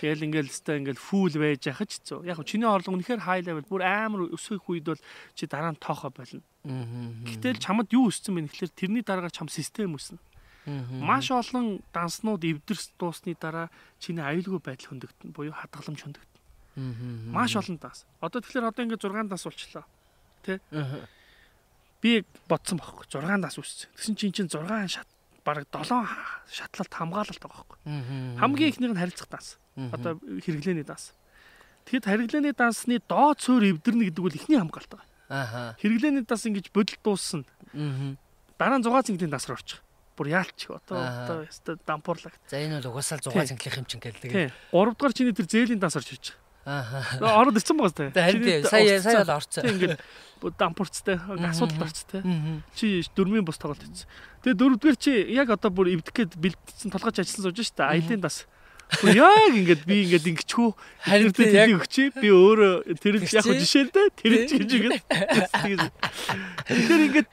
Тэгэл 0.00 0.24
ингээл 0.24 0.48
өстой 0.48 0.80
ингээл 0.80 0.96
фул 0.96 1.28
байж 1.36 1.68
яхаж 1.68 2.00
хэцүү. 2.00 2.24
Яг 2.24 2.40
чиний 2.48 2.64
орлого 2.64 2.96
үнэхээр 2.96 3.20
хай 3.20 3.44
левел 3.44 3.68
бүр 3.68 3.84
амар 3.84 4.32
өсөх 4.32 4.64
үед 4.72 4.88
бол 4.88 5.02
чи 5.36 5.44
дараа 5.44 5.76
нь 5.76 5.80
тоохоо 5.80 6.08
болно. 6.08 6.40
Гэтэл 6.64 7.60
чамд 7.60 7.92
юу 7.92 8.08
өссөн 8.08 8.40
бэ 8.40 8.48
гэхэлэр 8.48 8.72
тэрний 8.72 9.04
дараагаар 9.04 9.36
чам 9.36 9.52
систем 9.52 10.00
өснө. 10.00 10.16
Маш 10.66 11.30
олон 11.30 11.84
данснууд 11.92 12.42
эвдэрс 12.42 12.96
дуусны 12.98 13.36
дараа 13.38 13.68
чиний 14.00 14.24
аюулгүй 14.24 14.58
байдал 14.64 14.96
хөндөгдөн 14.96 15.30
буюу 15.30 15.54
хадгаламж 15.54 16.00
хөндөгдөн. 16.02 17.30
Маш 17.30 17.54
олон 17.54 17.76
данс. 17.78 18.02
Одоо 18.18 18.40
тэгэхээр 18.42 18.72
одоо 18.72 18.82
ингээд 18.82 19.04
6 19.04 19.28
данс 19.30 19.44
болчлоо. 19.46 19.84
Тэ? 20.42 20.58
Би 22.02 22.24
бодсон 22.48 22.78
байхгүй 22.78 23.06
6 23.08 23.40
данс 23.40 23.56
үссэн. 23.58 23.90
Тэгсэн 23.96 24.14
чинь 24.16 24.34
чинь 24.34 24.50
6 24.50 24.66
шат 24.88 25.08
бараг 25.44 25.66
7 25.72 26.06
шатлалт 26.50 26.92
хамгаалалт 26.92 27.40
байгаа 27.40 27.64
байхгүй. 27.64 27.78
Хамгийн 28.40 28.70
ихнийх 28.70 28.92
нь 28.92 29.00
харилцах 29.00 29.28
данс. 29.30 29.56
Одоо 29.76 30.20
хэрэглээний 30.20 30.84
данс. 30.84 31.12
Тэгэхэд 31.86 32.06
харилцааны 32.06 32.52
дансны 32.52 32.98
доод 33.06 33.38
цөөр 33.40 33.78
эвдэрнэ 33.78 34.10
гэдэг 34.10 34.22
бол 34.22 34.34
ихний 34.34 34.58
хамгаалт 34.58 34.90
байгаа. 34.90 35.08
Аха. 35.30 35.62
Хэрэглээний 35.80 36.26
данс 36.26 36.44
ингэж 36.46 36.74
бодолд 36.74 37.00
дуусна. 37.02 37.46
Дараа 38.58 38.78
нь 38.78 38.84
6 38.84 39.06
цэнгэлийн 39.12 39.30
дансаар 39.30 39.56
орчих 39.56 39.86
бүр 40.16 40.32
яалч 40.32 40.72
одоо 40.72 40.96
одоо 40.96 41.38
яста 41.44 41.76
дампуурлагт. 41.84 42.40
За 42.48 42.56
энэ 42.56 42.80
бол 42.80 42.96
угаасаа 42.96 43.20
6 43.20 43.52
цэнгэлэх 43.52 43.76
юм 43.76 43.86
чинь 43.86 44.00
гэлдэг. 44.00 44.32
Тийм. 44.32 44.50
3 44.72 44.96
дугаар 44.96 45.12
чиний 45.12 45.36
тэр 45.36 45.46
зээлийн 45.46 45.84
орж 45.84 46.08
иж. 46.08 46.32
Аа. 46.66 47.22
Ороод 47.22 47.54
ирсэн 47.62 47.78
байгаа 47.78 47.94
сте. 47.94 48.10
Харин 48.10 48.66
сая 48.66 48.98
сая 48.98 49.22
бол 49.22 49.38
орцсон. 49.38 49.62
Тийм 49.62 49.78
ингээд 49.78 50.02
дампуурцтай 50.58 51.16
асуудалд 51.46 51.86
орцтой. 51.86 52.22
Чи 52.74 53.06
дөрмийн 53.14 53.46
бус 53.46 53.62
тоглолт 53.62 53.86
хийсэн. 53.86 54.10
Тэгээ 54.42 54.58
дөрөвдүгээр 54.58 54.98
чи 54.98 55.14
яг 55.30 55.54
одоо 55.54 55.70
бүр 55.70 55.94
эвдэх 55.94 56.10
гээд 56.10 56.34
бэлдсэн 56.34 56.90
толгойч 56.90 57.22
ажилласан 57.22 57.46
сууж 57.46 57.62
штэ. 57.62 57.86
Аялын. 57.86 58.18
Бүр 58.18 59.14
яг 59.14 59.54
ингээд 59.54 59.82
би 59.86 60.10
ингээд 60.10 60.26
ингэчхүү 60.26 60.68
харин 61.06 61.30
яг 61.54 61.70
өгчээ 61.86 62.08
би 62.18 62.28
өөрөө 62.34 62.74
тэр 62.98 63.14
яг 63.22 63.46
жишээлдээ 63.46 64.06
тэр 64.18 64.32
гэж 64.46 64.70
ингээд. 64.74 65.02
Тэгэхээр 66.66 67.02
ингээд 67.14 67.28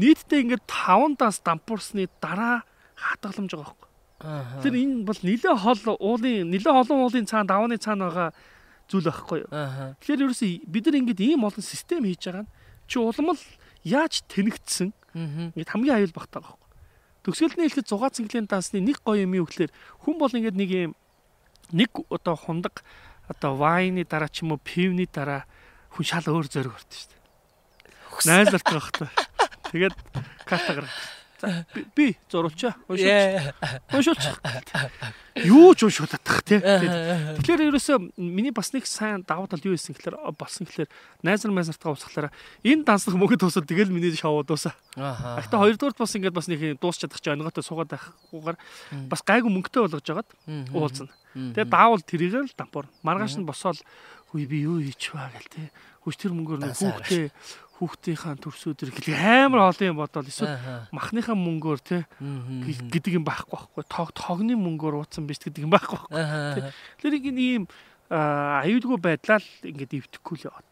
нийтдээ 0.00 0.40
ингээд 0.48 0.64
5 0.64 1.20
даас 1.20 1.40
дампуурсны 1.44 2.08
дараа 2.20 2.64
хатгаламж 2.96 3.52
байгаа 3.52 3.72
байхгүй. 3.72 3.88
Тэр 4.64 4.74
энэ 4.76 5.04
бол 5.08 5.20
нэлээ 5.22 5.54
хол 5.56 5.82
уулын 5.96 6.50
нэлээ 6.52 6.72
олон 6.76 6.98
уулын 7.04 7.24
цаана 7.24 7.48
давааны 7.48 7.76
цаана 7.80 8.12
байгаа 8.12 8.30
зүйл 8.88 9.08
байхгүй 9.08 9.38
юу. 9.44 9.50
Тэгэхээр 10.00 10.24
ерөөсөө 10.24 10.50
бид 10.64 10.84
нар 10.88 10.98
ингээд 11.04 11.20
ийм 11.20 11.44
олон 11.44 11.64
систем 11.64 12.04
хийж 12.08 12.24
байгаа 12.24 12.44
нь 12.48 12.52
чи 12.88 12.96
улам 12.96 13.36
л 13.36 13.42
яаж 13.84 14.24
тэнэгдсэн 14.32 14.90
ингээд 15.52 15.72
хамгийн 15.72 15.96
аюул 16.00 16.16
багтаа 16.16 16.40
байгаа 16.40 16.56
байхгүй. 16.56 16.68
Төгсгөлний 17.28 17.68
хэлэхэд 17.68 17.92
6 17.92 18.16
цэнгэлийн 18.16 18.48
дансны 18.48 18.80
нэг 18.80 19.04
гоё 19.04 19.28
юм 19.28 19.36
юу 19.36 19.44
гэхээр 19.44 19.72
хүн 20.04 20.16
бол 20.16 20.32
ингээд 20.32 20.56
нэг 20.56 20.70
юм 20.72 20.92
нэг 21.76 21.92
одоо 22.08 22.36
хундаг 22.40 22.80
одоо 23.28 23.52
вайны 23.60 24.08
дараа 24.08 24.32
ч 24.32 24.40
юм 24.40 24.56
уу 24.56 24.60
пивний 24.64 25.04
дараа 25.04 25.44
хүн 25.92 26.04
шал 26.08 26.24
өөр 26.24 26.48
зөрөг 26.48 26.72
ордог 26.72 26.96
шүү 26.96 27.12
дээ. 27.12 27.20
Найзлалт 28.24 28.64
байгаа 28.64 28.84
хэрэгтэй. 28.88 29.10
Тэгээд 29.68 29.96
карта 30.48 30.72
гаргав. 30.72 31.17
Би 31.94 32.16
зурулчаа. 32.30 32.74
Уншуулч. 32.88 33.94
Уншуулч. 33.94 34.24
Юу 35.46 35.74
ч 35.74 35.86
уншуулах 35.86 36.42
тий. 36.42 36.58
Тэгэхээр 36.58 37.70
ерөөсөө 37.70 38.18
миний 38.18 38.50
бас 38.50 38.74
нэг 38.74 38.88
сайн 38.90 39.22
давуу 39.22 39.46
тал 39.46 39.62
юу 39.62 39.78
байсан 39.78 39.94
гэхээр 39.94 40.18
болсон 40.34 40.66
гэхээр 40.66 40.90
найзар 41.22 41.54
майзартаа 41.54 41.94
уулзахлаараа 41.94 42.34
энэ 42.66 42.82
данслах 42.82 43.14
мөнгө 43.14 43.38
туусаад 43.38 43.70
тэгэл 43.70 43.94
миний 43.94 44.10
шоу 44.18 44.42
дуусаа. 44.42 44.74
Аа. 44.98 45.38
Гэхдээ 45.38 45.62
хоёрдугаарт 45.62 45.98
бас 46.02 46.16
ингээд 46.18 46.34
бас 46.34 46.50
нэг 46.50 46.82
дуусч 46.82 47.06
чадах 47.06 47.22
чи 47.22 47.30
онготой 47.30 47.62
суугаад 47.62 47.94
байхгүйгээр 47.94 48.58
бас 49.06 49.22
гайгүй 49.22 49.50
мөнгөтэй 49.52 49.82
болгож 49.86 50.02
жагаад 50.02 50.28
уулзна. 50.74 51.14
Тэгээ 51.38 51.70
даавал 51.70 52.02
тэрийг 52.02 52.34
л 52.34 52.58
дампуур. 52.58 52.90
Маргааш 53.06 53.38
нь 53.38 53.46
босоод 53.46 53.78
хүй 54.34 54.44
би 54.44 54.66
юу 54.66 54.82
хийч 54.82 55.14
баа 55.14 55.30
гэл 55.32 55.48
тий. 55.54 55.68
Хүч 56.02 56.14
тэр 56.18 56.32
мөнгөөр 56.34 56.60
нэг 56.66 56.74
хүүхдээ 56.76 57.30
хүүхдийнхаа 57.78 58.34
төрсөдөр 58.42 58.90
гэл 58.90 59.14
амар 59.14 59.70
олон 59.70 59.90
юм 59.94 59.98
бодвол 60.02 60.26
эсвэл 60.26 60.58
махныхаа 60.90 61.38
мөнгөөр 61.38 61.80
те 61.80 62.04
гэдэг 62.18 63.22
юм 63.22 63.24
байхгүй 63.24 63.48
байхгүй. 63.48 63.84
Тог 63.88 64.12
тогны 64.12 64.58
мөнгөөр 64.58 64.98
ууцсан 64.98 65.26
биш 65.26 65.40
гэдэг 65.42 65.64
юм 65.64 65.72
байхгүй 65.72 66.10
байхгүй. 66.10 66.72
Тэр 67.00 67.10
нэг 67.14 67.24
ийм 67.38 67.64
аюулгүй 68.10 68.98
байдлаа 68.98 69.38
л 69.38 69.50
ингээд 69.62 69.96
эвдэхгүй 70.00 70.36
л 70.42 70.46
яваад 70.48 70.67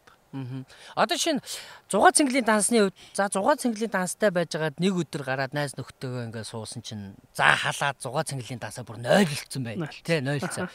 Одоо 0.95 1.17
шинэ 1.17 1.41
6 1.87 2.17
цэнгэлийн 2.17 2.45
дансны 2.45 2.77
хувьд 2.87 2.95
за 3.15 3.31
6 3.31 3.63
цэнгэлийн 3.63 3.91
данстай 3.91 4.29
байжгаад 4.31 4.77
нэг 4.77 4.93
өдөр 4.93 5.23
гараад 5.23 5.53
найз 5.55 5.73
нөхдөөгөө 5.79 6.27
ингээд 6.29 6.47
суусан 6.47 6.83
чинь 6.83 7.15
за 7.31 7.55
халаад 7.55 7.97
6 8.03 8.11
цэнгэлийн 8.35 8.59
дансаа 8.59 8.83
бүр 8.83 8.99
0 8.99 9.23
болцсон 9.23 9.63
байна. 9.63 9.87
Тэ 10.03 10.19
0 10.19 10.43
цаа. 10.43 10.67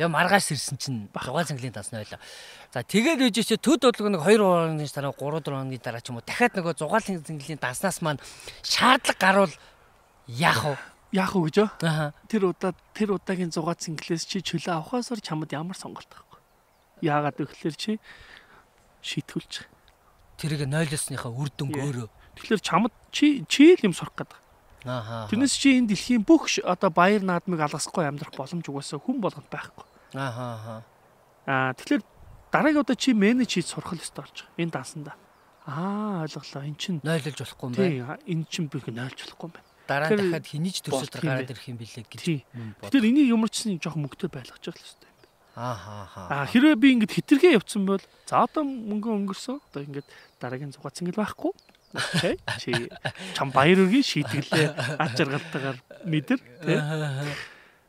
Тэгээ 0.00 0.16
маргааш 0.16 0.56
ирсэн 0.56 0.76
чинь 0.80 1.00
6 1.12 1.48
цэнгэлийн 1.48 1.76
данс 1.76 1.92
нойлоо. 1.92 2.20
За 2.72 2.80
тэгээд 2.80 3.20
үжиж 3.20 3.52
чи 3.52 3.56
төд 3.60 3.84
бодлого 3.84 4.08
нэг 4.08 4.24
2 4.24 4.40
хоногийн 4.40 4.88
дараа 4.88 5.12
3 5.12 5.44
4 5.44 5.60
хоногийн 5.60 5.84
дараа 5.84 6.00
ч 6.00 6.08
юм 6.08 6.16
уу 6.16 6.24
дахиад 6.24 6.56
нөгөө 6.56 6.74
6 6.80 7.24
цэнгэлийн 7.24 7.60
данснаас 7.60 8.00
маань 8.00 8.20
шаардлага 8.64 9.20
гарвал 9.20 9.54
яах 10.24 10.64
вэ? 10.64 10.76
Яах 11.12 11.36
вэ 11.36 11.52
гэж 11.52 11.56
аа? 11.84 12.12
Тэр 12.32 12.48
удаа 12.48 12.72
тэр 12.96 13.12
удаагийн 13.12 13.52
6 13.52 13.60
цэнгэлээс 13.60 14.24
чи 14.24 14.40
чөлөө 14.40 14.72
авахасаар 14.80 15.20
чамд 15.20 15.52
ямар 15.52 15.76
сонголт 15.76 16.08
байхгүй. 16.08 16.40
Яагаад 17.04 17.36
гэвэл 17.36 17.76
чи 17.76 18.00
шийтгүүлж. 19.02 19.66
Тэрийг 20.40 20.64
нойлосныхаа 20.68 21.32
үр 21.32 21.50
дүнг 21.52 21.76
өөрөө. 21.76 22.08
Тэгэхээр 22.36 22.62
чамд 22.64 22.92
чи 23.12 23.44
чи 23.48 23.76
л 23.76 23.84
юм 23.84 23.94
сурах 23.96 24.16
гэдэг. 24.16 24.40
Аа. 24.88 25.28
Тэрнээс 25.28 25.54
чи 25.60 25.76
энэ 25.76 25.92
дэлхийн 25.92 26.24
бүх 26.24 26.48
одоо 26.64 26.88
баяр 26.88 27.20
наадмыг 27.20 27.60
алгасахгүй 27.60 28.08
амьдрах 28.08 28.32
боломж 28.32 28.64
угаасаа 28.64 28.96
хүн 28.96 29.20
болгонд 29.20 29.48
байхгүй. 29.52 29.84
Аа. 30.16 30.80
Аа 31.44 31.76
тэгэхээр 31.76 32.02
дараагийн 32.48 32.80
удаа 32.80 32.96
чи 32.96 33.12
менеж 33.12 33.52
хийж 33.52 33.68
сурах 33.68 33.92
л 33.92 34.00
ёстой 34.00 34.24
болж 34.24 34.36
байгаа. 34.40 34.56
Энэ 34.56 34.72
дансанда. 34.72 35.12
Аа 35.68 36.24
ойлголоо. 36.24 36.64
Эн 36.64 36.76
чин 36.80 37.04
нойлож 37.04 37.36
болохгүй 37.36 37.66
юм 37.68 37.74
байна. 37.76 38.16
Тийм. 38.24 38.40
Энэ 38.40 38.44
чин 38.48 38.64
би 38.72 38.78
нойлж 38.80 39.18
болохгүй 39.20 39.46
юм 39.46 39.52
байна. 39.52 39.68
Дараа 39.90 40.08
дахиад 40.14 40.46
хинийч 40.46 40.76
төрсөд 40.86 41.18
гараад 41.18 41.50
ирэх 41.50 41.66
юм 41.68 41.76
бэлээ 41.76 42.06
гэж. 42.06 42.22
Тэгэхээр 42.88 43.08
энийг 43.10 43.28
ямар 43.28 43.50
ч 43.50 43.68
юм 43.68 43.82
жоох 43.82 43.98
мөнгөтэй 43.98 44.30
байлгаж 44.30 44.62
байгаа 44.62 44.80
л 44.80 44.86
ёстой. 44.86 45.09
Аа 45.56 46.06
аа 46.30 46.46
хэрвээ 46.46 46.76
би 46.78 46.88
ингэж 46.94 47.10
хитргээ 47.10 47.58
явцсан 47.58 47.82
бол 47.86 48.02
за 48.26 48.46
одоо 48.46 48.62
мөнгө 48.62 49.10
өнгөрсөн. 49.10 49.58
Одоо 49.58 49.82
ингэж 49.82 50.06
дараагийн 50.38 50.70
зугаа 50.70 50.94
цэнгэл 50.94 51.18
байхгүй. 51.18 51.52
Тэ 52.22 52.38
чи 52.62 52.70
чам 53.34 53.50
баяр 53.50 53.82
өргөе 53.82 54.02
шийтгэлээ 54.06 54.94
аж 54.94 55.16
аргалтайгаар 55.18 55.78
мэдэр 56.06 56.38
тэ. 56.38 56.78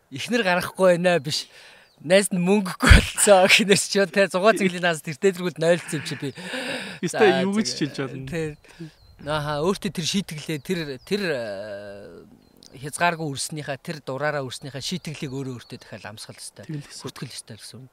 Ихнэр 0.10 0.42
гарахгүй 0.42 0.98
байна 0.98 1.22
биш. 1.22 1.46
Найз 2.02 2.34
нь 2.34 2.42
мөнгөгүй 2.42 2.90
болцоо 2.98 3.46
гэхнээс 3.46 3.86
ч 3.94 4.02
тэ 4.10 4.26
6 4.26 4.42
цэнглийн 4.58 4.82
наас 4.82 5.06
тэр 5.06 5.22
дээдргүүд 5.22 5.62
нойлцсон 5.62 6.02
юм 6.02 6.06
чи 6.10 6.16
би. 6.18 6.34
Өстой 7.06 7.46
юу 7.46 7.54
гэж 7.54 7.68
хэлж 7.78 7.98
байна. 8.02 8.26
Тэ. 8.26 8.58
Ааха 9.22 9.62
өөртөө 9.62 9.92
тэр 9.94 10.08
шийтгэлээ 10.10 10.60
тэр 10.66 10.80
тэр 11.06 11.22
хязгааргүй 12.76 13.28
үрснийхаа 13.28 13.78
тэр 13.82 14.00
дураараа 14.06 14.46
үрснийхаа 14.48 14.80
шийтгэлийг 14.80 15.32
өөрөө 15.32 15.54
өөртөө 15.60 15.80
дахиад 15.82 16.06
амсгал 16.08 16.40
хэвээр 16.40 16.88
хүртгэл 16.88 17.36
хэвээр 17.36 17.62
гэсэн. 17.62 17.90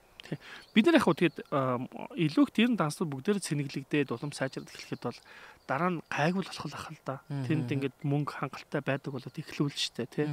Бид 0.74 0.84
нар 0.86 0.98
яг 0.98 1.04
хөө 1.06 1.16
тэгээд 1.18 1.38
илүү 1.48 2.44
их 2.44 2.52
тэр 2.52 2.70
данснууд 2.76 3.10
бүгдээр 3.10 3.38
цэнэглэгдээд 3.40 4.12
улам 4.12 4.32
сайжраад 4.34 4.68
эхлэхэд 4.68 5.02
бол 5.02 5.18
дараа 5.64 5.90
нь 5.96 6.02
гайгүй 6.12 6.42
болох 6.44 6.66
л 6.68 6.76
ах 6.76 6.88
л 6.92 7.00
да. 7.06 7.22
Тэнд 7.28 7.68
ингээд 7.72 7.96
мөнгө 8.04 8.32
хангалттай 8.36 8.82
байдаг 8.84 9.10
болоод 9.14 9.36
эхлүүл 9.36 9.72
штэ 9.72 10.04
тий. 10.10 10.26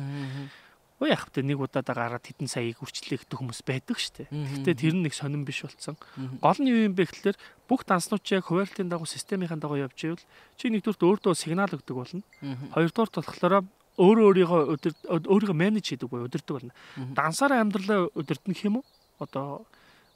Өө 0.96 1.12
яг 1.12 1.28
хөтэ 1.28 1.44
нэг 1.44 1.60
удаа 1.60 1.84
гараад 1.84 2.24
хэдэн 2.24 2.48
саяыг 2.48 2.80
үрчлэхдэг 2.80 3.36
хүмүүс 3.36 3.68
байдаг 3.68 4.00
штэ. 4.00 4.32
Гэтэ 4.32 4.80
тэр 4.80 4.96
нь 4.96 5.04
нэг 5.04 5.12
сонирн 5.12 5.44
биш 5.44 5.68
болцсон. 5.68 6.00
Гол 6.40 6.60
нь 6.64 6.72
юу 6.72 6.88
юм 6.88 6.96
бэ 6.96 7.04
гэхэлэр 7.04 7.38
бүх 7.68 7.84
данснууд 7.84 8.24
яг 8.32 8.48
хуваарлтын 8.48 8.88
дагуу 8.88 9.04
системийн 9.04 9.60
дагуу 9.60 9.76
явж 9.76 10.00
ивэл 10.08 10.24
чи 10.56 10.72
нэгдүгürt 10.72 11.04
өөртөө 11.04 11.36
сигнал 11.36 11.68
өгдөг 11.68 11.96
болно. 12.00 12.24
Хоёрдугаар 12.72 13.12
болохоор 13.12 13.68
өөрөө 13.96 14.26
өөрийгөө 14.30 14.62
өөрийгөө 15.08 15.58
менеж 15.58 15.86
хийдэг 15.90 16.10
буюу 16.10 16.28
өдөрдөг 16.28 16.54
болно. 16.56 16.74
Дансаараа 17.16 17.64
амьдралаа 17.64 18.12
өдөрдөх 18.12 18.66
юм 18.68 18.82
уу? 18.82 18.86
Одоо 19.20 19.66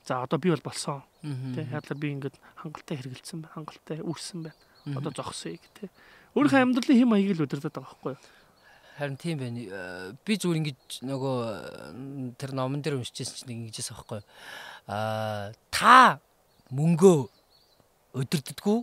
за 0.06 0.24
одоо 0.24 0.40
би 0.40 0.50
бол 0.50 0.64
болсон. 0.64 1.04
Тэ 1.22 1.68
яадлаа 1.72 1.98
би 2.00 2.12
ингээд 2.16 2.36
хангалттай 2.60 2.98
хэрэгэлсэн 3.00 3.40
байна. 3.44 3.56
Хангалттай 3.56 4.00
үүссэн 4.04 4.40
байна. 4.44 4.60
Одоо 5.00 5.12
зогсоё 5.16 5.56
гэх 5.56 5.72
тэ. 5.76 5.90
Өөрийнхөө 6.36 6.60
амьдралын 6.60 7.00
хэм 7.00 7.10
маягийг 7.10 7.38
л 7.40 7.46
өдөрдөд 7.48 7.74
байгаа 7.74 7.88
байхгүй 7.88 8.12
юу? 8.16 8.22
Харин 9.00 9.16
тийм 9.16 9.38
байна. 9.40 9.60
Би 10.28 10.34
зүгээр 10.36 10.60
ингэж 10.60 10.80
нөгөө 11.08 12.36
тэр 12.36 12.52
номон 12.52 12.84
дээр 12.84 13.00
уншижсэн 13.00 13.48
чинь 13.48 13.72
ингэжээс 13.72 13.96
аахгүй. 13.96 14.20
Аа 14.92 15.56
та 15.72 16.20
мөнгөө 16.76 17.20
өдөрддгүү 18.20 18.78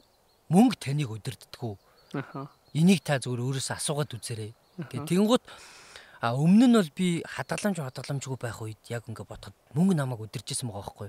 мөнгө 0.53 0.77
таныг 0.79 1.11
өдөрддгүү. 1.11 1.75
Аха. 2.17 2.49
Энийг 2.73 3.03
та 3.03 3.19
зүгээр 3.19 3.45
өөрөөсөө 3.45 3.77
асуугаад 3.77 4.15
үзээрэй. 4.15 4.53
Тэгээ 4.77 5.09
тэнгуут 5.09 5.45
а 6.21 6.33
өмнө 6.37 6.67
нь 6.69 6.77
бол 6.77 6.91
би 6.97 7.09
хадгаламж 7.25 7.81
хадгаламжгүй 7.81 8.39
байх 8.41 8.61
үед 8.61 8.81
яг 8.89 9.05
ингээ 9.09 9.29
бодоход 9.29 9.57
мөнгө 9.77 9.95
намайг 9.97 10.25
өдөржсэн 10.25 10.69
байгаа 10.69 10.85
байхгүй. 10.85 11.09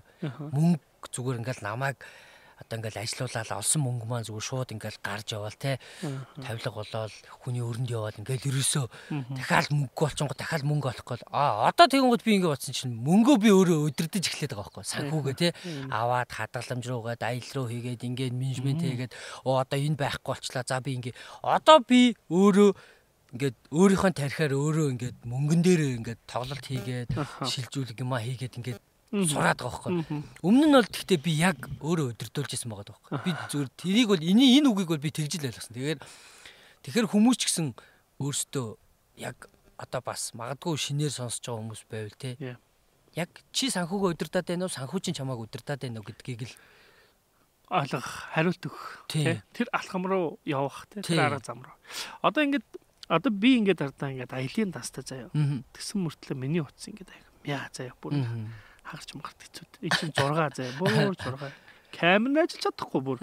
Мөнгө 0.51 1.07
зүгээр 1.11 1.39
ингээл 1.41 1.63
намайг 1.63 1.97
одоо 2.57 2.79
ингээл 2.81 3.01
ажиллаулаад 3.05 3.51
олсон 3.53 3.81
мөнгө 3.85 4.05
маань 4.09 4.25
зүгээр 4.25 4.47
шууд 4.49 4.73
ингээл 4.73 4.99
гарч 5.05 5.27
яваал 5.29 5.57
те 5.61 5.77
тавилга 6.41 6.73
болоод 6.73 7.13
хүний 7.45 7.61
өрөнд 7.61 7.89
яваал 7.93 8.17
ингээл 8.17 8.49
ерөөсөө 8.49 8.85
дахиад 9.37 9.69
мөнгө 9.69 9.93
болчонго 9.93 10.33
дахиад 10.33 10.65
мөнгө 10.65 10.89
олохгүй 10.89 11.21
а 11.29 11.69
одоо 11.69 11.85
тэгэнгүүт 11.85 12.25
би 12.25 12.31
ингээ 12.41 12.53
бодсон 12.57 12.73
чинь 12.73 12.97
мөнгөө 12.97 13.37
би 13.45 13.49
өөрөө 13.53 13.79
өдөрдөж 13.93 14.25
эхлэх 14.25 14.49
байгаа 14.57 14.73
байхгүй 14.73 14.85
санхүүгээ 14.89 15.37
те 15.37 15.47
аваад 15.93 16.29
хадгаламж 16.33 16.85
руугаад 16.89 17.21
аялал 17.21 17.53
руу 17.61 17.67
хийгээд 17.69 18.07
ингээд 18.09 18.33
менежмент 18.33 18.81
хийгээд 18.81 19.13
оо 19.45 19.61
одоо 19.61 19.77
энэ 19.77 20.01
байхгүй 20.01 20.33
болчлаа. 20.33 20.65
За 20.65 20.81
би 20.81 20.97
ингээ 20.97 21.13
одоо 21.45 21.77
би 21.85 22.17
өөрөө 22.25 22.73
ингээд 23.35 23.57
өөрийнхөө 23.75 24.11
тарихаар 24.15 24.53
өөрөө 24.55 24.87
ингээд 24.95 25.17
мөнгөн 25.27 25.61
дээр 25.65 25.81
ингээд 25.99 26.21
тоглолт 26.29 26.63
хийгээд 26.63 27.11
шилжүүлэг 27.43 27.99
юма 27.99 28.23
хийгээд 28.23 28.57
ингээд 28.59 28.79
сураад 29.11 29.59
байгаа 29.59 29.83
байхгүй. 29.83 30.23
Өмнө 30.43 30.65
нь 30.67 30.75
бол 30.75 30.87
гэхдээ 30.87 31.19
би 31.23 31.31
яг 31.39 31.59
өөрөө 31.83 32.15
өдөрдүүлж 32.15 32.51
исэн 32.55 32.71
байгаа 32.71 32.91
байхгүй. 32.91 33.19
Би 33.23 33.31
зүгээр 33.51 33.69
тэрийг 33.75 34.07
бол 34.11 34.23
энэ 34.23 34.45
энэ 34.59 34.67
үгийг 34.71 34.89
бол 34.91 35.03
би 35.03 35.11
тэгжил 35.11 35.47
ойлгосон. 35.47 35.75
Тэгэхээр 35.75 35.99
тэгэхээр 36.87 37.11
хүмүүс 37.11 37.37
ч 37.39 37.43
гэсэн 37.47 37.67
өөрсдөө 38.19 38.67
яг 39.23 39.37
одоо 39.79 40.01
бас 40.03 40.31
магадгүй 40.35 40.75
шинээр 40.75 41.11
сонсож 41.11 41.43
байгаа 41.43 41.61
хүмүүс 41.63 41.83
байвал 41.87 42.19
те. 42.19 42.57
Яг 43.15 43.29
чи 43.55 43.71
санхүүгөө 43.71 44.15
өдөрдаад 44.15 44.47
байна 44.47 44.67
уу? 44.67 44.75
Санхүү 44.75 44.99
чинь 45.03 45.17
чамааг 45.17 45.39
өдөрдаад 45.47 45.81
байна 45.83 45.99
уу 46.03 46.07
гэдгийг 46.07 46.47
л 46.47 46.55
ойлгох, 47.67 48.31
хариулт 48.31 48.63
өгөх. 48.63 49.07
Тэр 49.11 49.67
алхам 49.75 50.07
руу 50.07 50.39
явах 50.47 50.87
те. 50.87 51.03
Тэр 51.03 51.19
арга 51.19 51.43
зам 51.43 51.63
руу. 51.63 51.75
Одоо 52.23 52.47
ингээд 52.47 52.63
одоо 53.07 53.31
би 53.31 53.57
ингээд 53.59 53.81
ардаа 53.81 54.11
ингээд 54.11 54.33
аялын 54.35 54.71
дастаа 54.71 55.03
заяа. 55.03 55.29
Тэгсэн 55.73 55.99
мөртлөө 56.03 56.37
миний 56.37 56.61
утас 56.61 56.87
ингээд 56.91 57.11
яа 57.47 57.67
заяа 57.71 57.95
бүр 58.01 58.19
хагарч 58.83 59.09
магарт 59.15 59.39
хэцүүд. 59.43 59.71
Энэ 59.83 59.95
чинь 59.99 60.13
6 60.15 60.59
заяа. 60.59 60.73
Бүр 60.79 60.91
6. 61.15 61.51
Камер 61.95 62.43
ажиллаж 62.43 62.63
чадахгүй 62.63 63.01
бүр. 63.03 63.17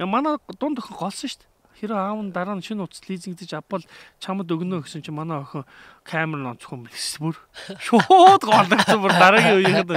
Манай 0.00 0.36
дунд 0.60 0.80
охин 0.80 0.96
голсон 0.96 1.28
шүү 1.28 1.40
дээ. 1.44 1.52
Хэрэв 1.76 1.92
аав 1.92 2.20
нь 2.24 2.32
дараа 2.32 2.56
нь 2.56 2.64
шинэ 2.64 2.88
утас 2.88 3.04
лизингдэж 3.04 3.52
авбал 3.52 3.84
чамд 4.16 4.48
өгнө 4.48 4.80
гэсэн 4.80 5.04
чинь 5.04 5.12
манай 5.12 5.44
охин 5.44 5.68
камер 6.08 6.40
нь 6.40 6.48
онцгүй 6.56 6.80
мэс 6.88 7.20
бүр 7.20 7.36
шууд 7.84 8.40
голдсон 8.48 9.04
бүр 9.04 9.12
дараагийн 9.12 9.60
үеийнхэд 9.60 9.92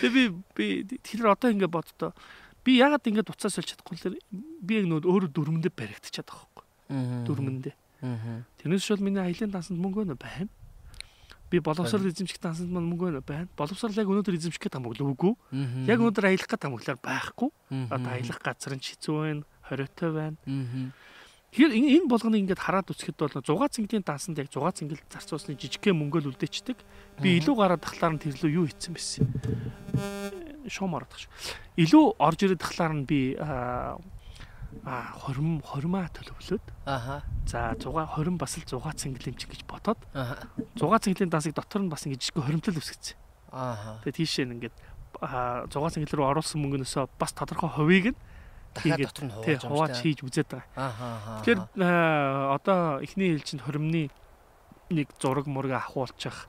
тэг 0.00 0.08
би 0.08 0.32
би 0.56 0.64
тэр 1.04 1.28
одоо 1.28 1.52
ингэ 1.52 1.68
боддоо 1.68 2.16
би 2.64 2.80
ягаад 2.80 3.04
ингэ 3.04 3.28
уцаа 3.28 3.52
сольж 3.52 3.76
чадахгүй 3.76 4.00
л 4.08 4.16
би 4.64 4.72
яг 4.80 4.88
нөө 4.88 5.04
өөрөө 5.04 5.28
дөрмөндөө 5.36 5.72
баригдчихад 5.76 6.32
байгаа 6.32 6.64
байхгүй 6.88 7.28
дөрмөндөө 7.28 7.74
тэрнээс 8.00 8.84
шууд 8.84 9.02
миний 9.02 9.22
аялын 9.22 9.50
дансанд 9.50 9.80
мөнгө 9.80 10.14
байна 10.14 10.48
би 11.50 11.60
боловсрол 11.60 12.06
эзэмших 12.08 12.40
дансанд 12.40 12.70
маань 12.70 12.88
мөнгө 12.92 13.22
байна. 13.24 13.48
Боловсрол 13.56 13.96
яг 13.96 14.08
өнөөдөр 14.08 14.36
эзэмших 14.36 14.60
гэдэг 14.60 14.80
хамаагүй 14.84 15.06
үгүй. 15.16 15.32
Яг 15.88 16.00
өнөөдөр 16.00 16.28
аялах 16.28 16.48
гэдэг 16.48 16.68
хамааглаар 16.68 17.00
байхгүй. 17.00 17.50
Одоо 17.88 18.10
аялах 18.12 18.40
газар 18.44 18.76
нь 18.76 18.84
хэцүү 18.84 19.16
байна, 19.16 19.42
хориотой 19.64 20.10
байна. 20.12 20.36
Тэгэхээр 21.48 21.72
энэ 21.72 22.08
болгоныг 22.12 22.44
ингээд 22.44 22.60
хараад 22.60 22.92
үсгэхэд 22.92 23.16
бол 23.24 23.32
6 23.40 23.72
цэнгэлийн 23.72 24.04
дансанд 24.04 24.36
яг 24.36 24.52
6 24.52 24.84
цэнгэл 24.84 25.00
зарцуулсны 25.08 25.56
жижигхэн 25.56 25.96
мөнгөөл 25.96 26.36
үлдээчдэг. 26.36 26.76
Би 27.24 27.40
илүү 27.40 27.56
гараад 27.56 27.80
тахлаар 27.80 28.12
нь 28.12 28.20
тэрлүү 28.20 28.52
юу 28.52 28.68
хийцэн 28.68 28.92
байсан. 28.92 29.24
Шуум 30.68 31.00
ороод 31.00 31.08
тах 31.08 31.24
шүү. 31.24 31.32
Илүү 31.80 32.04
орж 32.20 32.38
ирээд 32.44 32.60
тахлаар 32.60 32.92
нь 32.92 33.08
би 33.08 33.32
а 34.84 35.16
20 35.24 35.64
20маа 35.64 36.08
төлөвлөөд 36.12 36.64
аха 36.84 37.22
за 37.48 37.74
6 37.80 37.88
20 37.88 38.36
бас 38.36 38.52
л 38.60 38.64
6 38.68 39.00
цэнгэлэмч 39.00 39.40
гэж 39.48 39.60
бодоод 39.64 39.98
аха 40.12 40.48
6 40.76 41.08
цэнгэлийн 41.08 41.32
дансыг 41.32 41.56
дотор 41.56 41.82
нь 41.82 41.92
бас 41.92 42.04
ингэж 42.04 42.32
хоримтлал 42.36 42.76
үсгэсэн. 42.76 43.16
аха 43.52 44.00
тэгээ 44.04 44.18
тийшээ 44.20 44.44
ингээд 44.52 44.76
6 45.18 45.72
цэнгэл 45.72 46.16
рүү 46.20 46.26
оруулсан 46.36 46.60
мөнгнөөсөө 46.60 47.04
бас 47.16 47.32
тодорхой 47.32 47.72
хувийг 47.72 48.06
нь 48.12 48.18
дахиад 48.76 49.08
дотор 49.08 49.24
нь 49.24 49.34
хувааж 49.64 49.96
хийж 50.04 50.20
үзээд 50.20 50.48
байгаа. 50.52 50.68
аха 50.76 51.40
тэгэхээр 51.40 51.60
одоо 52.52 53.00
эхний 53.00 53.32
хэлжинд 53.32 53.64
хоримны 53.64 54.12
нэг 54.92 55.08
зураг 55.20 55.48
мураг 55.48 55.80
ахуулчих 55.80 56.48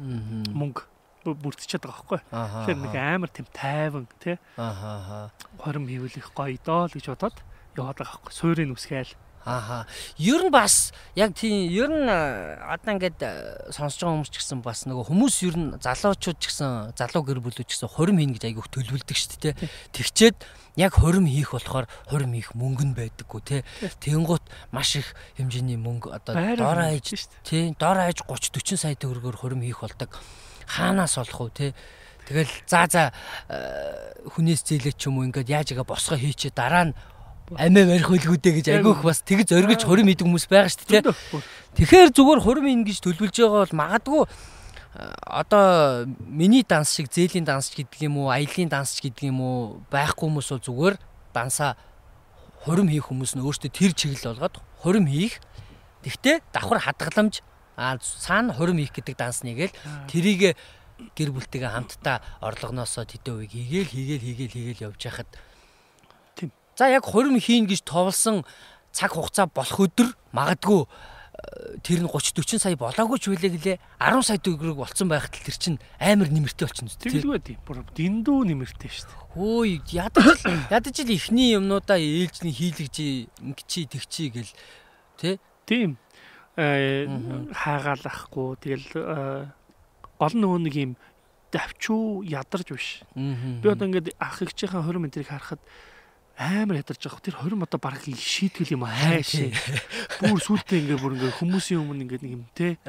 мөнгө 0.00 0.88
бүрдчихэд 1.24 1.84
байгаа 1.84 2.00
байхгүй. 2.00 2.20
Тэгэхээр 2.32 2.80
нэг 2.80 2.94
амар 2.96 3.28
тэм 3.28 3.46
тайван 3.52 4.08
тий. 4.20 4.40
Ахаа. 4.56 5.28
Хорим 5.60 5.84
хөвлөх 5.84 6.32
гоё 6.32 6.56
доо 6.64 6.88
л 6.88 6.94
гэж 6.96 7.12
бодоод 7.12 7.36
яваад 7.80 7.98
байгаа 7.98 8.20
байхгүй. 8.20 8.32
Суурийг 8.36 8.76
үсгээл. 8.76 9.16
Ааха. 9.44 9.86
Ер 10.18 10.44
нь 10.44 10.52
бас 10.52 10.92
яг 11.16 11.32
тийм 11.32 11.72
ер 11.72 11.88
нь 11.88 12.04
одоо 12.04 12.92
ингээд 12.92 13.72
сонсож 13.72 14.04
байгаа 14.04 14.20
хүмүүс 14.20 14.30
ч 14.30 14.36
гэсэн 14.36 14.60
бас 14.60 14.84
нөгөө 14.84 15.08
хүмүүс 15.08 15.36
ер 15.48 15.56
нь 15.56 15.68
залуучууд 15.80 16.36
ч 16.36 16.44
гэсэн 16.52 16.92
залуу 16.92 17.24
гэр 17.24 17.40
бүлүүд 17.40 17.64
ч 17.64 17.72
гэсэн 17.72 17.88
хорим 17.88 18.20
хийн 18.20 18.36
гэж 18.36 18.44
айгүйх 18.44 18.68
төлөвлөдөг 18.68 19.16
шүү 19.16 19.40
дээ. 19.40 19.56
Тэгчээд 19.96 20.36
яг 20.76 20.92
хорим 20.92 21.24
хийх 21.24 21.56
болохоор 21.56 21.88
хорим 22.12 22.36
хийх 22.36 22.52
мөнгө 22.52 22.84
нь 22.92 22.96
байдаггүй 22.96 23.40
те. 23.40 23.64
Тэнгуут 24.04 24.44
маш 24.76 25.00
их 25.00 25.16
хэмжээний 25.40 25.80
мөнгө 25.80 26.12
одоо 26.12 26.36
дор 26.36 26.84
хаяж 26.84 27.08
тий 27.40 27.72
дор 27.80 27.96
хаяж 27.96 28.20
30 28.28 28.60
40 28.60 28.76
сая 28.76 28.92
төгрөгөөр 29.00 29.40
хорим 29.40 29.64
хийх 29.64 29.80
болдог. 29.80 30.20
Хаанаас 30.68 31.16
олох 31.16 31.48
вэ 31.48 31.56
те. 31.56 31.66
Тэгэл 32.28 32.52
за 32.68 32.86
за 32.86 33.02
хүнээс 34.36 34.62
зээлээ 34.68 34.94
ч 34.94 35.08
юм 35.08 35.18
уу 35.18 35.26
ингээд 35.26 35.48
яаж 35.48 35.72
игээ 35.72 35.88
босгоо 35.88 36.20
хийчээ 36.20 36.52
дараа 36.54 36.92
нь 36.92 36.96
амиа 37.58 37.86
барих 37.90 38.06
хөлгүүдээ 38.06 38.52
гэж 38.60 38.66
айгүйх 38.78 39.02
бас 39.02 39.22
тэгж 39.26 39.54
оргилж 39.58 39.82
хорим 39.82 40.10
идэг 40.12 40.26
хүмүүс 40.26 40.46
байгаа 40.46 40.70
шүү 40.70 40.86
дээ. 40.86 41.02
Тэгэхээр 41.74 42.10
зүгээр 42.14 42.40
хорим 42.46 42.66
ингэж 42.70 42.98
төлөвлөж 43.02 43.36
байгаа 43.42 43.62
бол 43.66 43.78
магадгүй 43.78 44.22
одоо 45.26 46.06
миний 46.26 46.64
данс 46.66 46.94
шиг 46.94 47.10
зээлийн 47.10 47.46
данс 47.46 47.70
гэдэг 47.70 48.10
юм 48.10 48.18
уу, 48.18 48.30
аялын 48.30 48.70
данс 48.70 48.98
гэдэг 48.98 49.30
юм 49.30 49.40
уу 49.40 49.82
байхгүй 49.90 50.26
хүмүүс 50.26 50.50
бол 50.50 50.66
зүгээр 50.66 50.94
дансаа 51.34 51.78
хорим 52.66 52.90
хийх 52.90 53.06
хүмүүс 53.06 53.38
нь 53.38 53.42
өөртөө 53.42 53.70
тэр 53.70 53.94
чиглэл 53.94 54.34
болгоод 54.34 54.58
хорим 54.82 55.06
хийх. 55.06 55.38
Тэгвэл 56.02 56.42
давхар 56.50 56.82
хадгаламж 56.82 57.42
цаана 58.02 58.52
хорим 58.52 58.82
хийх 58.82 58.90
гэдэг 58.90 59.14
данс 59.14 59.46
нэгээл 59.46 59.74
тэрийг 60.10 60.58
гэр 61.16 61.30
бүлтэйгээ 61.32 61.70
хамтдаа 61.70 62.20
орлогоноосоо 62.44 63.06
тэдэн 63.08 63.40
үеийг 63.40 63.54
хийгээл 63.54 63.94
хийгээл 63.94 64.26
хийгээл 64.26 64.56
хийгээл 64.58 64.84
явж 64.90 65.00
хахад 65.00 65.30
За 66.80 66.88
яг 66.88 67.04
хорим 67.04 67.36
хийн 67.36 67.68
гэж 67.68 67.84
товлсон 67.84 68.40
цаг 68.88 69.12
хугацаа 69.12 69.52
болох 69.52 69.84
өдөр 69.84 70.16
магадгүй 70.32 70.88
э, 70.88 71.76
тэр 71.84 72.00
нь 72.00 72.08
30 72.08 72.40
40 72.40 72.56
сая 72.56 72.72
болоогүй 72.80 73.20
ч 73.20 73.28
үлээ 73.28 73.52
гэлээ 73.52 73.76
10 74.00 74.24
сая 74.24 74.40
төгрөг 74.40 74.80
болцсон 74.80 75.12
байхад 75.12 75.36
л 75.36 75.44
тэр 75.44 75.60
чинь 75.60 75.76
амар 76.00 76.32
нэмэртэй 76.32 76.64
болчихно 76.64 76.88
зү. 76.88 77.04
Тэгэлгүй 77.04 77.40
тийм. 77.44 77.60
Бүр 77.68 77.84
дэндүү 77.84 78.38
нэмэртэй 78.48 78.88
шүү 78.96 79.12
дээ. 79.12 79.20
Хөөе 79.36 79.76
ядаж 79.92 80.40
ядаж 80.80 80.96
л 81.04 81.12
ихний 81.12 81.52
юмнуудаа 81.52 82.00
ээлжний 82.00 82.56
хийлгэж 82.56 82.96
ингэчи 83.44 83.80
тэгчи 83.84 84.24
гэл 84.32 84.52
тий. 85.20 85.36
Тийм. 85.68 86.00
Э 86.56 87.04
хаагаалахгүй 87.60 88.56
тэгэл 88.56 88.88
э, 88.96 89.52
гол 90.16 90.32
нөгөө 90.32 90.60
нэг 90.64 90.74
юм 90.80 90.92
давчуу 91.52 92.24
ядарч 92.24 92.72
биш. 92.72 92.88
Би 93.12 93.68
одоо 93.68 93.84
ингээд 93.84 94.16
ах 94.16 94.40
эгчийн 94.40 94.80
хорим 94.80 95.04
энтрийг 95.04 95.28
харахад 95.28 95.60
амар 96.40 96.80
ядарч 96.80 97.04
байгаа. 97.04 97.20
Тэр 97.20 97.36
20 97.36 97.68
одоо 97.68 97.80
баг 97.84 98.00
шийтгэл 98.00 98.72
юм 98.72 98.88
хайшээ. 98.88 99.52
Бүр 100.24 100.40
сүултээ 100.40 100.80
ингээ 100.80 100.96
бүр 100.96 101.12
ингээ 101.20 101.36
хүмүүсийн 101.36 101.84
өмнө 101.84 102.02
ингээ 102.08 102.20
нэг 102.24 102.32
юм 102.32 102.44
те. 102.56 102.80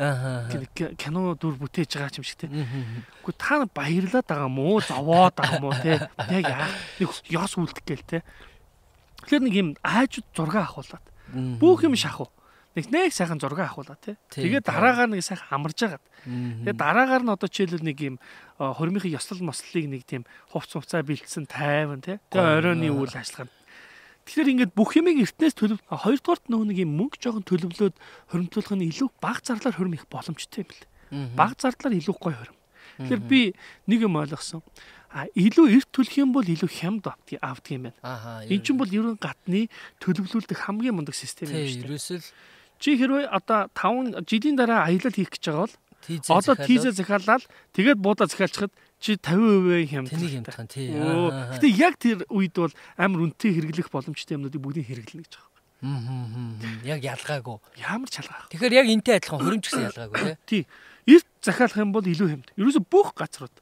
Кино 0.95 1.35
дүр 1.35 1.59
бүтээж 1.59 1.99
байгаа 1.99 2.15
юм 2.15 2.23
шиг 2.23 2.39
те. 2.39 2.47
Гэхдээ 2.47 3.35
та 3.35 3.67
баярлаад 3.67 4.23
байгаа 4.23 4.47
мó, 4.47 4.79
зовоод 4.79 5.35
байгаа 5.35 5.59
мó 5.59 5.75
те. 5.75 5.99
Яг. 5.99 6.71
Нэг 6.95 7.11
ёс 7.27 7.53
үлдэх 7.59 7.83
гээл 7.83 8.07
те. 8.07 8.23
Тэгэхээр 9.27 9.43
нэг 9.43 9.55
юм 9.59 9.69
аажууд 9.83 10.27
зураг 10.31 10.55
авахулаад. 10.71 11.05
Бүх 11.59 11.83
юм 11.83 11.99
шахав 11.99 12.31
нэг 12.76 12.86
нэг 12.88 13.11
сайхан 13.11 13.39
зураг 13.39 13.59
авахула 13.67 13.97
тий. 13.99 14.15
Тэгээд 14.32 14.63
дараагаар 14.63 15.11
нэг 15.11 15.24
сайхан 15.24 15.49
амарж 15.51 15.80
агаад. 15.84 16.05
Тэгээд 16.24 16.80
дараагаар 16.80 17.24
нь 17.28 17.34
одоо 17.36 17.49
жишээлбэл 17.51 17.84
нэг 17.84 17.97
юм 17.99 18.15
хормихын 18.57 19.15
ёслол 19.15 19.43
мослыг 19.43 19.86
нэг 19.91 20.07
тийм 20.07 20.24
хувц 20.55 20.72
хувцаа 20.76 21.03
бэлдсэн 21.03 21.51
тайван 21.51 21.99
тий. 21.99 22.17
Тэгээд 22.32 22.63
оройны 22.63 22.88
үйл 22.95 23.11
ажиллагаа. 23.11 23.51
Тэгэхээр 24.24 24.51
ингээд 24.53 24.72
бүх 24.78 24.95
юмыг 24.95 25.17
эртнээс 25.17 25.57
төлөв 25.57 25.82
хоёрдугаарт 25.89 26.45
нөө 26.47 26.63
нэг 26.72 26.78
юм 26.86 26.93
мөнгө 26.93 27.17
жоохон 27.19 27.43
төлөвлөөд 27.43 27.95
хоримтлуулах 28.30 28.76
нь 28.78 28.88
илүү 28.93 29.09
бага 29.17 29.41
зарлаар 29.41 29.76
хормих 29.76 30.05
боломжтой 30.07 30.61
юм 30.61 30.69
бэл. 30.69 31.36
Бага 31.36 31.57
зарлаар 31.57 31.97
илүү 31.97 32.15
гоё 32.22 32.38
хорим. 32.38 32.57
Тэгэхээр 33.01 33.22
би 33.26 33.41
нэг 33.89 33.99
юм 34.05 34.15
ойлгосон. 34.22 34.61
А 35.11 35.26
илүү 35.36 35.74
эрт 35.76 35.89
төлөх 35.91 36.15
юм 36.22 36.32
бол 36.32 36.45
илүү 36.45 36.69
хямд 36.69 37.03
авдаг 37.09 37.41
авдаг 37.41 37.72
юм 37.74 37.84
байна. 37.89 38.45
Эн 38.47 38.61
чинь 38.61 38.78
бол 38.80 38.88
ерөн 38.88 39.17
гатны 39.19 39.67
төлөвлөлтөг 39.99 40.55
хамгийн 40.69 40.95
мундаг 40.95 41.17
систем 41.17 41.51
юм 41.51 41.67
шүү 41.67 41.84
дээ. 41.84 41.89
Ерөөсөл 41.89 42.24
Чи 42.82 42.97
хэрвээ 42.97 43.29
одоо 43.29 43.69
5 43.77 44.25
жилийн 44.25 44.57
дараа 44.57 44.89
аялал 44.89 45.13
хийх 45.13 45.29
гэж 45.29 45.43
байгаа 45.53 45.69
бол 45.69 45.77
одоо 46.34 46.55
тийзэ 46.57 46.89
захиалаад 46.97 47.45
тэгээд 47.77 48.01
буудаа 48.01 48.25
захиалчихад 48.25 48.73
чи 48.97 49.21
50% 49.21 49.86
хямд. 49.86 50.09
Тэнийг 50.09 50.34
хямдхан 50.41 50.65
тий. 50.65 50.89
Гэтэ 50.89 51.67
яг 51.77 52.01
тэр 52.01 52.25
үед 52.34 52.57
бол 52.57 52.73
амар 52.97 53.29
үнэтэй 53.29 53.53
хэрэглэх 53.53 53.93
боломжтой 53.93 54.34
юмнуудыг 54.41 54.61
бүгдийг 54.61 54.89
хэрэглэнэ 54.89 55.25
гэж 55.29 55.34
байгаа. 55.38 55.49
Аа. 55.82 56.89
Яг 56.89 57.01
ялгаагүй. 57.05 57.57
Ямар 57.82 58.09
ч 58.09 58.21
ялгаагүй. 58.21 58.49
Тэгэхээр 58.53 58.77
яг 58.77 58.88
энтэй 58.89 59.15
адилхан 59.17 59.41
хөрөмч 59.41 59.65
гэсэн 59.65 59.86
ялгаагүй 59.89 60.38
тий. 60.49 60.65
Эрт 61.05 61.29
захиалах 61.41 61.77
юм 61.82 61.93
бол 61.93 62.05
илүү 62.05 62.29
хямд. 62.34 62.49
Ерөөсө 62.57 62.82
бүх 62.86 63.13
газрууд. 63.17 63.55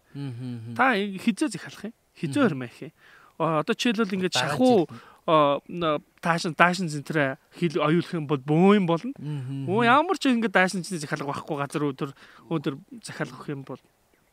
Та 0.75 0.95
хизээ 0.95 1.51
захиалах 1.51 1.91
юм. 1.91 1.95
Хизээ 2.19 2.43
хөрмөх 2.43 2.75
юм. 2.83 2.91
одоо 3.39 3.71
жишээлбэл 3.71 4.15
ингээд 4.19 4.35
шахуу 4.35 4.83
таашин 6.21 6.55
таашин 6.55 6.89
центрэ 6.89 7.37
хил 7.59 7.79
оюулах 7.81 8.13
юм 8.13 8.27
бол 8.27 8.41
бөө 8.41 8.75
юм 8.79 8.85
болно. 8.89 9.13
Өө 9.69 9.85
ямар 9.85 10.17
ч 10.17 10.33
ингээд 10.33 10.55
таашин 10.55 10.83
центрэ 10.83 11.05
захиалга 11.05 11.31
байхгүй 11.31 11.57
газар 11.57 11.83
өдөр 11.89 12.11
өдөр 12.49 12.73
захиалгах 13.03 13.49
юм 13.49 13.63
бол 13.63 13.79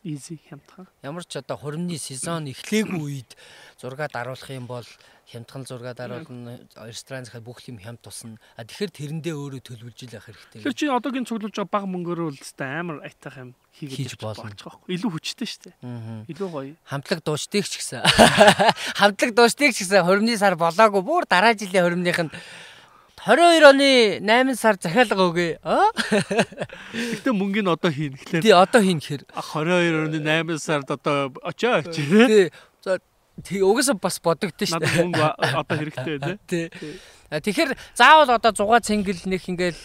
easy 0.06 0.38
хямдхан. 0.46 0.86
Ямар 1.02 1.26
ч 1.26 1.42
одоо 1.42 1.58
хуримны 1.58 1.98
сезон 1.98 2.46
эхлээгүй 2.46 3.02
үед 3.02 3.34
зураг 3.82 4.06
даруулах 4.14 4.50
юм 4.54 4.70
бол 4.70 4.86
хямдхан 5.26 5.66
зураг 5.66 5.98
даруулна, 5.98 6.62
ресторан 6.86 7.26
захад 7.26 7.42
бүх 7.42 7.66
юм 7.66 7.82
хямд 7.82 7.98
тусна. 7.98 8.38
А 8.54 8.62
тэгэхээр 8.62 8.94
тэрэндээ 8.94 9.34
өөрөө 9.34 9.62
төлөвлөж 9.66 9.98
л 10.06 10.14
явах 10.14 10.30
хэрэгтэй. 10.30 10.62
Тэр 10.62 10.74
чинь 10.78 10.94
одоогийн 10.94 11.26
цуглуулж 11.26 11.58
байгаа 11.58 11.74
бага 11.74 11.90
мөнгөөр 11.90 12.20
бол 12.30 12.38
өстэй 12.38 12.70
амар 12.70 13.02
айтах 13.02 13.34
юм 13.34 13.50
хийж 13.74 14.14
болно. 14.22 14.54
Илүү 14.86 15.10
хүчтэй 15.10 15.48
шүү 15.50 15.62
дээ. 15.66 15.74
Илүү 16.30 16.48
гоё. 16.54 16.74
Хамтлаг 16.86 17.20
дуучдыг 17.26 17.66
ч 17.66 17.82
гэсэн. 17.82 18.06
Хамтлаг 19.02 19.34
дуучдыг 19.34 19.74
ч 19.74 19.82
гэсэн 19.82 20.06
хуримны 20.06 20.38
сар 20.38 20.54
болоогүй 20.54 21.02
бүр 21.02 21.26
дараа 21.26 21.58
жилийн 21.58 21.82
хуримных 21.82 22.22
нь 22.22 22.30
22 23.26 23.66
оны 23.66 24.20
8 24.22 24.54
сар 24.54 24.78
захиалга 24.78 25.26
өгье. 25.26 25.58
Гэтэ 26.94 27.34
мөнгөний 27.34 27.74
одоо 27.74 27.90
хийн 27.90 28.14
гэхлээр. 28.14 28.42
Тий, 28.46 28.54
одоо 28.54 28.78
хийн 28.78 29.02
гэхээр 29.02 29.26
22 29.34 30.14
оны 30.14 30.18
8 30.22 30.62
сард 30.62 30.94
одоо 30.94 31.34
очоо 31.42 31.82
чи. 31.90 32.06
Тий. 32.06 32.46
За 32.86 33.02
тий 33.42 33.66
угсаа 33.66 33.98
бас 33.98 34.22
бодогдсон 34.22 34.78
шүү 34.78 34.78
дээ. 34.78 35.10
Мөнгө 35.10 35.26
одоо 35.42 35.74
хэрэгтэй 35.74 36.38
тий. 36.46 36.70
Тэгэхээр 37.34 37.74
заавал 37.98 38.30
одоо 38.30 38.54
зугаа 38.54 38.78
цэнгэл 38.78 39.26
нэг 39.26 39.42
ингээл 39.42 39.82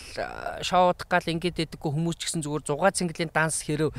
шоудах 0.61 1.09
гал 1.09 1.25
ингээд 1.25 1.65
идэггүй 1.65 1.89
хүмүүс 1.97 2.21
ч 2.21 2.29
гэсэн 2.29 2.45
зүгээр 2.45 2.61
зугаа 2.69 2.93
цэнгэлийн 2.93 3.33
данс 3.33 3.65
хэрэг 3.65 3.89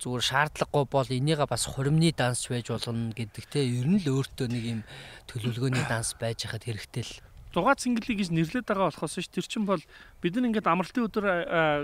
зүгээр 0.00 0.24
шаардлагагүй 0.24 0.84
бол 0.88 1.08
энийгээ 1.12 1.44
бас 1.44 1.68
хуримны 1.68 2.08
данс 2.16 2.48
байж 2.48 2.72
болно 2.72 3.12
гэдэг 3.12 3.44
те 3.52 3.68
ер 3.68 3.84
нь 3.84 4.00
л 4.00 4.24
өөртөө 4.24 4.48
нэг 4.48 4.64
юм 4.64 4.80
төлөвлөгөөний 5.28 5.84
данс 5.84 6.16
байж 6.16 6.48
хахад 6.48 6.64
хэрэгтэй 6.64 7.04
л 7.04 7.12
дугаа 7.52 7.74
цэнгэлийг 7.76 8.18
гэж 8.22 8.30
нэрлээд 8.32 8.66
байгаа 8.68 8.90
болохоос 8.92 9.18
ш 9.18 9.28
тэр 9.28 9.46
чин 9.46 9.64
бол 9.64 9.82
бид 10.22 10.32
нар 10.36 10.48
ингээд 10.52 10.68
амралтын 10.68 11.06
өдөр 11.08 11.24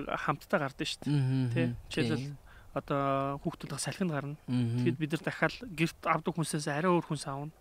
хамтдаа 0.08 0.58
гардаг 0.68 0.86
шүү 0.86 1.00
дээ. 1.04 1.52
Тэ. 1.52 1.62
Жишээлбэл 1.88 2.36
одоо 2.74 3.38
хүүхдүүд 3.46 3.78
салхинд 3.78 4.10
гарна. 4.10 4.36
Тэгэд 4.50 4.98
бид 4.98 5.10
нар 5.14 5.22
дахиад 5.22 5.54
гэрт 5.62 6.00
авдаг 6.10 6.34
хүнсээс 6.34 6.66
арай 6.66 6.90
өөр 6.90 7.06
хүнс 7.06 7.24
аавна. 7.30 7.54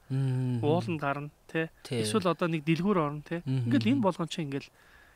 Ууланд 0.66 0.98
гарна, 0.98 1.30
тэ. 1.46 1.70
Эсвэл 1.86 2.34
одоо 2.34 2.50
нэг 2.50 2.66
дэлгүүр 2.66 2.98
орно, 2.98 3.22
тэ. 3.22 3.46
Ингээл 3.46 3.94
энэ 3.94 4.02
болгон 4.02 4.26
чи 4.26 4.42
ингээл 4.42 4.70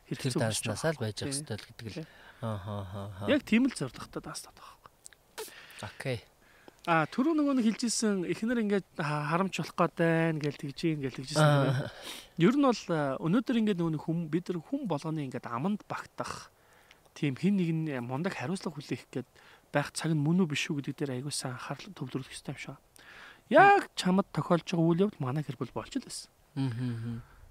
хэрэгцээ 0.06 0.38
дааснасаа 0.38 0.94
л 0.94 1.02
байж 1.02 1.18
байгаа 1.18 1.34
хэрэгтэй 1.34 1.58
л 1.58 1.66
гэдэг 1.66 1.86
л. 1.98 2.06
Аа 2.46 2.56
аа. 2.62 3.26
Яг 3.26 3.42
тийм 3.42 3.66
л 3.66 3.74
зоригтой 3.74 4.22
дааснаад 4.22 4.54
байгаа. 4.54 4.78
Окей. 5.82 6.22
А 6.88 7.04
түрүү 7.12 7.34
нөгөө 7.36 7.54
нэг 7.58 7.66
хэлжсэн 7.68 8.24
эхнэр 8.32 8.64
ингээд 8.64 8.88
харамч 8.96 9.60
болох 9.60 9.76
гээд 9.76 9.96
байна 10.00 10.40
гэж 10.40 10.56
тэгж 10.56 10.78
ийн 10.88 11.00
гэж 11.04 11.20
тэгжсэн. 11.20 11.84
Ер 12.40 12.56
нь 12.56 12.64
бол 12.64 12.80
өнөөдөр 13.28 13.60
ингээд 13.60 13.76
нөгөө 13.84 14.08
хүм 14.08 14.32
бид 14.32 14.48
нар 14.48 14.64
хүм 14.64 14.88
болгоны 14.88 15.20
ингээд 15.28 15.52
аманд 15.52 15.84
багтах 15.84 16.48
тийм 17.12 17.36
хин 17.36 17.60
нэг 17.60 17.68
нь 17.76 17.84
мундаг 18.00 18.40
хариуцлага 18.40 18.80
хүлээх 18.80 19.04
гээд 19.12 19.28
байх 19.68 19.92
цаг 19.92 20.16
нь 20.16 20.24
мөн 20.24 20.48
үү 20.48 20.48
биш 20.48 20.64
үү 20.72 20.80
гэдэг 20.80 20.96
дээр 20.96 21.12
аягуулсан 21.20 21.60
анхаарал 21.60 21.92
төвлөрөх 21.92 22.32
хэрэгтэй 22.32 22.56
юм 22.56 22.62
шиг. 22.64 22.80
Яг 23.52 23.92
чамд 23.92 24.24
тохиолж 24.32 24.64
байгаа 24.64 24.88
үйл 24.88 25.04
явдал 25.12 25.20
манай 25.20 25.44
гэр 25.44 25.60
бүл 25.60 25.76
болж 25.76 25.92
л 25.92 26.08
байсан. 26.08 26.32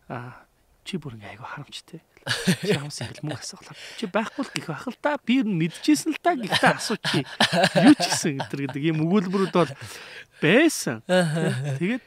Аа 0.10 0.47
чи 0.88 0.96
бүр 0.96 1.20
ингээ 1.20 1.36
айгу 1.36 1.44
харамчтай. 1.44 2.00
Шамс 2.64 3.04
ингээл 3.04 3.24
мөнгө 3.28 3.44
асуулаа. 3.44 3.76
Чи 4.00 4.08
байхгүй 4.08 4.44
л 4.48 4.52
гэх 4.56 4.68
байх 4.72 4.88
л 4.88 5.00
та. 5.04 5.20
Би 5.20 5.44
ер 5.44 5.48
нь 5.48 5.60
мэдчихсэн 5.60 6.16
л 6.16 6.24
та 6.24 6.40
гэхдээ 6.40 6.80
асуу 6.80 6.96
чи. 7.04 7.28
Юу 7.84 7.96
ч 8.00 8.06
гэсэн 8.08 8.40
гэтэр 8.40 8.60
гэдэг 8.72 8.84
ийм 8.88 9.04
өгүүлбэрүүд 9.04 9.52
бол 9.52 9.72
байсан. 10.40 11.04
Тэгээд 11.04 12.04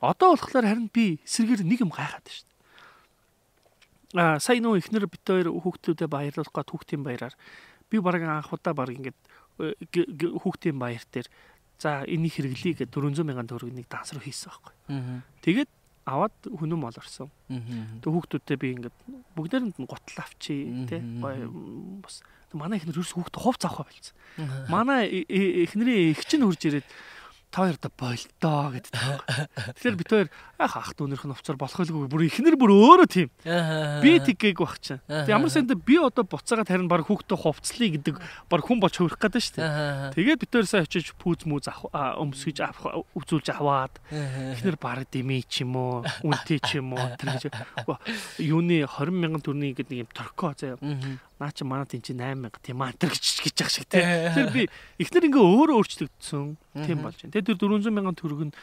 одоо 0.00 0.36
болохоор 0.36 0.64
харин 0.64 0.88
би 0.88 1.20
эсрэгээр 1.24 1.64
нэг 1.68 1.84
юм 1.84 1.92
гайхаад 1.92 2.24
шүү 2.24 2.44
дээ. 2.48 4.20
Аа 4.20 4.40
сая 4.40 4.60
нөө 4.60 4.80
ихнэр 4.80 5.08
бит 5.08 5.24
хоёр 5.24 5.52
хүүхдүүдэд 5.52 6.08
баярлуулах 6.08 6.52
гад 6.52 6.68
хүүхдийн 6.72 7.02
баяраар 7.04 7.34
би 7.88 8.00
баг 8.00 8.20
анх 8.20 8.52
удаа 8.52 8.74
баг 8.74 8.92
ингээд 8.92 9.18
э, 9.60 9.76
хүүхдийн 10.40 10.78
баяр 10.78 11.04
дээр 11.12 11.28
за 11.78 12.04
энийг 12.06 12.36
хэрэглэе 12.36 12.86
гэдэг 12.86 12.94
400 12.94 13.26
сая 13.26 13.48
төгрөгийг 13.48 13.88
данс 13.90 14.14
руу 14.14 14.22
хийсэн 14.22 14.50
байхгүй. 14.50 14.74
Тэгээд 15.42 15.70
аваад 16.04 16.36
хүнүм 16.44 16.84
мол 16.84 16.96
орсон. 16.96 17.32
Тэг 17.48 18.10
хүүхдүүдтэй 18.12 18.56
би 18.60 18.68
ингээд 18.76 18.96
бүгдээрэнд 19.36 19.76
нь 19.80 19.88
гутал 19.88 20.20
авчи 20.20 20.86
тий. 20.88 21.00
Бас 22.04 22.20
манай 22.52 22.78
ихнэр 22.78 23.00
ерөөс 23.00 23.16
хүүхд 23.16 23.34
хувц 23.34 23.62
авах 23.64 23.88
байлцсан. 23.88 24.14
Манай 24.68 25.08
ихнэрийн 25.10 26.12
их 26.12 26.22
чинь 26.28 26.44
хурж 26.44 26.62
ирээд 26.68 26.86
та 27.54 27.62
хоёр 27.62 27.78
да 27.78 27.90
болтоо 27.94 28.74
гэдэг. 28.74 28.92
Тэгэхээр 29.78 29.94
бид 29.94 30.10
хоёр 30.10 30.28
ах 30.58 30.74
ах 30.74 30.90
дүүнэрх 30.98 31.22
нь 31.22 31.34
уцаар 31.38 31.54
болох 31.54 31.78
байлгүй 31.78 32.10
бүр 32.10 32.26
ихнэр 32.26 32.58
бүр 32.58 32.74
өөрөө 32.74 33.06
тийм. 33.06 33.30
Би 34.02 34.18
тггээг 34.18 34.58
бах 34.58 34.82
чинь. 34.82 34.98
Ямар 35.06 35.54
санд 35.54 35.70
би 35.70 35.94
одоо 36.02 36.26
буцаагаад 36.26 36.66
харин 36.66 36.90
баг 36.90 37.06
хүүхдээ 37.06 37.38
хувцлаа 37.38 37.88
гэдэг 37.94 38.16
баг 38.50 38.60
хүн 38.66 38.82
болж 38.82 38.98
хувирах 38.98 39.22
гэдэг 39.22 39.38
шүү 39.38 39.54
дээ. 39.62 40.18
Тэгээд 40.18 40.40
бид 40.42 40.50
хоёр 40.50 40.66
сая 40.66 40.82
очиж 40.82 41.14
пүүз 41.14 41.46
мүүз 41.46 41.70
авах 41.70 42.18
өмсгөж 42.18 42.58
авах 42.58 43.06
үзүүлж 43.14 43.46
аваад 43.54 43.94
ихнэр 44.10 44.74
баг 44.74 45.06
дэмий 45.14 45.46
ч 45.46 45.62
юм 45.62 45.78
уу? 45.78 46.02
Үнтэй 46.26 46.58
ч 46.58 46.82
юм 46.82 46.98
уу? 46.98 47.14
тэр 47.14 47.38
гэж. 47.38 47.54
Юуны 48.42 48.82
20 48.82 49.14
мянган 49.14 49.42
төгрөний 49.44 49.78
гэдэг 49.78 49.94
нэг 49.94 50.02
юм 50.06 50.10
торко 50.10 50.54
заяа. 50.58 50.78
Наа 51.38 51.50
чи 51.54 51.62
манай 51.62 51.86
тийм 51.86 52.02
чи 52.02 52.14
8000 52.14 52.50
тийм 52.62 52.82
антер 52.82 53.14
гэж 53.14 53.24
гэж 53.46 53.56
ах 53.62 53.70
шиг 53.70 53.86
тийм. 53.86 54.02
Тэгэхээр 54.02 54.50
би 54.50 54.66
эхнэр 54.98 55.28
ингээ 55.30 55.44
өөрөө 55.44 55.76
өөрчлөгдсөн 55.78 56.56
тийм 56.74 57.06
болж 57.06 57.18
байна. 57.22 57.32
Тэгээд 57.32 57.48
тэр 57.54 57.58
400 57.62 57.94
мянган 57.94 58.18
төгрөг 58.18 58.42
нь 58.50 58.54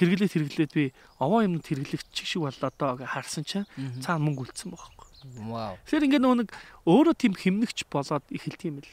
хэрэглээд 0.00 0.32
хэрэглээд 0.32 0.72
би 0.72 0.84
овоо 1.20 1.44
юмд 1.44 1.64
хэрэглэгч 1.64 2.16
шиг 2.24 2.42
боллоо 2.48 2.72
доо 2.72 2.96
гэж 2.96 3.08
харсан 3.12 3.44
чинь 3.44 3.68
цаана 4.00 4.24
мөнгө 4.24 4.48
үлдсэн 4.48 4.72
байхгүй. 4.72 5.06
Вау. 5.50 5.74
Тэгэхээр 5.84 6.06
ингээ 6.08 6.22
нөгөө 6.22 6.38
нэг 6.46 6.50
өөрөө 6.86 7.14
тийм 7.18 7.34
химнэгч 7.34 7.90
болоод 7.90 8.24
эхэлт 8.30 8.62
юм 8.64 8.80
л. 8.80 8.92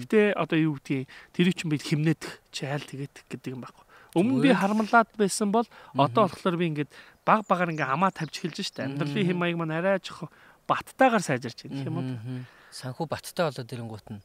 Гэтэ 0.00 0.38
одоо 0.38 0.58
юу 0.58 0.78
гэдгийг 0.78 1.10
тэр 1.34 1.50
чинь 1.52 1.72
би 1.72 1.76
химнэдэх 1.82 2.32
чи 2.54 2.64
айл 2.64 2.84
тэгээд 2.86 3.26
гэдэг 3.26 3.52
юм 3.58 3.66
байхгүй. 3.66 3.84
Өмнө 4.16 4.40
би 4.40 4.54
харамлаад 4.54 5.10
байсан 5.18 5.50
бол 5.50 5.66
одоо 5.98 6.30
болохоор 6.30 6.56
би 6.56 6.70
ингээд 6.72 6.90
баг 7.26 7.42
багаар 7.44 7.74
ингээ 7.74 7.90
амаа 7.90 8.14
тавьж 8.14 8.38
эхэлж 8.38 8.70
штэ. 8.70 8.86
Амьдралын 8.86 9.26
хэм 9.26 9.36
маяг 9.36 9.58
маань 9.58 9.74
арай 9.74 9.98
жоох 9.98 10.30
баттайгаар 10.70 11.26
сайжирч 11.26 11.66
байгаа 11.66 11.90
юм 11.90 11.98
уу? 11.98 12.46
санхүү 12.70 13.08
баттай 13.08 13.48
болоод 13.48 13.72
ирэнгуут 13.72 14.06
нь 14.12 14.20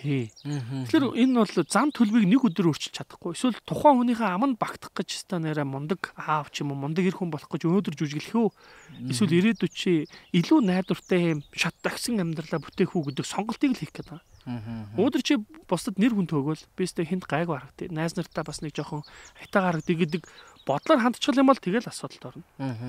Тий. 0.00 0.32
Тэгэхээр 0.40 1.12
энэ 1.12 1.44
бол 1.44 1.68
зам 1.68 1.92
төлбөрийг 1.92 2.32
нэг 2.32 2.40
өдөр 2.48 2.72
өөрчилж 2.72 2.96
чадахгүй. 2.96 3.36
Эсвэл 3.36 3.60
тухайн 3.68 4.00
хүнийхээ 4.00 4.32
аманд 4.32 4.56
багтах 4.56 4.96
гэж 4.96 5.28
ста 5.28 5.36
нэрэ 5.36 5.68
мундаг 5.68 6.16
аав 6.16 6.48
ч 6.48 6.64
юм 6.64 6.72
уу 6.72 6.80
мундаг 6.80 7.04
эр 7.04 7.20
хүн 7.20 7.28
болох 7.28 7.52
гэж 7.52 7.68
өнөөдөр 7.68 8.00
жүжиглэх 8.00 8.32
үү? 8.32 8.48
Эсвэл 9.12 9.36
ирээдүйд 9.36 9.74
чи 9.76 10.08
илүү 10.32 10.64
найдвартай 10.64 11.36
юм 11.36 11.44
шат 11.52 11.76
тагсан 11.84 12.16
амьдралаа 12.16 12.64
бүтээх 12.64 12.96
үү 12.96 13.12
гэдэг 13.12 13.26
сонголтыг 13.28 13.76
л 13.76 13.80
хийх 13.84 13.92
гээд 13.92 14.08
байгаа. 14.08 14.24
Өнөөдөр 14.96 15.20
чи 15.20 15.36
бусдад 15.68 16.00
нэр 16.00 16.16
хүн 16.16 16.28
төөгөл 16.32 16.64
бистэ 16.80 17.04
хинт 17.04 17.28
гайг 17.28 17.52
харагдтыг. 17.52 17.92
Найз 17.92 18.16
нартаа 18.16 18.48
бас 18.48 18.64
нэг 18.64 18.72
жоохон 18.72 19.04
хайтаа 19.36 19.68
харагдтыг 19.68 20.00
гэдэг 20.00 20.22
бодлоор 20.64 21.04
хандчихвал 21.04 21.44
юм 21.44 21.52
бол 21.52 21.60
тэгэл 21.60 21.92
асуудалд 21.92 22.24
орно. 22.24 22.44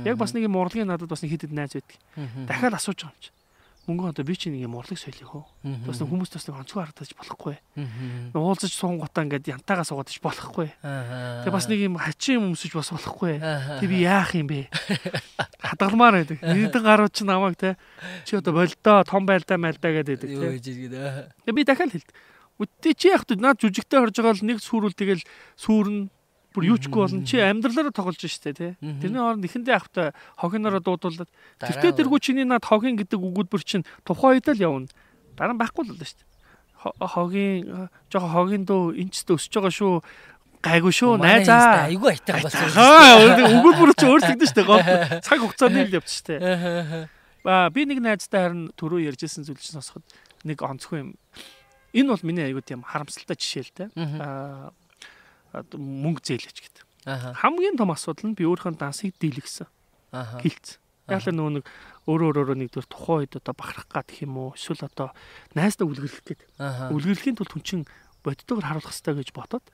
Яг 0.07 0.15
бас 0.15 0.31
нэг 0.31 0.47
юм 0.47 0.55
урлагийн 0.55 0.87
надад 0.87 1.11
бас 1.11 1.27
нэг 1.27 1.35
хэд 1.35 1.51
найз 1.51 1.75
байдаг. 1.75 1.99
Дахиад 2.47 2.79
асууж 2.79 3.03
байгаа 3.03 3.19
юм 3.19 3.19
чи 3.19 3.35
мөнгө 3.89 4.13
одоо 4.13 4.23
би 4.25 4.35
чи 4.37 4.51
нэг 4.53 4.67
юм 4.69 4.77
урлаг 4.77 4.99
соёлыг 4.99 5.25
хөө. 5.25 5.43
Бас 5.87 5.97
нэг 5.97 6.09
хүмүүс 6.09 6.31
бас 6.31 6.45
нэг 6.45 6.55
онцгой 6.61 6.81
харагдаж 6.85 7.11
болохгүй. 7.17 7.55
Уулзаж 8.37 8.73
суун 8.73 9.01
гутаа 9.01 9.25
ингээд 9.25 9.49
янтаагаа 9.49 9.85
суугаад 9.87 10.13
болохгүй. 10.21 10.69
Тэгээ 10.81 11.55
бас 11.55 11.65
нэг 11.65 11.79
юм 11.81 11.97
хачин 11.97 12.37
юм 12.37 12.45
өмсөж 12.53 12.77
бас 12.77 12.93
болохгүй. 12.93 13.41
Тэг 13.81 13.89
би 13.89 14.05
яах 14.05 14.37
юм 14.37 14.47
бэ? 14.53 14.69
Хадгалмаар 15.65 16.21
байдаг. 16.21 16.37
Нэгдэн 16.45 16.83
гарууд 16.85 17.13
чи 17.13 17.25
намайг 17.25 17.57
те 17.57 17.73
чи 18.29 18.37
одоо 18.37 18.53
болдоо 18.53 19.01
том 19.01 19.25
байлдаа 19.25 19.57
мэлдаа 19.57 19.91
гэдэг 19.97 20.17
те. 20.21 20.29
Тэгээ 21.49 21.57
би 21.57 21.65
дахиад 21.65 21.91
хэлдэг. 21.91 22.13
Үтээ 22.61 22.93
чи 22.93 23.09
яах 23.09 23.25
вэ? 23.25 23.41
Наад 23.41 23.57
жүжигтэй 23.57 23.97
харж 23.97 24.15
байгаа 24.21 24.37
л 24.37 24.45
нэг 24.45 24.61
сүрүүл 24.61 24.93
тэгэл 24.93 25.25
сүрнэ 25.57 26.13
бүр 26.51 26.67
юучгүй 26.75 26.99
болно 26.99 27.23
чи 27.23 27.39
амьдралаараа 27.39 27.95
тоглож 27.95 28.19
штэ 28.19 28.51
тий. 28.51 28.71
Тэрний 28.79 29.23
хооронд 29.23 29.47
ихэндээ 29.47 29.75
авахта 29.75 30.11
хогинороо 30.35 30.83
дуудуулаад 30.83 31.31
тэртээ 31.63 31.95
тэргүй 31.95 32.19
чиний 32.19 32.43
над 32.43 32.67
хогин 32.67 32.99
гэдэг 32.99 33.19
өгүүлбэр 33.19 33.63
чинь 33.63 33.87
тухайн 34.03 34.43
үед 34.43 34.51
л 34.51 34.59
явна. 34.59 34.91
Дараа 35.39 35.55
нь 35.55 35.61
байхгүй 35.63 35.87
л 35.87 35.95
болно 35.95 36.03
штэ. 36.03 36.27
Хогийн 36.81 37.87
жоо 38.11 38.27
хогийн 38.27 38.67
дөө 38.67 38.99
энэчтэй 38.99 39.37
өсөж 39.39 39.53
байгаа 39.55 39.71
шүү 39.71 39.93
гайгүй 40.61 40.93
шүү 40.93 41.17
найзаа 41.21 41.87
айгүй 41.87 42.19
айтаа 42.19 42.43
болсон. 42.43 42.67
Аа 42.75 43.31
өгүүлбэр 43.47 43.91
чи 43.95 44.05
өөрчлөгдөн 44.11 44.49
штэ 44.51 44.63
гол 44.67 44.83
цаг 45.23 45.39
хугацааны 45.39 45.81
л 45.87 45.95
явчих 45.97 46.19
штэ. 46.21 47.07
Ба 47.45 47.69
би 47.73 47.85
нэг 47.89 48.03
найзтай 48.03 48.49
харин 48.49 48.69
түрүү 48.77 49.07
ярьжсэн 49.09 49.45
зүйл 49.47 49.57
чинь 49.57 49.79
сонсоход 49.79 50.05
нэг 50.45 50.61
онцгүй 50.61 51.01
юм. 51.01 51.09
Энэ 51.97 52.13
бол 52.13 52.25
миний 52.27 52.45
айгүй 52.45 52.61
тийм 52.61 52.85
харамсалтай 52.85 53.37
жишээ 53.37 53.65
л 53.65 53.73
те. 53.73 53.85
Аа 53.97 54.69
мөнгө 55.53 56.21
зээлэж 56.23 56.57
гэдэг. 56.61 56.83
Хамгийн 57.05 57.75
том 57.77 57.91
асуудал 57.91 58.31
нь 58.31 58.37
би 58.37 58.45
өөрийнхөө 58.45 58.77
дансыг 58.77 59.15
дийлгсэн. 59.17 59.67
Хилцсэн. 60.11 60.79
Яг 61.09 61.25
л 61.27 61.33
нөгөө 61.33 61.53
нэг 61.59 61.65
өөрөө 62.07 62.27
өөрөөрөө 62.29 62.57
нэгдүгээр 62.61 62.87
тухайн 62.87 63.19
үед 63.25 63.33
одоо 63.41 63.53
бахарах 63.57 63.89
гэх 63.89 64.23
юм 64.23 64.37
уу 64.37 64.49
эсвэл 64.55 64.85
одоо 64.85 65.11
найснаа 65.57 65.89
үлгэрлэх 65.89 66.23
гээд. 66.23 66.41
Үлгэрлэхийн 66.93 67.35
тулд 67.35 67.51
хүн 67.51 67.65
чинь 67.65 67.85
бодтойгоор 68.23 68.65
харуулах 68.69 68.93
хэрэгтэй 68.93 69.15
гэж 69.17 69.29
бодоод. 69.33 69.65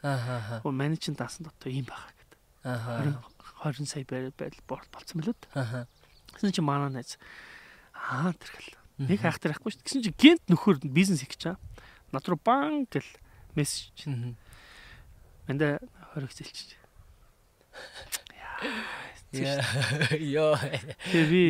Манай 0.66 0.98
чин 0.98 1.20
даасан 1.20 1.46
дотоо 1.46 1.70
ийм 1.70 1.86
байгаа 1.86 2.16
гэдэг. 2.16 2.40
Аха. 2.64 3.22
20 3.64 3.86
сая 3.86 4.06
байл 4.08 4.32
болцсон 4.68 5.20
мөлөд. 5.20 5.42
Гэсэн 6.34 6.56
чи 6.56 6.62
манай 6.64 6.90
найз 6.96 7.20
аа 7.94 8.32
тэр 8.34 8.52
гэл. 8.56 8.78
Нэг 9.04 9.20
хаах 9.22 9.38
тэр 9.38 9.54
байхгүй 9.54 9.72
шүү. 9.76 9.84
Гэсэн 9.84 10.04
чи 10.08 10.12
гинт 10.16 10.44
нөхөр 10.48 10.80
бизнес 10.90 11.22
гэж 11.22 11.38
чаа. 11.38 11.56
Над 12.16 12.26
руу 12.26 12.40
банк 12.40 12.90
гэл 12.94 13.10
мессеж. 13.54 13.94
Мэнда 14.08 14.38
хориг 16.14 16.32
зэлчих. 16.32 16.78
Яа. 19.32 20.58
Тэгээ 21.12 21.28
би 21.28 21.44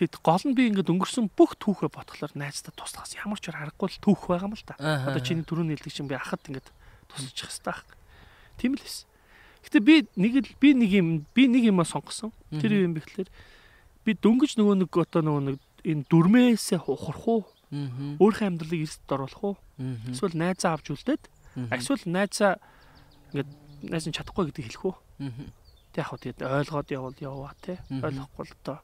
тэгэд 0.00 0.16
гол 0.24 0.44
нь 0.48 0.56
би 0.56 0.72
ингээд 0.72 0.88
өнгөрсөн 0.88 1.28
бүх 1.36 1.60
түүхээ 1.60 1.92
бодглохоор 1.92 2.32
найздаа 2.32 2.72
туслахаас 2.72 3.16
ямар 3.20 3.36
ч 3.36 3.52
аргагүй 3.52 3.88
л 3.92 4.00
түүх 4.00 4.32
байгаа 4.32 4.48
юм 4.48 4.56
л 4.56 4.64
та. 4.64 4.80
Одоо 4.80 5.20
чиний 5.20 5.44
түрүүний 5.44 5.76
хэлдэг 5.76 5.92
чинь 5.92 6.08
би 6.08 6.16
ахад 6.16 6.40
ингээд 6.48 6.68
тусалчих 7.12 7.52
хэвээр 7.52 7.68
байх. 7.68 7.84
Тийм 8.56 8.72
л 8.80 8.84
эс. 8.84 9.04
Гэтэ 9.60 9.78
би 9.84 9.94
нэг 10.16 10.32
л 10.40 10.52
би 10.56 10.68
нэг 10.72 10.90
юм 10.96 11.08
би 11.36 11.44
нэг 11.52 11.68
юмаа 11.68 11.84
сонгосон. 11.84 12.32
Тэр 12.48 12.88
юм 12.88 12.96
бэхлээр 12.96 13.28
би 14.08 14.10
дөнгөж 14.16 14.56
нөгөө 14.56 14.88
нэг 14.88 14.92
одоо 14.96 15.20
нөгөө 15.20 15.42
нэг 15.52 15.56
энэ 15.84 16.08
дүрмээсээ 16.08 16.80
ухрах 16.88 17.28
уу? 17.28 17.44
Өөрийнхөө 17.70 18.48
амьдралыг 18.48 18.80
эрсдэлд 18.88 19.12
оруулах 19.12 19.44
уу? 19.44 19.56
Эсвэл 20.08 20.32
найзаа 20.40 20.80
авч 20.80 20.96
үлдээд 20.96 21.22
эсвэл 21.76 22.08
найзаа 22.08 22.56
ингээд 23.30 23.50
найз 23.90 24.04
нь 24.06 24.16
чадахгүй 24.16 24.50
гэдгийг 24.50 24.68
хэлэх 24.74 24.84
үү? 24.84 24.94
Тэг 25.94 26.02
яг 26.02 26.08
хөө 26.10 26.20
тэгээд 26.22 26.40
ойлгоод 26.44 26.88
явал 26.90 27.16
яваа 27.18 27.54
те. 27.62 27.78
Ойлгохгүй 27.90 28.44
л 28.46 28.54
одоо 28.62 28.78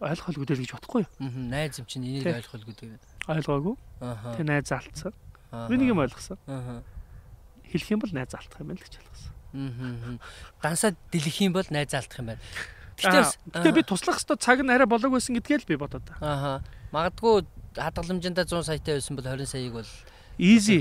ойлгохолгүй 0.00 0.46
дээр 0.48 0.60
гэж 0.64 0.72
бодохгүй 0.76 1.04
юу? 1.04 1.12
Аа. 1.20 1.28
Найз 1.28 1.76
юм 1.76 1.86
чинь 1.86 2.04
энийг 2.08 2.24
ойлгохолгүй 2.24 2.72
гэдэг. 2.72 3.00
Ойлгоогүй. 3.28 3.74
Аа. 4.00 4.32
Тэг 4.32 4.44
найз 4.48 4.72
алдсан. 4.72 5.12
Би 5.52 5.76
нэг 5.76 5.92
юм 5.92 6.00
ойлгосон. 6.00 6.40
Аа. 6.48 6.80
Хэлэх 7.68 7.88
юм 7.92 8.00
бол 8.00 8.12
найз 8.16 8.32
алдах 8.32 8.60
юм 8.64 8.72
байна 8.72 8.80
л 8.80 8.86
гэж 8.88 8.96
ойлгосон. 8.96 9.32
Аа. 9.52 10.16
Дансаа 10.64 10.96
дэлгэх 11.12 11.38
юм 11.44 11.52
бол 11.52 11.68
найз 11.68 11.92
алдах 11.92 12.16
юм 12.16 12.32
байна. 12.32 12.42
Гэтэ 12.96 13.76
би 13.76 13.84
туслах 13.84 14.20
хэвээр 14.20 14.40
цаг 14.40 14.58
нь 14.64 14.72
арай 14.72 14.88
болоог 14.88 15.12
байсан 15.20 15.36
гэдгээ 15.36 15.64
л 15.64 15.68
би 15.68 15.76
бодоод. 15.76 16.08
Аа. 16.24 16.64
Магадгүй 16.96 17.44
хадгаламжиндаа 17.76 18.48
100 18.48 18.72
саятай 18.72 18.96
байсан 18.96 19.16
бол 19.20 19.28
20 19.28 19.52
саяыг 19.52 19.72
бол 19.76 19.90
easy 20.40 20.80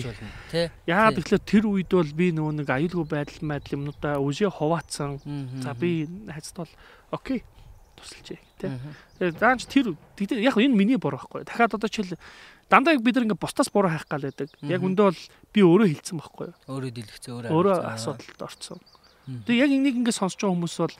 тий. 0.51 0.72
Яагаад 0.88 1.20
тэгэхээр 1.20 1.43
тэр 1.43 1.66
үед 1.68 1.91
бол 1.91 2.12
би 2.16 2.32
нөгөө 2.32 2.53
нэг 2.64 2.70
аюулгүй 2.72 3.05
байдал 3.12 3.43
байдал 3.43 3.76
юмнуудаа 3.76 4.16
үжээ 4.24 4.49
хуваацсан. 4.55 5.20
За 5.60 5.76
би 5.76 6.07
хайцд 6.32 6.55
бол 6.55 6.72
окей 7.12 7.43
тусалж 7.99 8.39
тий. 8.39 8.39
Тэгээд 9.20 9.36
даанч 9.36 9.68
тэр 9.68 9.99
яг 10.39 10.55
энэ 10.55 10.76
миний 10.80 10.95
буруу 10.95 11.20
байхгүй. 11.20 11.43
Дахиад 11.43 11.76
одоо 11.76 11.91
чил 11.91 12.07
дандаа 12.72 12.95
бид 12.95 13.16
нар 13.20 13.28
ингээ 13.28 13.43
бусдаас 13.43 13.68
буруу 13.68 13.91
хайх 13.91 14.07
гал 14.07 14.24
байдаг. 14.24 14.49
Яг 14.64 14.80
өндөө 14.80 15.05
бол 15.12 15.22
би 15.51 15.60
өөрөө 15.60 15.88
хэлсэн 15.91 16.18
байхгүй? 16.24 16.49
Өөрөө 16.72 16.91
дэлгэцээ 16.95 17.32
өөрөө. 17.36 17.51
Өөрөө 17.51 17.78
асуудалд 17.84 18.39
орсон. 18.39 18.80
Тэгээ 19.28 19.64
яг 19.68 19.72
энийг 19.76 19.95
ингээ 19.99 20.16
сонсож 20.16 20.39
байгаа 20.39 20.55
хүмүүс 20.55 20.76
бол 20.80 20.95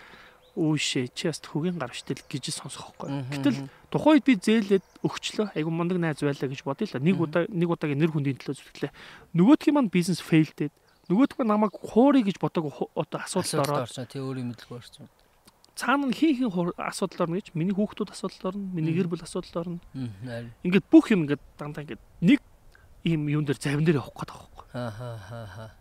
үүшээ 0.56 1.12
чи 1.14 1.28
бас 1.30 1.42
хөгийн 1.42 1.78
гар 1.78 1.94
штэл 1.94 2.22
гэж 2.26 2.56
сонсох 2.56 2.96
байхгүй. 2.98 3.26
Гэтэл 3.30 3.58
тухайд 3.94 4.24
би 4.26 4.34
зээлээд 4.38 4.86
өгчлөө. 5.04 5.54
Айгу 5.54 5.70
мундаг 5.70 5.98
найз 6.02 6.22
байлаа 6.22 6.50
гэж 6.50 6.62
бодъё 6.66 6.88
л. 6.90 7.04
Нэг 7.04 7.18
удаа 7.20 7.44
нэг 7.50 7.70
удаагийн 7.70 8.00
нэр 8.00 8.14
хүндийн 8.14 8.40
төлөө 8.42 8.58
зүтгэлээ. 8.58 8.92
Нөгөөдхийн 9.38 9.76
маань 9.76 9.94
бизнес 9.94 10.22
фейлдээд 10.22 10.74
нөгөөдгөө 11.10 11.46
намайг 11.46 11.74
хуурыг 11.74 12.30
гэж 12.30 12.38
бодог 12.38 12.70
одоо 12.94 13.20
асуудал 13.22 13.86
ороод. 13.86 13.90
Тий 13.90 14.22
өөрийн 14.22 14.54
мэдлэг 14.54 14.78
орсон. 14.78 15.10
цаана 15.80 16.12
нь 16.12 16.14
хин 16.14 16.36
хин 16.36 16.52
асуудал 16.76 17.26
орно 17.26 17.40
гэж? 17.40 17.56
Миний 17.56 17.74
хүүхдүүд 17.74 18.12
асуудал 18.12 18.52
орно 18.52 18.68
миний 18.76 18.94
гэр 18.94 19.08
бүл 19.08 19.24
асуудал 19.24 19.64
орно. 19.64 19.80
Ингээд 20.62 20.86
бүх 20.92 21.08
юм 21.10 21.24
ингээд 21.24 21.42
дандаа 21.56 21.84
ингээд 21.88 22.04
нэг 22.20 22.40
ийм 23.08 23.32
юм 23.32 23.48
дээр 23.48 23.58
завин 23.58 23.88
дээр 23.88 24.04
явах 24.04 24.12
гээд 24.12 24.30
байгаа 24.30 24.44
байхгүй. 24.44 24.68
Аа 24.76 24.92
аа 24.92 25.72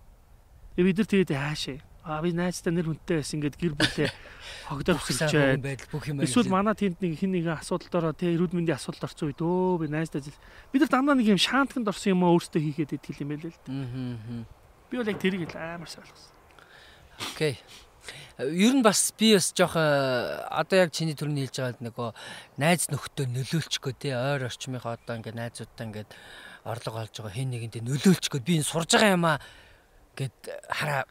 аа 0.79 0.83
бид 0.87 0.99
нар 0.99 1.11
тэгээд 1.11 1.35
хаашаа 1.35 1.79
а 2.09 2.23
би 2.25 2.33
найзтай 2.33 2.73
нэр 2.73 2.89
хүнтэй 2.89 3.21
байсан 3.21 3.37
ингээд 3.39 3.57
гэр 3.61 3.75
бүлээ 3.77 4.11
хогдоор 4.73 4.99
өсөлчээ 4.99 5.61
байдал 5.61 5.93
бүх 5.93 6.09
юм 6.09 6.25
эсвэл 6.25 6.49
манай 6.49 6.75
тэнд 6.75 6.99
нэг 7.05 7.21
хин 7.21 7.33
нэгэн 7.37 7.61
асуудал 7.61 8.01
ороо 8.01 8.15
тэ 8.17 8.33
эрүүл 8.33 8.57
мэндийн 8.57 8.81
асуудал 8.81 9.07
орсон 9.07 9.29
үед 9.29 9.41
өө 9.45 9.85
би 9.85 9.87
найзтай 9.93 10.25
бид 10.25 10.81
нар 10.83 10.93
дандаа 10.93 11.17
нэг 11.21 11.29
юм 11.29 11.41
шаантганд 11.41 11.93
орсон 11.93 12.17
юм 12.17 12.25
аа 12.25 12.33
өөртөө 12.33 12.61
хийгээд 12.65 12.97
идэл 12.97 13.23
юм 13.23 13.31
байл 13.37 13.47
л 13.49 13.61
дээ 13.69 14.45
би 14.89 14.95
бол 14.97 15.13
яг 15.13 15.21
тэрийг 15.21 15.53
л 15.53 15.57
амар 15.57 15.89
сойлгосон 15.89 16.39
окей. 17.19 17.59
Ер 18.39 18.73
нь 18.73 18.83
бас 18.83 19.13
би 19.19 19.35
бас 19.35 19.51
жоох 19.53 19.75
одоо 19.75 20.77
яг 20.79 20.95
чиний 20.95 21.19
төрний 21.19 21.45
хэлж 21.47 21.59
байгаа 21.59 21.83
нөгөө 21.83 22.09
найз 22.63 22.87
нөхдөд 22.89 23.35
нөлөөлчих 23.35 23.83
гоо 23.83 23.93
тий 23.93 24.15
ойр 24.15 24.47
орчмынхаа 24.47 24.95
одоо 24.95 25.19
ингээд 25.19 25.35
найзуудаа 25.37 25.87
ингээд 25.91 26.11
орлого 26.63 27.03
олж 27.03 27.15
байгаа 27.19 27.35
хин 27.35 27.51
нэгэндээ 27.51 27.83
нөлөөлчих 27.83 28.31
гоо 28.31 28.41
би 28.41 28.63
энэ 28.63 28.71
сурж 28.71 28.95
байгаа 28.95 29.17
юм 29.19 29.27
аа 29.27 29.43
гэд 30.15 30.39
хараа 30.71 31.03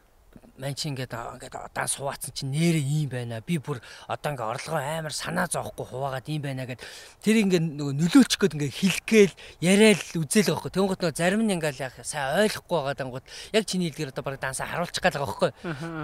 мань 0.58 0.74
чи 0.74 0.90
ингээд 0.90 1.14
ингээд 1.14 1.54
удаан 1.54 1.88
суугаацсан 1.88 2.34
чи 2.34 2.44
нэрээ 2.46 2.82
ийм 2.82 3.08
байна. 3.08 3.40
Би 3.40 3.58
бүр 3.62 3.78
одоо 4.10 4.34
ингээд 4.34 4.52
орлогоо 4.58 4.82
амар 4.82 5.14
санаа 5.14 5.46
зовхгүй 5.46 5.86
хуваагаад 5.86 6.26
ийм 6.26 6.42
байна 6.42 6.66
гэд 6.66 6.82
тэр 7.22 7.36
ингээд 7.46 7.64
нөгөө 7.78 7.94
нөлөөлчих 7.94 8.38
гээд 8.42 8.56
ингээд 8.58 8.78
хилгээл 8.82 9.34
яриад 9.62 10.02
үзэл 10.18 10.50
байгаа 10.50 10.58
байхгүй. 10.58 10.74
Тэнгуут 10.74 11.00
нөгөө 11.02 11.14
зарим 11.14 11.42
нь 11.46 11.54
ингээд 11.54 11.78
яг 11.78 11.94
сайн 12.02 12.42
ойлгохгүй 12.42 12.76
байгаа 12.82 12.98
дангууд 12.98 13.26
яг 13.54 13.64
чиний 13.70 13.88
хэлдгээр 13.94 14.12
одоо 14.12 14.24
баг 14.26 14.36
дансаа 14.42 14.66
харуулчих 14.66 15.02
гал 15.02 15.14
байгаа 15.14 15.30
байхгүй. 15.30 15.50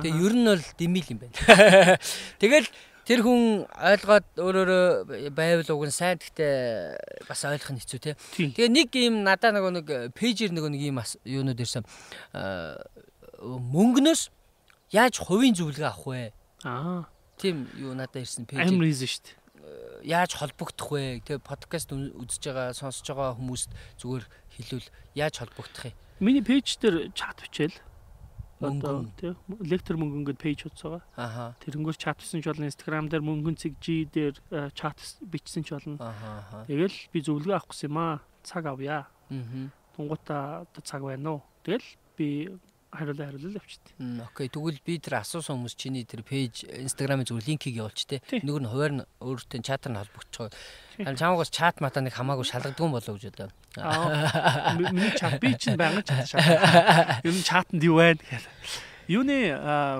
Тэгээ 0.06 0.22
ер 0.22 0.34
нь 0.38 0.46
бол 0.46 0.64
дэмил 0.78 1.10
юм 1.10 1.18
байна. 1.18 1.98
Тэгэл 2.40 2.68
тэр 3.04 3.20
хүн 3.20 3.68
ойлгоод 3.68 4.26
өөрөөрөө 4.40 5.28
байвал 5.36 5.70
уг 5.76 5.84
нь 5.90 5.92
сайн 5.92 6.16
гэхдээ 6.16 7.26
бас 7.28 7.44
ойлгох 7.44 7.76
нь 7.76 7.80
хэцүү 7.84 8.00
те. 8.00 8.16
Тэгээ 8.38 8.72
нэг 8.72 8.88
юм 8.96 9.20
надаа 9.26 9.52
нөгөө 9.52 9.72
нэг 9.76 9.88
пэйжэр 10.16 10.56
нөгөө 10.56 10.72
нэг 10.72 10.82
юм 10.88 10.98
юунууд 11.28 11.60
ирсэн 11.60 11.84
мөнгнөөс 13.44 14.22
яаж 14.94 15.18
хувийн 15.18 15.58
зөвлөгөө 15.58 15.90
авах 15.90 16.06
вэ? 16.06 16.32
Аа. 16.62 17.10
Тийм 17.34 17.66
юу 17.74 17.98
надад 17.98 18.22
ирсэн 18.22 18.46
пэйж. 18.46 18.70
Амар 18.70 18.86
easy 18.86 19.10
шүү 19.10 19.26
дээ. 19.26 20.06
Яаж 20.06 20.38
холбогдох 20.38 20.88
вэ? 20.94 21.18
Тэгээ 21.26 21.42
подкаст 21.42 21.90
үзэж 21.90 22.42
байгаа, 22.46 22.70
сонсож 22.78 23.02
байгаа 23.10 23.34
хүмүүст 23.34 23.70
зүгээр 23.98 24.24
хэлвэл 24.54 24.88
яаж 25.18 25.34
холбогдох 25.42 25.90
юм? 25.90 25.98
Миний 26.22 26.44
пэйж 26.46 26.78
дээр 26.78 27.10
чат 27.10 27.42
бичээл. 27.42 27.74
Одоо 28.62 29.10
тийм 29.18 29.34
лектор 29.66 29.98
мөнгөн 29.98 30.30
гэдэг 30.30 30.40
пэйж 30.40 30.60
утас 30.70 30.82
байгаа. 30.86 31.02
Аха. 31.18 31.44
Тэрнгүүр 31.66 31.98
чат 31.98 32.22
бичсэн 32.22 32.38
ч 32.38 32.46
болно, 32.46 32.70
Instagram 32.70 33.10
дээр 33.10 33.24
мөнгөн 33.26 33.58
цэг 33.58 33.74
G 33.82 34.06
дээр 34.06 34.38
чат 34.78 35.02
бичсэн 35.20 35.66
ч 35.66 35.74
болно. 35.74 35.98
Аха. 35.98 36.62
Тэгэл 36.70 36.94
би 37.10 37.18
зөвлөгөө 37.18 37.58
авах 37.58 37.74
гэсэн 37.74 37.90
юм 37.90 37.98
аа. 37.98 38.22
Цаг 38.46 38.70
авъя. 38.70 39.10
Аа. 39.10 39.68
Тунгуудаа 39.98 40.70
цаг 40.86 41.02
байна 41.02 41.42
уу? 41.42 41.42
Тэгэл 41.66 41.88
би 42.14 42.28
хариулаа 42.94 43.26
хариулал 43.28 43.58
авчихдээ. 43.58 43.94
Окей. 44.22 44.48
Тэгвэл 44.48 44.80
би 44.86 44.98
тэр 45.02 45.18
асуусан 45.18 45.58
хүмүүс 45.58 45.74
чиний 45.74 46.06
тэр 46.06 46.22
пэйж 46.22 46.70
Instagram-ын 46.70 47.26
зүгээр 47.26 47.48
линкийг 47.50 47.76
явуулч 47.82 48.06
тээ. 48.06 48.46
Нөгөө 48.46 48.62
нь 48.62 48.70
хуваар 48.70 48.92
нь 48.94 49.06
өөртөө 49.18 49.60
чатар 49.66 49.90
нь 49.90 49.98
холбогдчихоо. 49.98 50.48
Харин 51.02 51.18
чамаагаас 51.18 51.50
чат 51.50 51.82
мата 51.82 51.98
нэг 51.98 52.14
хамаагүй 52.14 52.46
шалгадгүй 52.46 52.88
болоо 52.88 53.14
гэж 53.18 53.24
бодоо. 53.34 53.50
Аа. 53.82 54.78
Миний 54.78 55.10
чат 55.18 55.42
би 55.42 55.58
чинь 55.58 55.74
байнга 55.74 56.06
чат 56.06 56.30
шалгав. 56.30 57.26
Ер 57.26 57.34
нь 57.38 57.42
чатанд 57.42 57.82
юу 57.82 57.98
байна 57.98 58.22
гэхээр. 58.22 58.46
Юуны 59.10 59.38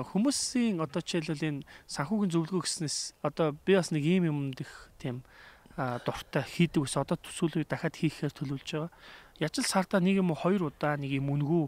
хүмүүсийн 0.09 0.81
одоо 0.81 1.03
жишээлбэл 1.03 1.61
энэ 1.61 1.67
санхүүгийн 1.85 2.31
зөвлөгөө 2.33 2.63
гэснээс 2.65 3.13
одоо 3.21 3.53
би 3.53 3.77
бас 3.77 3.93
нэг 3.93 4.01
ийм 4.01 4.25
юмд 4.31 4.65
их 4.65 4.89
тийм 4.97 5.21
дуртай 5.77 6.41
хийдэг 6.41 6.81
ус 6.87 6.97
одоо 6.97 7.19
төсөөл 7.19 7.61
үе 7.61 7.67
дахиад 7.69 7.93
хийхээр 7.93 8.33
төлөвлөж 8.33 8.65
байгаа. 8.65 8.91
Яаж 9.37 9.61
л 9.61 9.67
сартаа 9.67 9.99
нэг 10.01 10.23
юм 10.23 10.31
уу 10.33 10.39
хоёр 10.39 10.71
удаа 10.71 10.97
нэг 10.97 11.11
юм 11.11 11.29
үнгүү 11.37 11.67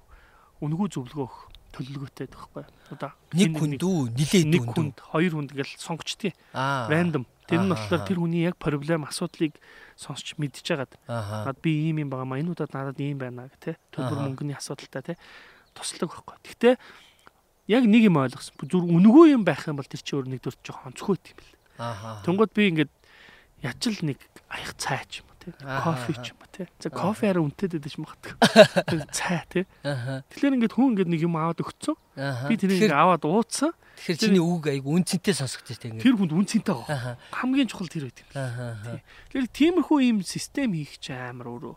үнгүү 0.61 0.87
зөвлөгөө 0.93 1.25
өгөх 1.27 1.43
төлөвлөгөөтэй 1.77 2.27
байхгүй. 2.31 2.65
Одоо 2.93 3.11
нэг 3.37 3.51
хүнд 3.53 3.81
үү, 3.83 3.99
нилээд 4.17 4.47
нэг 4.49 4.63
хүнд, 4.65 4.97
хоёр 5.13 5.33
хүнд 5.37 5.51
ингээл 5.53 5.77
сонгочтгий. 5.77 6.33
Рандом. 6.53 7.29
Тэр 7.45 7.63
нь 7.63 7.71
болохоор 7.71 8.03
тэр 8.03 8.19
хүний 8.19 8.43
яг 8.43 8.57
проблем 8.59 9.05
асуудлыг 9.07 9.55
сонсч 9.95 10.35
мэдж 10.35 10.65
байгаад. 10.65 10.93
Наад 11.07 11.59
би 11.61 11.87
ийм 11.87 12.01
юм 12.03 12.09
байгаа 12.11 12.27
маа 12.27 12.41
энэ 12.41 12.51
удаад 12.51 12.73
надад 12.73 12.99
ийм 12.99 13.21
байна 13.21 13.47
гэх 13.47 13.59
те. 13.61 13.71
Төлбөр 13.93 14.35
мөнгөний 14.35 14.57
асуудалтай 14.57 15.13
те. 15.13 15.19
Туслаг 15.77 16.11
байхгүй. 16.11 16.35
Гэхдээ 16.43 16.75
яг 17.71 17.83
нэг 17.87 18.03
юм 18.09 18.19
ойлгосон. 18.19 18.55
Зүр 18.67 18.83
үнгүү 18.83 19.37
юм 19.37 19.43
байх 19.47 19.63
юм 19.67 19.79
бол 19.79 19.87
тэр 19.87 20.01
чинь 20.03 20.17
өөр 20.19 20.27
нэг 20.27 20.41
дөр 20.43 20.55
жоохон 20.59 20.91
онцгойт 20.91 21.23
юм 21.31 21.37
бэл. 21.39 21.55
Тэнгууд 22.25 22.51
би 22.51 22.63
ингээд 22.73 22.91
ячил 23.63 23.97
нэг 24.03 24.19
аяг 24.51 24.75
цайч 24.75 25.23
тий. 25.47 25.53
Кофе 25.63 26.11
ч 26.19 26.35
юм 26.35 26.37
уу 26.43 26.49
тий. 26.51 26.67
За 26.83 26.91
кофе 26.91 27.31
арай 27.31 27.43
үнэтэй 27.47 27.79
дэдэж 27.79 27.95
магадгүй. 28.03 28.35
Цай 29.15 29.47
тий. 29.47 29.63
Тэгэхээр 29.81 30.55
ингээд 30.59 30.75
хүн 30.75 30.91
ингээд 30.91 31.07
нэг 31.07 31.21
юм 31.23 31.39
аваад 31.39 31.63
өгцөн. 31.63 31.95
Би 32.51 32.55
тэрийг 32.59 32.91
аваад 32.91 33.23
ууцсан. 33.23 33.71
Тэгэхээр 34.03 34.19
чиний 34.19 34.43
үг 34.43 34.67
айгу 34.67 34.91
үнцэнтэй 34.91 35.35
сонсогдож 35.39 35.79
тий. 35.79 35.95
Тэр 35.95 36.19
хүнд 36.19 36.35
үнцэнтэй 36.35 36.75
байгаа. 36.75 37.15
Хамгийн 37.31 37.71
чухал 37.71 37.87
тэр 37.87 38.11
байт 38.11 38.19
юм. 38.27 38.99
Тэгэхээр 39.31 39.47
тиймэрхүү 39.55 39.97
ийм 40.03 40.19
систем 40.27 40.75
хийх 40.75 40.99
ч 40.99 41.15
амар 41.15 41.47
өөрөө 41.47 41.75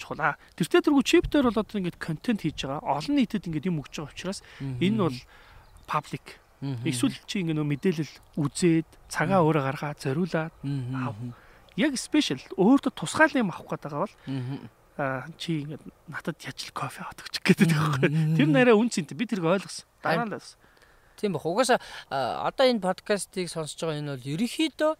чухал. 0.00 0.40
Тэртээ 0.56 0.88
тэргүй 0.88 1.04
чип 1.04 1.28
дээр 1.28 1.52
бол 1.52 1.60
одоо 1.60 1.76
ингээд 1.76 2.00
контент 2.00 2.40
хийж 2.42 2.64
байгаа. 2.64 2.80
Олон 2.80 3.20
нийтэд 3.20 3.44
ингээд 3.44 3.68
юм 3.68 3.84
өгч 3.84 4.00
байгаа 4.00 4.10
учраас 4.16 4.40
энэ 4.80 4.98
бол 5.04 5.18
public 5.86 6.40
Эсвэл 6.60 7.16
чи 7.24 7.40
ингэ 7.40 7.56
нөө 7.56 7.64
мэдээлэл 7.72 8.14
үзээд 8.36 8.84
цагаа 9.08 9.40
өөрөө 9.40 9.64
гаргаад 9.64 9.96
зориулаад 10.04 10.52
ав 10.52 11.16
яг 11.76 11.92
спешиал 11.98 12.42
өөртөө 12.56 12.92
тусгаал 12.94 13.34
юм 13.36 13.50
авах 13.54 13.78
байгаа 13.78 14.06
бол 14.06 14.14
аа 14.98 15.26
чи 15.38 15.64
ингээд 15.64 15.84
надад 16.08 16.38
яж 16.42 16.58
л 16.68 16.74
кофе 16.74 17.00
аваад 17.02 17.22
гээд 17.40 17.70
байгаа 17.70 18.00
байхгүй. 18.04 18.36
Тэр 18.36 18.48
нэрээ 18.50 18.76
үн 18.76 18.90
цэнтэй 18.90 19.16
би 19.16 19.24
тэрийг 19.24 19.48
ойлгосон. 19.48 19.86
Дараа 20.02 20.26
нь 20.28 20.34
ойлгосон. 20.34 20.60
Тийм 21.16 21.32
баг. 21.32 21.44
Угаасаа 21.46 21.78
одоо 22.10 22.64
энэ 22.68 22.84
подкастыг 22.84 23.48
сонсож 23.48 23.80
байгаа 23.80 24.00
энэ 24.00 24.12
бол 24.16 24.30
ерөнхийдөө 24.36 24.92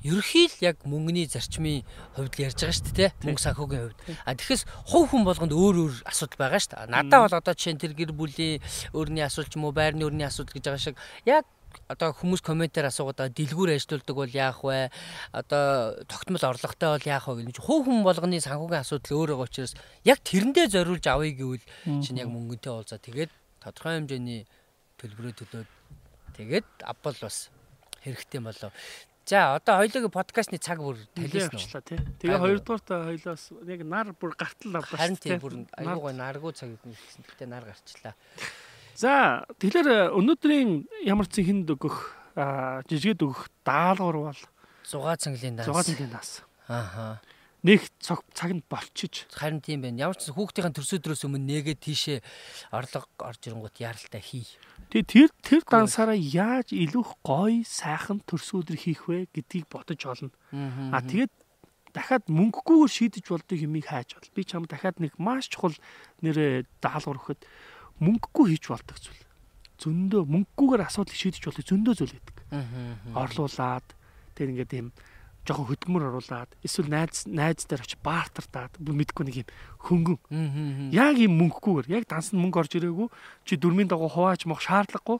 ерөхий 0.00 0.48
л 0.48 0.56
яг 0.64 0.80
мөнгөний 0.88 1.28
зарчмын 1.28 1.84
хувьд 2.16 2.34
ярьж 2.40 2.64
байгаа 2.64 2.76
шүү 2.80 2.96
дээ 2.96 3.10
мөнгө 3.20 3.44
санхүүгийн 3.44 3.84
хувьд. 3.84 4.00
А 4.24 4.32
тэгэхээр 4.32 4.64
хувь 4.88 5.08
хүн 5.12 5.24
болгонд 5.28 5.52
өөр 5.52 5.76
өөр 5.76 5.94
асуудал 6.08 6.40
байгаа 6.40 6.60
шүү 6.60 6.72
дээ. 6.72 6.88
Надад 6.88 7.20
бол 7.28 7.36
одоо 7.36 7.52
жишээ 7.52 7.74
нь 7.76 7.82
тэр 7.84 7.92
гэр 7.92 8.12
бүлийн 8.16 8.64
өөрний 8.96 9.24
асуудал 9.28 9.52
ч 9.52 9.54
юм 9.60 9.68
уу 9.68 9.76
байрны 9.76 10.08
өөрний 10.08 10.24
асуудал 10.24 10.56
гэж 10.56 10.64
байгаа 10.64 10.80
шиг 10.80 10.96
яг 11.28 11.44
одоо 11.90 12.14
хүмүүс 12.14 12.42
комментээр 12.46 12.86
асуугаад 12.86 13.34
дэлгүүр 13.34 13.74
ажилладаг 13.74 14.14
бол 14.14 14.30
яах 14.30 14.62
вэ? 14.62 14.94
Одоо 15.34 15.98
тогтмол 16.06 16.44
орлоготой 16.46 16.90
бол 16.94 17.06
яах 17.10 17.26
вэ 17.26 17.50
гэж 17.50 17.58
хувь 17.58 17.90
хүн 17.90 18.06
болгоны 18.06 18.38
санхүүгийн 18.38 18.86
асуудал 18.86 19.18
өөр 19.18 19.30
байгаа 19.34 19.50
учраас 19.50 19.74
яг 20.06 20.22
тэрэндээ 20.22 20.66
зориулж 20.70 21.04
авъя 21.10 21.34
гэвэл 21.34 21.66
чинь 21.98 22.22
яг 22.22 22.30
мөнгөнтэй 22.30 22.70
уулзаа 22.70 23.02
тэгээд 23.02 23.30
тодорхой 23.58 23.98
хэмжээний 23.98 24.46
төлбөрөө 25.02 25.34
төлөөд 25.34 25.70
тэгээд 26.38 26.68
авбал 26.86 27.18
бас 27.18 27.50
хэрэгтэй 28.06 28.40
болоо. 28.40 28.70
За 29.26 29.54
одоо 29.54 29.82
хоёулаа 29.82 30.10
подкастны 30.10 30.58
цаг 30.58 30.78
бүр 30.82 30.96
талисан 31.14 31.54
уу? 31.54 31.82
Тэгээ 32.18 32.38
хоёрдугаар 32.40 32.82
та 32.82 33.04
хоёлоос 33.04 33.44
яг 33.66 33.80
нар 33.86 34.10
бүр 34.14 34.34
гартал 34.34 34.78
авлаа. 34.78 34.98
Харин 34.98 35.18
тий 35.20 35.38
бүр 35.38 35.66
аюугай 35.76 36.14
наргүй 36.18 36.52
цаг 36.56 36.74
гэсэн. 36.74 37.22
Гэтэ 37.28 37.46
нар 37.46 37.68
гарчлаа. 37.68 38.14
За 39.00 39.48
тэгэхээр 39.56 40.12
өнөөдрийн 40.12 40.84
ямар 41.08 41.24
ч 41.24 41.40
хинд 41.40 41.72
өгөх 41.72 41.96
жижигэд 42.84 43.24
өгөх 43.24 43.48
даалгавар 43.64 44.28
бол 44.28 44.42
зугаа 44.84 45.16
цэнгэлийн 45.16 45.56
даас. 45.56 45.72
Зугаа 45.72 45.88
цэнгэлийн 45.88 46.12
даас. 46.12 46.44
Ааха 46.68 47.24
нэг 47.64 47.88
цаг 47.96 48.20
цагт 48.36 48.64
болчиж 48.68 49.24
харин 49.32 49.64
тийм 49.64 49.84
байна. 49.84 50.12
Ямар 50.12 50.16
ч 50.20 50.28
хүүхдийн 50.32 50.76
төрсөдрөөс 50.76 51.24
өмнө 51.28 51.48
нэгээ 51.48 51.76
тийшээ 51.80 52.18
орлого 52.72 53.08
орж 53.24 53.40
ирэнгүүт 53.40 53.80
яралтай 53.80 54.20
хий. 54.20 54.44
Тэгээ 54.92 55.08
тэр 55.08 55.28
тэр 55.44 55.62
дансаараа 55.64 56.16
яаж 56.16 56.72
илүү 56.72 57.04
гоё 57.24 57.64
сайхан 57.64 58.24
төрсөдөр 58.24 58.76
хийх 58.80 59.08
вэ 59.08 59.28
гэдгийг 59.32 59.68
бодож 59.68 60.00
олно. 60.08 60.32
А 60.92 61.04
тэгээд 61.04 61.32
дахиад 61.92 62.24
мөнгөгүйгээр 62.32 62.92
шийдэж 62.96 63.24
болдог 63.28 63.58
юмыг 63.60 63.88
хайж 63.88 64.16
бол. 64.16 64.32
Би 64.32 64.44
чам 64.44 64.64
дахиад 64.64 64.96
нэг 65.00 65.20
маш 65.20 65.52
чухал 65.52 65.76
нэрэ 66.24 66.64
даалгавар 66.80 67.20
өгөхөд 67.20 67.40
мөнгөгүй 68.00 68.56
хийж 68.56 68.64
болдог 68.72 68.96
зүйл. 68.98 69.22
Зөндөө 69.80 70.22
мөнгөгүйгээр 70.28 70.86
асуудлыг 70.88 71.16
шийдэж 71.16 71.42
болдог 71.46 71.64
зөндөө 71.64 71.94
зүйл 71.96 72.16
байдаг. 72.16 72.36
Орлуулад 73.16 73.86
тэр 74.36 74.52
ингээд 74.52 74.72
юм 74.76 74.88
жоохон 75.48 75.72
хөдөлмөр 75.72 76.04
оруулаад 76.12 76.52
эсвэл 76.60 76.92
найз 76.92 77.24
найз 77.24 77.64
дээр 77.64 77.80
очиж 77.80 77.96
баартардаад 78.04 78.76
мэдгүй 78.76 79.24
нэг 79.24 79.36
юм 79.40 79.48
хөнгөн. 79.88 80.18
Яг 80.92 81.16
юм 81.16 81.32
мөнгөгүйгээр 81.40 81.88
яг 81.96 82.04
данс 82.12 82.36
нь 82.36 82.40
мөнгө 82.44 82.60
орж 82.60 82.76
ирээгүй 82.76 83.08
чи 83.48 83.56
дөрмийн 83.56 83.88
дагуу 83.88 84.12
хувааж 84.12 84.44
мох 84.44 84.60
шаардлагагүй. 84.60 85.16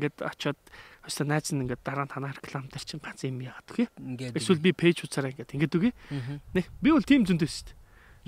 Ингээд 0.00 0.16
очиод 0.24 0.56
өстө 1.04 1.28
найз 1.28 1.52
нь 1.52 1.60
ингээд 1.68 1.84
дараа 1.84 2.08
нь 2.08 2.12
танаа 2.12 2.32
реклам 2.32 2.72
дээр 2.72 2.84
чинь 2.88 3.04
ганц 3.04 3.20
юм 3.28 3.44
үгүй. 3.44 3.84
Эсвэл 4.32 4.64
би 4.64 4.72
пэйж 4.72 5.04
уцаараа 5.04 5.28
ингээд 5.36 5.52
ингээд 5.60 5.76
үгүй. 5.76 5.92
Нэг 6.56 6.64
би 6.80 6.88
бол 6.96 7.04
тийм 7.04 7.28
зөндөө 7.28 7.48
шүү 7.52 7.64
дээ. 7.68 7.76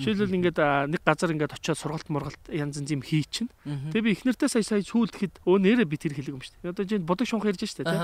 Жишээлбэл 0.00 0.36
ингээд 0.40 0.58
нэг 0.88 1.00
газар 1.04 1.32
ингээд 1.36 1.52
очиод 1.52 1.76
сургалт 1.76 2.08
мургалт 2.08 2.40
янз 2.48 2.80
янз 2.80 2.88
юм 2.88 3.04
хий 3.04 3.28
чинь. 3.28 3.52
Тэгээ 3.64 4.00
би 4.00 4.12
эхнэртэй 4.16 4.48
сая 4.48 4.64
сая 4.64 4.80
шүүлдэхэд 4.80 5.44
өө 5.44 5.56
нэрэ 5.60 5.84
би 5.84 6.00
тэр 6.00 6.16
хэлэг 6.16 6.32
юм 6.32 6.40
шүү 6.40 6.64
дээ. 6.64 6.72
Одоо 6.72 6.84
чинь 6.88 7.04
бодог 7.04 7.28
шунх 7.28 7.44
ярьж 7.44 7.60
штэ 7.68 7.84
тий. 7.84 8.00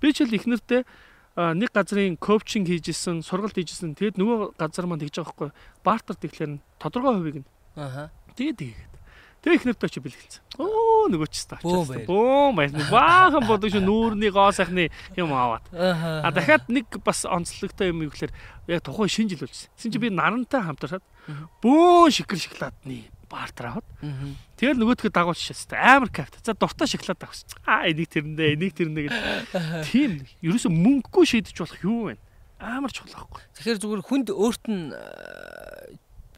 Би 0.00 0.16
ч 0.16 0.24
л 0.24 0.32
эхнэртэй 0.32 0.88
нэг 1.36 1.68
газрын 1.76 2.16
коучинг 2.16 2.72
хийжсэн, 2.72 3.20
сургалт 3.20 3.52
хийжсэн. 3.52 3.92
Тэгэд 3.92 4.16
нөгөө 4.16 4.56
газар 4.56 4.88
маань 4.88 5.04
тэгж 5.04 5.20
байгаа 5.20 5.36
хгүй. 5.36 5.50
Бартер 5.84 6.16
тэгэхээр 6.16 6.56
тодорхой 6.80 7.20
хувийг 7.20 7.36
нь. 7.44 7.48
Аха. 7.76 8.08
Тэгээд 8.32 8.56
тэгээд. 8.56 8.95
Тэгээ 9.46 9.62
их 9.62 9.66
нэртэй 9.70 9.86
очи 9.86 10.00
бэлгэлцэн. 10.02 10.42
Оо 10.58 11.06
нөгөө 11.06 11.30
ч 11.30 11.46
стаа. 11.46 11.62
Бөө 11.62 12.50
баяр. 12.58 12.74
Баахан 12.90 13.46
бодог 13.46 13.70
шүү 13.70 13.78
нүүрний 13.78 14.34
гоо 14.34 14.50
сайхны 14.50 14.90
юм 15.14 15.30
аваад. 15.30 15.62
А 15.70 16.34
дахиад 16.34 16.66
нэг 16.66 16.90
бас 17.06 17.22
онцлогтой 17.22 17.94
юм 17.94 18.02
юу 18.02 18.10
гэхээр 18.10 18.34
яг 18.66 18.82
тухайн 18.82 19.06
шинэ 19.06 19.38
жил 19.38 19.46
болчихсон. 19.46 19.70
Тэсэн 19.78 19.94
чи 19.94 20.02
би 20.02 20.10
нарантай 20.10 20.66
хамтараад 20.66 21.06
бөө 21.62 22.10
шикэр 22.10 22.42
шоколадны 22.42 23.06
бартер 23.30 23.70
аваад. 23.70 23.86
Тэгэл 24.58 24.82
нөгөөдгөө 24.82 25.14
дагуулж 25.14 25.38
шээс. 25.38 25.70
Амар 25.78 26.10
кайф. 26.10 26.34
За 26.42 26.50
дуртай 26.50 26.90
шоколад 26.90 27.22
авсан. 27.22 27.46
Аа 27.62 27.86
энийг 27.86 28.10
тэрэндээ, 28.10 28.58
энийг 28.58 28.74
тэрэндээ 28.74 29.04
гэж. 29.06 29.14
Тийм. 29.86 30.26
Ерөөсө 30.42 30.74
мөнгөгүй 30.74 31.22
шийдэж 31.22 31.54
болох 31.54 31.78
юу 31.86 32.10
вэ? 32.10 32.18
Амар 32.58 32.90
чухал 32.90 33.14
байхгүй. 33.14 33.46
Тэгэхээр 33.62 33.78
зүгээр 33.78 34.02
хүнд 34.10 34.28
өөрт 34.34 34.64
нь 34.66 34.90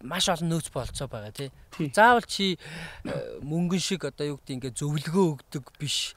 маш 0.02 0.28
олон 0.28 0.48
нөөц 0.52 0.68
болцоо 0.74 1.08
байгаа 1.08 1.32
тий. 1.32 1.50
Заавал 1.94 2.26
чи 2.26 2.58
э, 3.04 3.40
мөнгөн 3.42 3.82
шиг 3.82 4.04
одоо 4.04 4.34
юу 4.34 4.38
гэдэг 4.42 4.72
ингээ 4.72 4.78
зөвлөгөө 4.78 5.26
өгдөг 5.38 5.64
биш. 5.78 6.14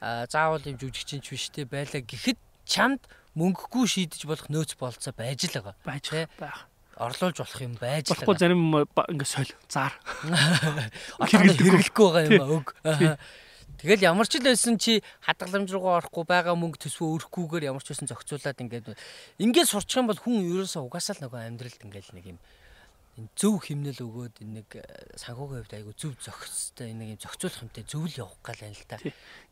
Заавал 0.00 0.64
юм 0.64 0.76
жүжигчин 0.76 1.24
ч 1.24 1.32
биш 1.32 1.48
тий 1.52 1.64
байлаа 1.64 2.02
гэхэд 2.02 2.38
чамд 2.68 3.04
мөнгөгүй 3.38 3.84
шийдэж 3.88 4.28
болох 4.28 4.48
нөөц 4.52 4.76
болцоо 4.76 5.12
байж 5.16 5.48
л 5.48 5.56
байгаа. 5.56 5.76
Байж 5.84 6.12
байгаа 6.12 6.72
орлуулж 7.02 7.38
болох 7.40 7.60
юм 7.62 7.74
байж 7.80 8.12
л 8.12 8.20
болохгүй 8.20 8.36
зарим 8.38 8.62
ингээ 8.76 9.28
соль 9.28 9.52
заар 9.68 9.96
хэрэглэхгүй 11.30 12.08
байгаа 12.12 12.28
юм 12.28 12.60
өг 12.60 12.76
Тэгэл 13.82 14.14
ямар 14.14 14.28
ч 14.30 14.38
л 14.38 14.46
байсан 14.46 14.78
чи 14.78 15.02
хадгаламж 15.26 15.72
руугаа 15.74 16.04
орохгүй 16.04 16.22
байгаа 16.22 16.54
мөнгө 16.54 16.86
төсвөө 16.86 17.18
өрөхгүйгээр 17.18 17.66
ямар 17.72 17.82
ч 17.82 17.90
байсан 17.90 18.06
зохицуулаад 18.06 18.62
ингээд 18.62 18.94
ингээд 19.42 19.66
сурчих 19.66 19.98
юм 19.98 20.06
бол 20.06 20.22
хүн 20.22 20.44
ерөөсөө 20.46 20.86
угаасаа 20.86 21.18
л 21.18 21.22
нөгөө 21.26 21.40
амьдралд 21.50 21.82
ингээд 21.82 22.14
нэг 22.14 22.26
юм 22.30 22.38
энэ 23.20 23.28
зөв 23.36 23.60
химнэл 23.60 24.00
өгөөд 24.00 24.40
энэ 24.40 24.54
нэг 24.64 24.68
э, 24.80 24.84
санхүүгийн 25.20 25.60
хувьд 25.68 25.76
айгу 25.76 25.92
зөв 25.92 26.16
зохистой 26.16 26.96
энэ 26.96 26.98
нэг 26.98 27.08
юм 27.14 27.20
зохицуулах 27.20 27.62
юмтай 27.68 27.84
зөв 27.84 28.02
л 28.08 28.18
явах 28.24 28.40
гал 28.40 28.60
байна 28.64 28.72
л 28.72 28.88
та. 28.88 28.96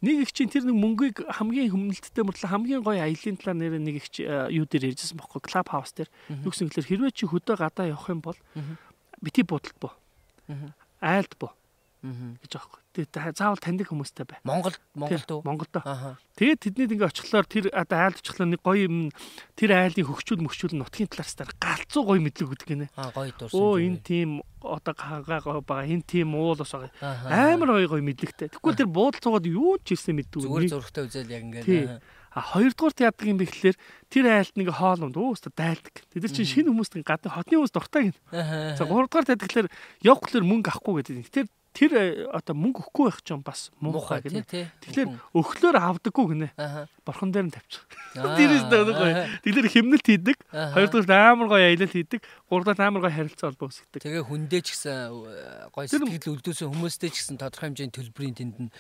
Нэг 0.01 0.17
их 0.25 0.33
чинь 0.33 0.49
тэр 0.49 0.65
нэг 0.65 0.77
мөнгийг 0.81 1.17
хамгийн 1.29 1.69
хүмнэлттэй 1.69 2.25
мөртлөө 2.25 2.51
хамгийн 2.57 2.81
гоё 2.81 3.05
аялын 3.05 3.37
талаар 3.37 3.59
нэр 3.61 3.77
нэг 3.85 3.97
их 4.01 4.09
э, 4.17 4.49
юу 4.49 4.65
дээр 4.65 4.97
ярьжсэн 4.97 5.21
бохоо 5.21 5.45
клуб 5.45 5.69
хаус 5.69 5.93
дээр. 5.93 6.09
Юу 6.41 6.49
гэсэн 6.49 6.73
гэхээр 6.73 6.89
хэрвээ 6.89 7.13
чи 7.13 7.29
хөдөө 7.29 7.57
гадаа 7.61 7.93
явах 7.93 8.09
юм 8.09 8.25
бол 8.25 8.39
бити 9.21 9.45
бодолт 9.45 9.77
бо. 9.77 9.93
Айлд 11.05 11.37
бо 11.37 11.53
гэж 12.01 12.53
аахгүй. 12.57 12.81
Тэгээ 12.91 13.37
заавал 13.37 13.61
таньдаг 13.61 13.93
хүмүүстэй 13.93 14.27
бай. 14.27 14.41
Монгол 14.43 14.75
Монголд 14.97 15.31
уу? 15.31 15.45
Монголд. 15.45 15.75
Тэгээд 16.35 16.61
тэднийд 16.65 16.95
ингээ 16.97 17.11
очихлоор 17.13 17.47
тэр 17.47 17.71
одоо 17.71 17.99
айлд 18.09 18.19
очихлоор 18.19 18.51
нэг 18.51 18.61
гоё 18.65 18.89
юм 18.89 19.15
тэр 19.55 19.71
айлын 19.77 20.09
хөгчүүл 20.09 20.43
мөчүүл 20.43 20.81
нутгийн 20.81 21.13
талаас 21.13 21.37
дээр 21.37 21.53
галзуу 21.61 22.03
гоё 22.09 22.21
мэдлэг 22.25 22.51
өгдөг 22.51 22.67
гинэ. 22.67 22.87
Аа 22.97 23.13
гоё 23.13 23.31
дурсан. 23.37 23.55
Оо 23.61 23.77
энэ 23.79 24.01
тийм 24.01 24.31
одоо 24.65 24.95
хагаа 24.97 25.61
байгаа. 25.63 25.87
Энэ 25.87 26.09
тийм 26.09 26.35
уул 26.35 26.57
бас 26.57 26.73
байгаа. 26.73 26.91
Амар 27.55 27.79
гоё 27.79 27.89
гоё 27.95 28.03
мэдлэгтэй. 28.03 28.49
Тэгвэл 28.59 28.81
тэр 28.81 28.91
буудал 28.91 29.21
цугаад 29.21 29.47
юу 29.47 29.79
ч 29.85 29.95
ирсэн 29.95 30.17
мэддэг. 30.17 30.41
Зүгээр 30.41 30.73
зургтай 30.73 31.05
үзэл 31.07 31.31
яг 31.31 31.45
ингээ. 31.47 32.01
А 32.31 32.47
хоёрдугаарт 32.55 33.03
яадаг 33.03 33.27
юм 33.27 33.43
бэ 33.43 33.51
гэхэлэр 33.51 33.77
тэр 34.07 34.25
айлт 34.31 34.55
нэг 34.55 34.71
хоол 34.71 35.03
унд 35.03 35.19
өөстө 35.19 35.51
дайлдаг. 35.51 35.95
Тэд 36.15 36.23
нар 36.23 36.31
чинь 36.31 36.47
шинэ 36.47 36.71
хүмүүст 36.71 36.95
гадны 37.03 37.27
хотны 37.27 37.59
хүмүүс 37.59 37.75
дуртай 37.75 38.03
гин. 38.07 38.17
За 38.31 38.87
гуравдугаарт 38.87 39.35
яадаг 39.35 39.51
гэхэлэр 39.51 39.71
явах 40.07 40.23
гэхэлэр 40.31 40.47
мөнгө 40.47 40.71
авахгүй 40.71 41.03
гэдэг. 41.03 41.27
Тэр 41.27 41.47
тэр 41.73 41.91
э, 41.95 42.05
одоо 42.35 42.55
мөнгө 42.59 42.83
өгөхгүй 42.83 43.05
байх 43.07 43.21
ч 43.23 43.31
юм 43.31 43.43
бас 43.47 43.71
муухай 43.79 44.21
гинэ. 44.27 44.43
Тэгэхээр 44.43 45.09
өглөөр 45.39 45.77
авдаггүй 45.79 46.27
гинэ. 46.35 46.49
Борхон 47.07 47.31
дээр 47.31 47.47
нь 47.47 47.55
тавьчих. 47.55 47.87
Тэрээс 48.19 48.67
дөрөв. 48.67 49.41
Тэгэхээр 49.47 49.69
химнэлт 49.71 50.07
хийдэг. 50.07 50.39
Хоёрдугаар 50.51 51.39
амар 51.39 51.49
гоё 51.49 51.71
аялал 51.71 51.95
хийдэг. 51.95 52.21
Гуравдугаар 52.51 52.91
амар 52.91 53.03
гоё 53.07 53.15
харилцаа 53.15 53.55
холбоо 53.55 53.71
үүсгдэг. 53.71 54.03
Тэгээ 54.03 54.27
хүндээ 54.27 54.61
ч 54.67 54.69
гэсэн 54.75 54.99
э, 55.15 55.71
гоё 55.71 55.87
сэтгэл 55.87 56.35
үлдээсэн 56.35 56.69
хүмүүстэй 56.75 57.11
ч 57.15 57.17
гэсэн 57.23 57.39
тодорхой 57.39 57.71
хэмжээний 57.71 57.95
төлбөрийн 57.95 58.35
тэнд 58.35 58.57
нь 58.67 58.71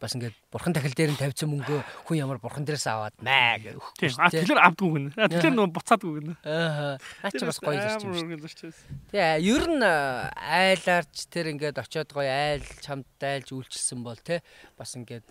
бас 0.00 0.16
ингээд 0.16 0.34
бурхан 0.48 0.72
дахил 0.72 0.96
дээр 0.96 1.12
нь 1.12 1.20
тавьсан 1.20 1.52
мөнгөө 1.52 2.08
хүн 2.08 2.16
ямар 2.16 2.40
бурхан 2.40 2.64
дээрээс 2.64 2.88
аваад 2.88 3.14
маа 3.20 3.60
гэх. 3.60 3.76
А 4.16 4.32
тэгэхээр 4.32 4.64
авдгүй 4.64 4.90
гэнэ. 4.96 5.10
А 5.20 5.28
тэгэхээр 5.28 5.54
нөгөө 5.60 5.74
буцаадгүй 5.76 6.12
гэнэ. 6.24 6.34
Аа. 6.40 6.96
Наа 6.96 7.30
чи 7.36 7.44
бас 7.44 7.60
гоё 7.60 7.76
зарчим 7.76 8.16
шүү. 8.16 8.72
Тэгээ 9.12 9.44
ер 9.44 9.64
нь 9.68 9.84
айлаарч 9.84 11.28
тэр 11.28 11.52
ингээд 11.52 11.84
очиод 11.84 12.08
гоё 12.16 12.32
айл 12.40 12.64
чамд 12.80 13.06
дайлж 13.20 13.52
үйлчилсэн 13.52 14.00
бол 14.00 14.16
те 14.16 14.40
бас 14.80 14.96
ингээд 14.96 15.28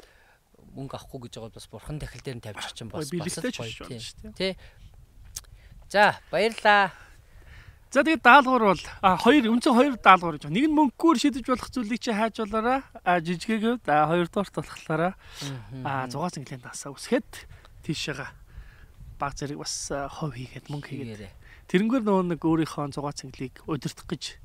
мөнгө 0.76 0.96
авахгүй 0.96 1.28
гэж 1.28 1.34
байгаа 1.40 1.58
бас 1.58 1.68
бурхан 1.72 1.98
дахил 2.00 2.22
дээр 2.22 2.38
нь 2.38 2.46
тавьчих 2.46 2.74
чинь 2.78 2.92
бас 2.92 3.10
бас 3.10 3.36
гоё 3.42 4.34
тий. 4.38 4.54
За 5.90 6.20
баярлаа. 6.32 6.94
За 7.90 8.06
тэгээд 8.06 8.22
даалгавар 8.22 8.78
бол 8.78 8.84
хоёр 9.26 9.50
үндсэн 9.50 9.74
хоёр 9.74 9.96
даалгавар 9.98 10.38
гэж 10.38 10.46
байна. 10.46 10.58
Нэг 10.62 10.66
нь 10.70 10.78
мөнгөөр 10.78 11.18
шидэж 11.18 11.46
болох 11.50 11.70
зүйлийг 11.74 12.02
чи 12.06 12.14
хайж 12.14 12.36
болоораа 12.46 12.86
а 13.02 13.18
жижигээг 13.18 13.82
а 13.90 14.06
хоёрдугаарт 14.06 14.54
болохлаараа 14.54 15.14
а 15.82 16.06
6 16.06 16.38
цэнгэлийн 16.38 16.62
дасаа 16.62 16.94
үсгэхэд 16.94 17.50
тийшээга 17.82 18.30
баг 19.18 19.34
зэрэг 19.34 19.58
бас 19.58 19.90
хов 19.90 20.38
хийгээд 20.38 20.70
мөнгө 20.70 20.86
хийгээд 20.86 21.34
тэрнгээр 21.74 22.04
нөгөө 22.06 22.26
нэг 22.38 22.42
өөрийнхөө 22.46 22.94
6 22.94 23.26
цэнгэлийг 23.26 23.56
удирдах 23.66 24.06
гэж 24.06 24.38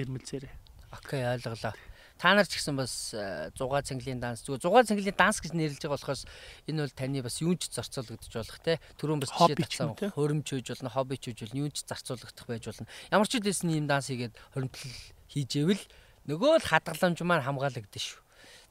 ирмэлзээрээ. 0.00 0.54
Окей 0.96 1.20
ойлголоо 1.20 1.76
та 2.16 2.32
нар 2.32 2.48
ч 2.48 2.56
гэсэн 2.56 2.76
бас 2.76 3.12
6 3.12 3.52
э, 3.52 3.82
цэнгэлийн 3.84 4.20
данс 4.20 4.40
зүгээр 4.44 4.64
6 4.64 4.88
цэнгэлийн 4.88 5.16
данс 5.16 5.38
гэж 5.44 5.52
нэрлэж 5.52 5.80
байгаа 5.84 5.96
болохоос 6.00 6.22
энэ 6.64 6.80
бол 6.84 6.96
таны 6.96 7.20
бас 7.20 7.36
юунч 7.44 7.62
зарцуулагдаж 7.68 8.32
болох 8.32 8.60
те 8.64 8.80
түрүүн 8.96 9.20
бас 9.20 9.30
жишээ 9.36 9.56
татсан 9.60 9.92
хуримч 9.94 10.48
үж 10.56 10.66
болно 10.72 10.90
хоббич 10.90 11.22
үж 11.28 11.38
болно 11.44 11.60
юунч 11.60 11.76
зарцуулагдах 11.84 12.46
байж 12.48 12.64
болно 12.64 12.88
ямар 13.12 13.28
ч 13.28 13.36
хэлсэн 13.36 13.70
ийм 13.76 13.86
данс 13.86 14.08
хийгээд 14.08 14.34
хоримтлал 14.56 14.96
хийжээвэл 15.28 15.84
нөгөө 16.24 16.52
л 16.64 16.68
хадгаламж 16.72 17.20
маань 17.20 17.44
хамгаалагдаж 17.44 18.00
шүү 18.00 18.26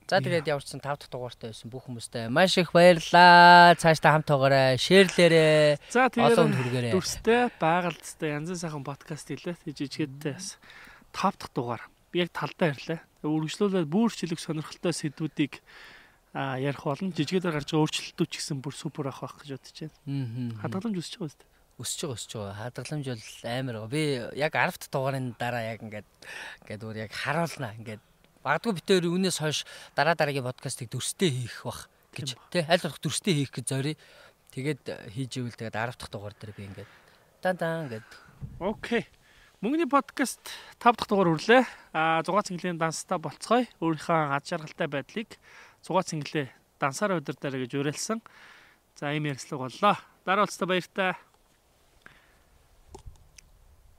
За 0.05 0.21
тэгээд 0.21 0.45
яварчсан 0.45 0.85
5 0.85 1.01
дахь 1.01 1.09
дугаартай 1.09 1.49
байсан 1.49 1.69
бүх 1.73 1.89
хүмүүстээ 1.89 2.29
маш 2.29 2.53
их 2.61 2.77
баярлалаа. 2.77 3.73
Цааш 3.73 3.97
та 4.05 4.13
хамт 4.13 4.29
байгаарай, 4.29 4.77
шеэрлээрэй. 4.77 5.81
За 5.89 6.13
тэгээд 6.13 6.93
дүрстэй 6.93 7.49
байгалцтай 7.57 8.37
янзын 8.37 8.53
сайхан 8.53 8.85
подкаст 8.85 9.33
хэлээ. 9.33 9.57
Жижигхэдтэй 9.65 10.37
бас 10.37 10.61
5 11.09 11.41
дахь 11.41 11.53
дугаар. 11.57 11.83
Би 12.15 12.23
яг 12.23 12.31
талдаа 12.31 12.71
ирлээ. 12.71 12.99
Үргэлжлүүлээд 13.27 13.91
бүрчлэг 13.91 14.39
сонирхолтой 14.39 14.95
сэдвүүдийг 14.95 15.59
а 16.31 16.55
ярих 16.55 16.87
болно. 16.87 17.11
Жижигээр 17.11 17.51
гарч 17.51 17.75
байгаа 17.75 17.83
өөрчлөлтүүд 17.83 18.29
ч 18.31 18.39
гэсэн 18.39 18.63
бүр 18.63 18.71
супер 18.71 19.11
ах 19.11 19.19
байх 19.19 19.35
гэж 19.43 19.59
бодож 19.59 19.75
байна. 19.83 20.55
Хадгаламж 20.63 20.95
өсөж 20.95 21.15
байгаа 21.19 21.27
үст. 21.27 21.41
өсөж 21.75 21.99
байгаа 21.99 22.15
өсөж 22.15 22.31
байгаа. 22.39 22.55
Хадгаламж 22.71 23.05
бол 23.11 23.51
амар 23.51 23.75
байгаа. 23.83 23.91
Би 23.91 24.03
яг 24.39 24.53
10 24.55 24.79
дахь 24.79 24.91
дугаарын 24.95 25.27
дараа 25.35 25.63
яг 25.75 25.79
ингээд 25.83 26.07
ингээд 26.63 26.85
өөр 26.87 26.97
яг 27.03 27.11
харуулнаа 27.11 27.75
ингээд 27.83 28.03
Багдгүй 28.45 28.73
битээр 28.79 29.09
үнээс 29.11 29.41
хойш 29.43 29.67
дараа 29.97 30.15
дараагийн 30.15 30.47
подкастыг 30.47 30.87
дүрстэй 30.87 31.33
хийх 31.33 31.67
бах 31.67 31.89
гэж 32.15 32.39
тий 32.53 32.63
аль 32.63 32.79
болох 32.79 33.01
дүрстэй 33.03 33.33
хийх 33.43 33.51
гэж 33.51 33.65
зорий. 33.67 33.95
Тэгээд 34.55 35.11
хийж 35.11 35.31
ивэл 35.41 35.57
тэгээд 35.57 35.75
10 35.75 35.99
дахь 35.99 36.11
дугаар 36.13 36.35
дээр 36.39 36.53
би 36.55 36.63
ингээд 36.69 36.91
дан 37.41 37.57
дан 37.59 37.75
ингээд 37.89 38.07
Окей. 38.61 39.03
Мөнгөний 39.65 39.89
подкаст 39.89 40.45
5 40.77 40.93
дахь 40.93 41.09
дугаар 41.09 41.33
хүрлээ. 41.33 41.65
А 41.89 42.21
6 42.21 42.53
цэнгэлийн 42.53 42.77
данстай 42.77 43.17
болцгоё. 43.17 43.65
Өөрийнхөө 43.81 44.37
ад 44.37 44.45
жаргалтай 44.45 44.85
байдлыг 44.85 45.41
6 45.81 46.05
цэнгэлээ 46.05 46.53
дансаар 46.77 47.17
удирдаарай 47.17 47.65
гэж 47.65 47.73
уриалсан. 47.73 48.21
За 48.93 49.09
ийм 49.09 49.25
ярилцлага 49.25 49.65
боллоо. 49.65 49.97
Дараа 50.21 50.45
уулзтаа 50.45 50.69
баяртай. 50.69 51.17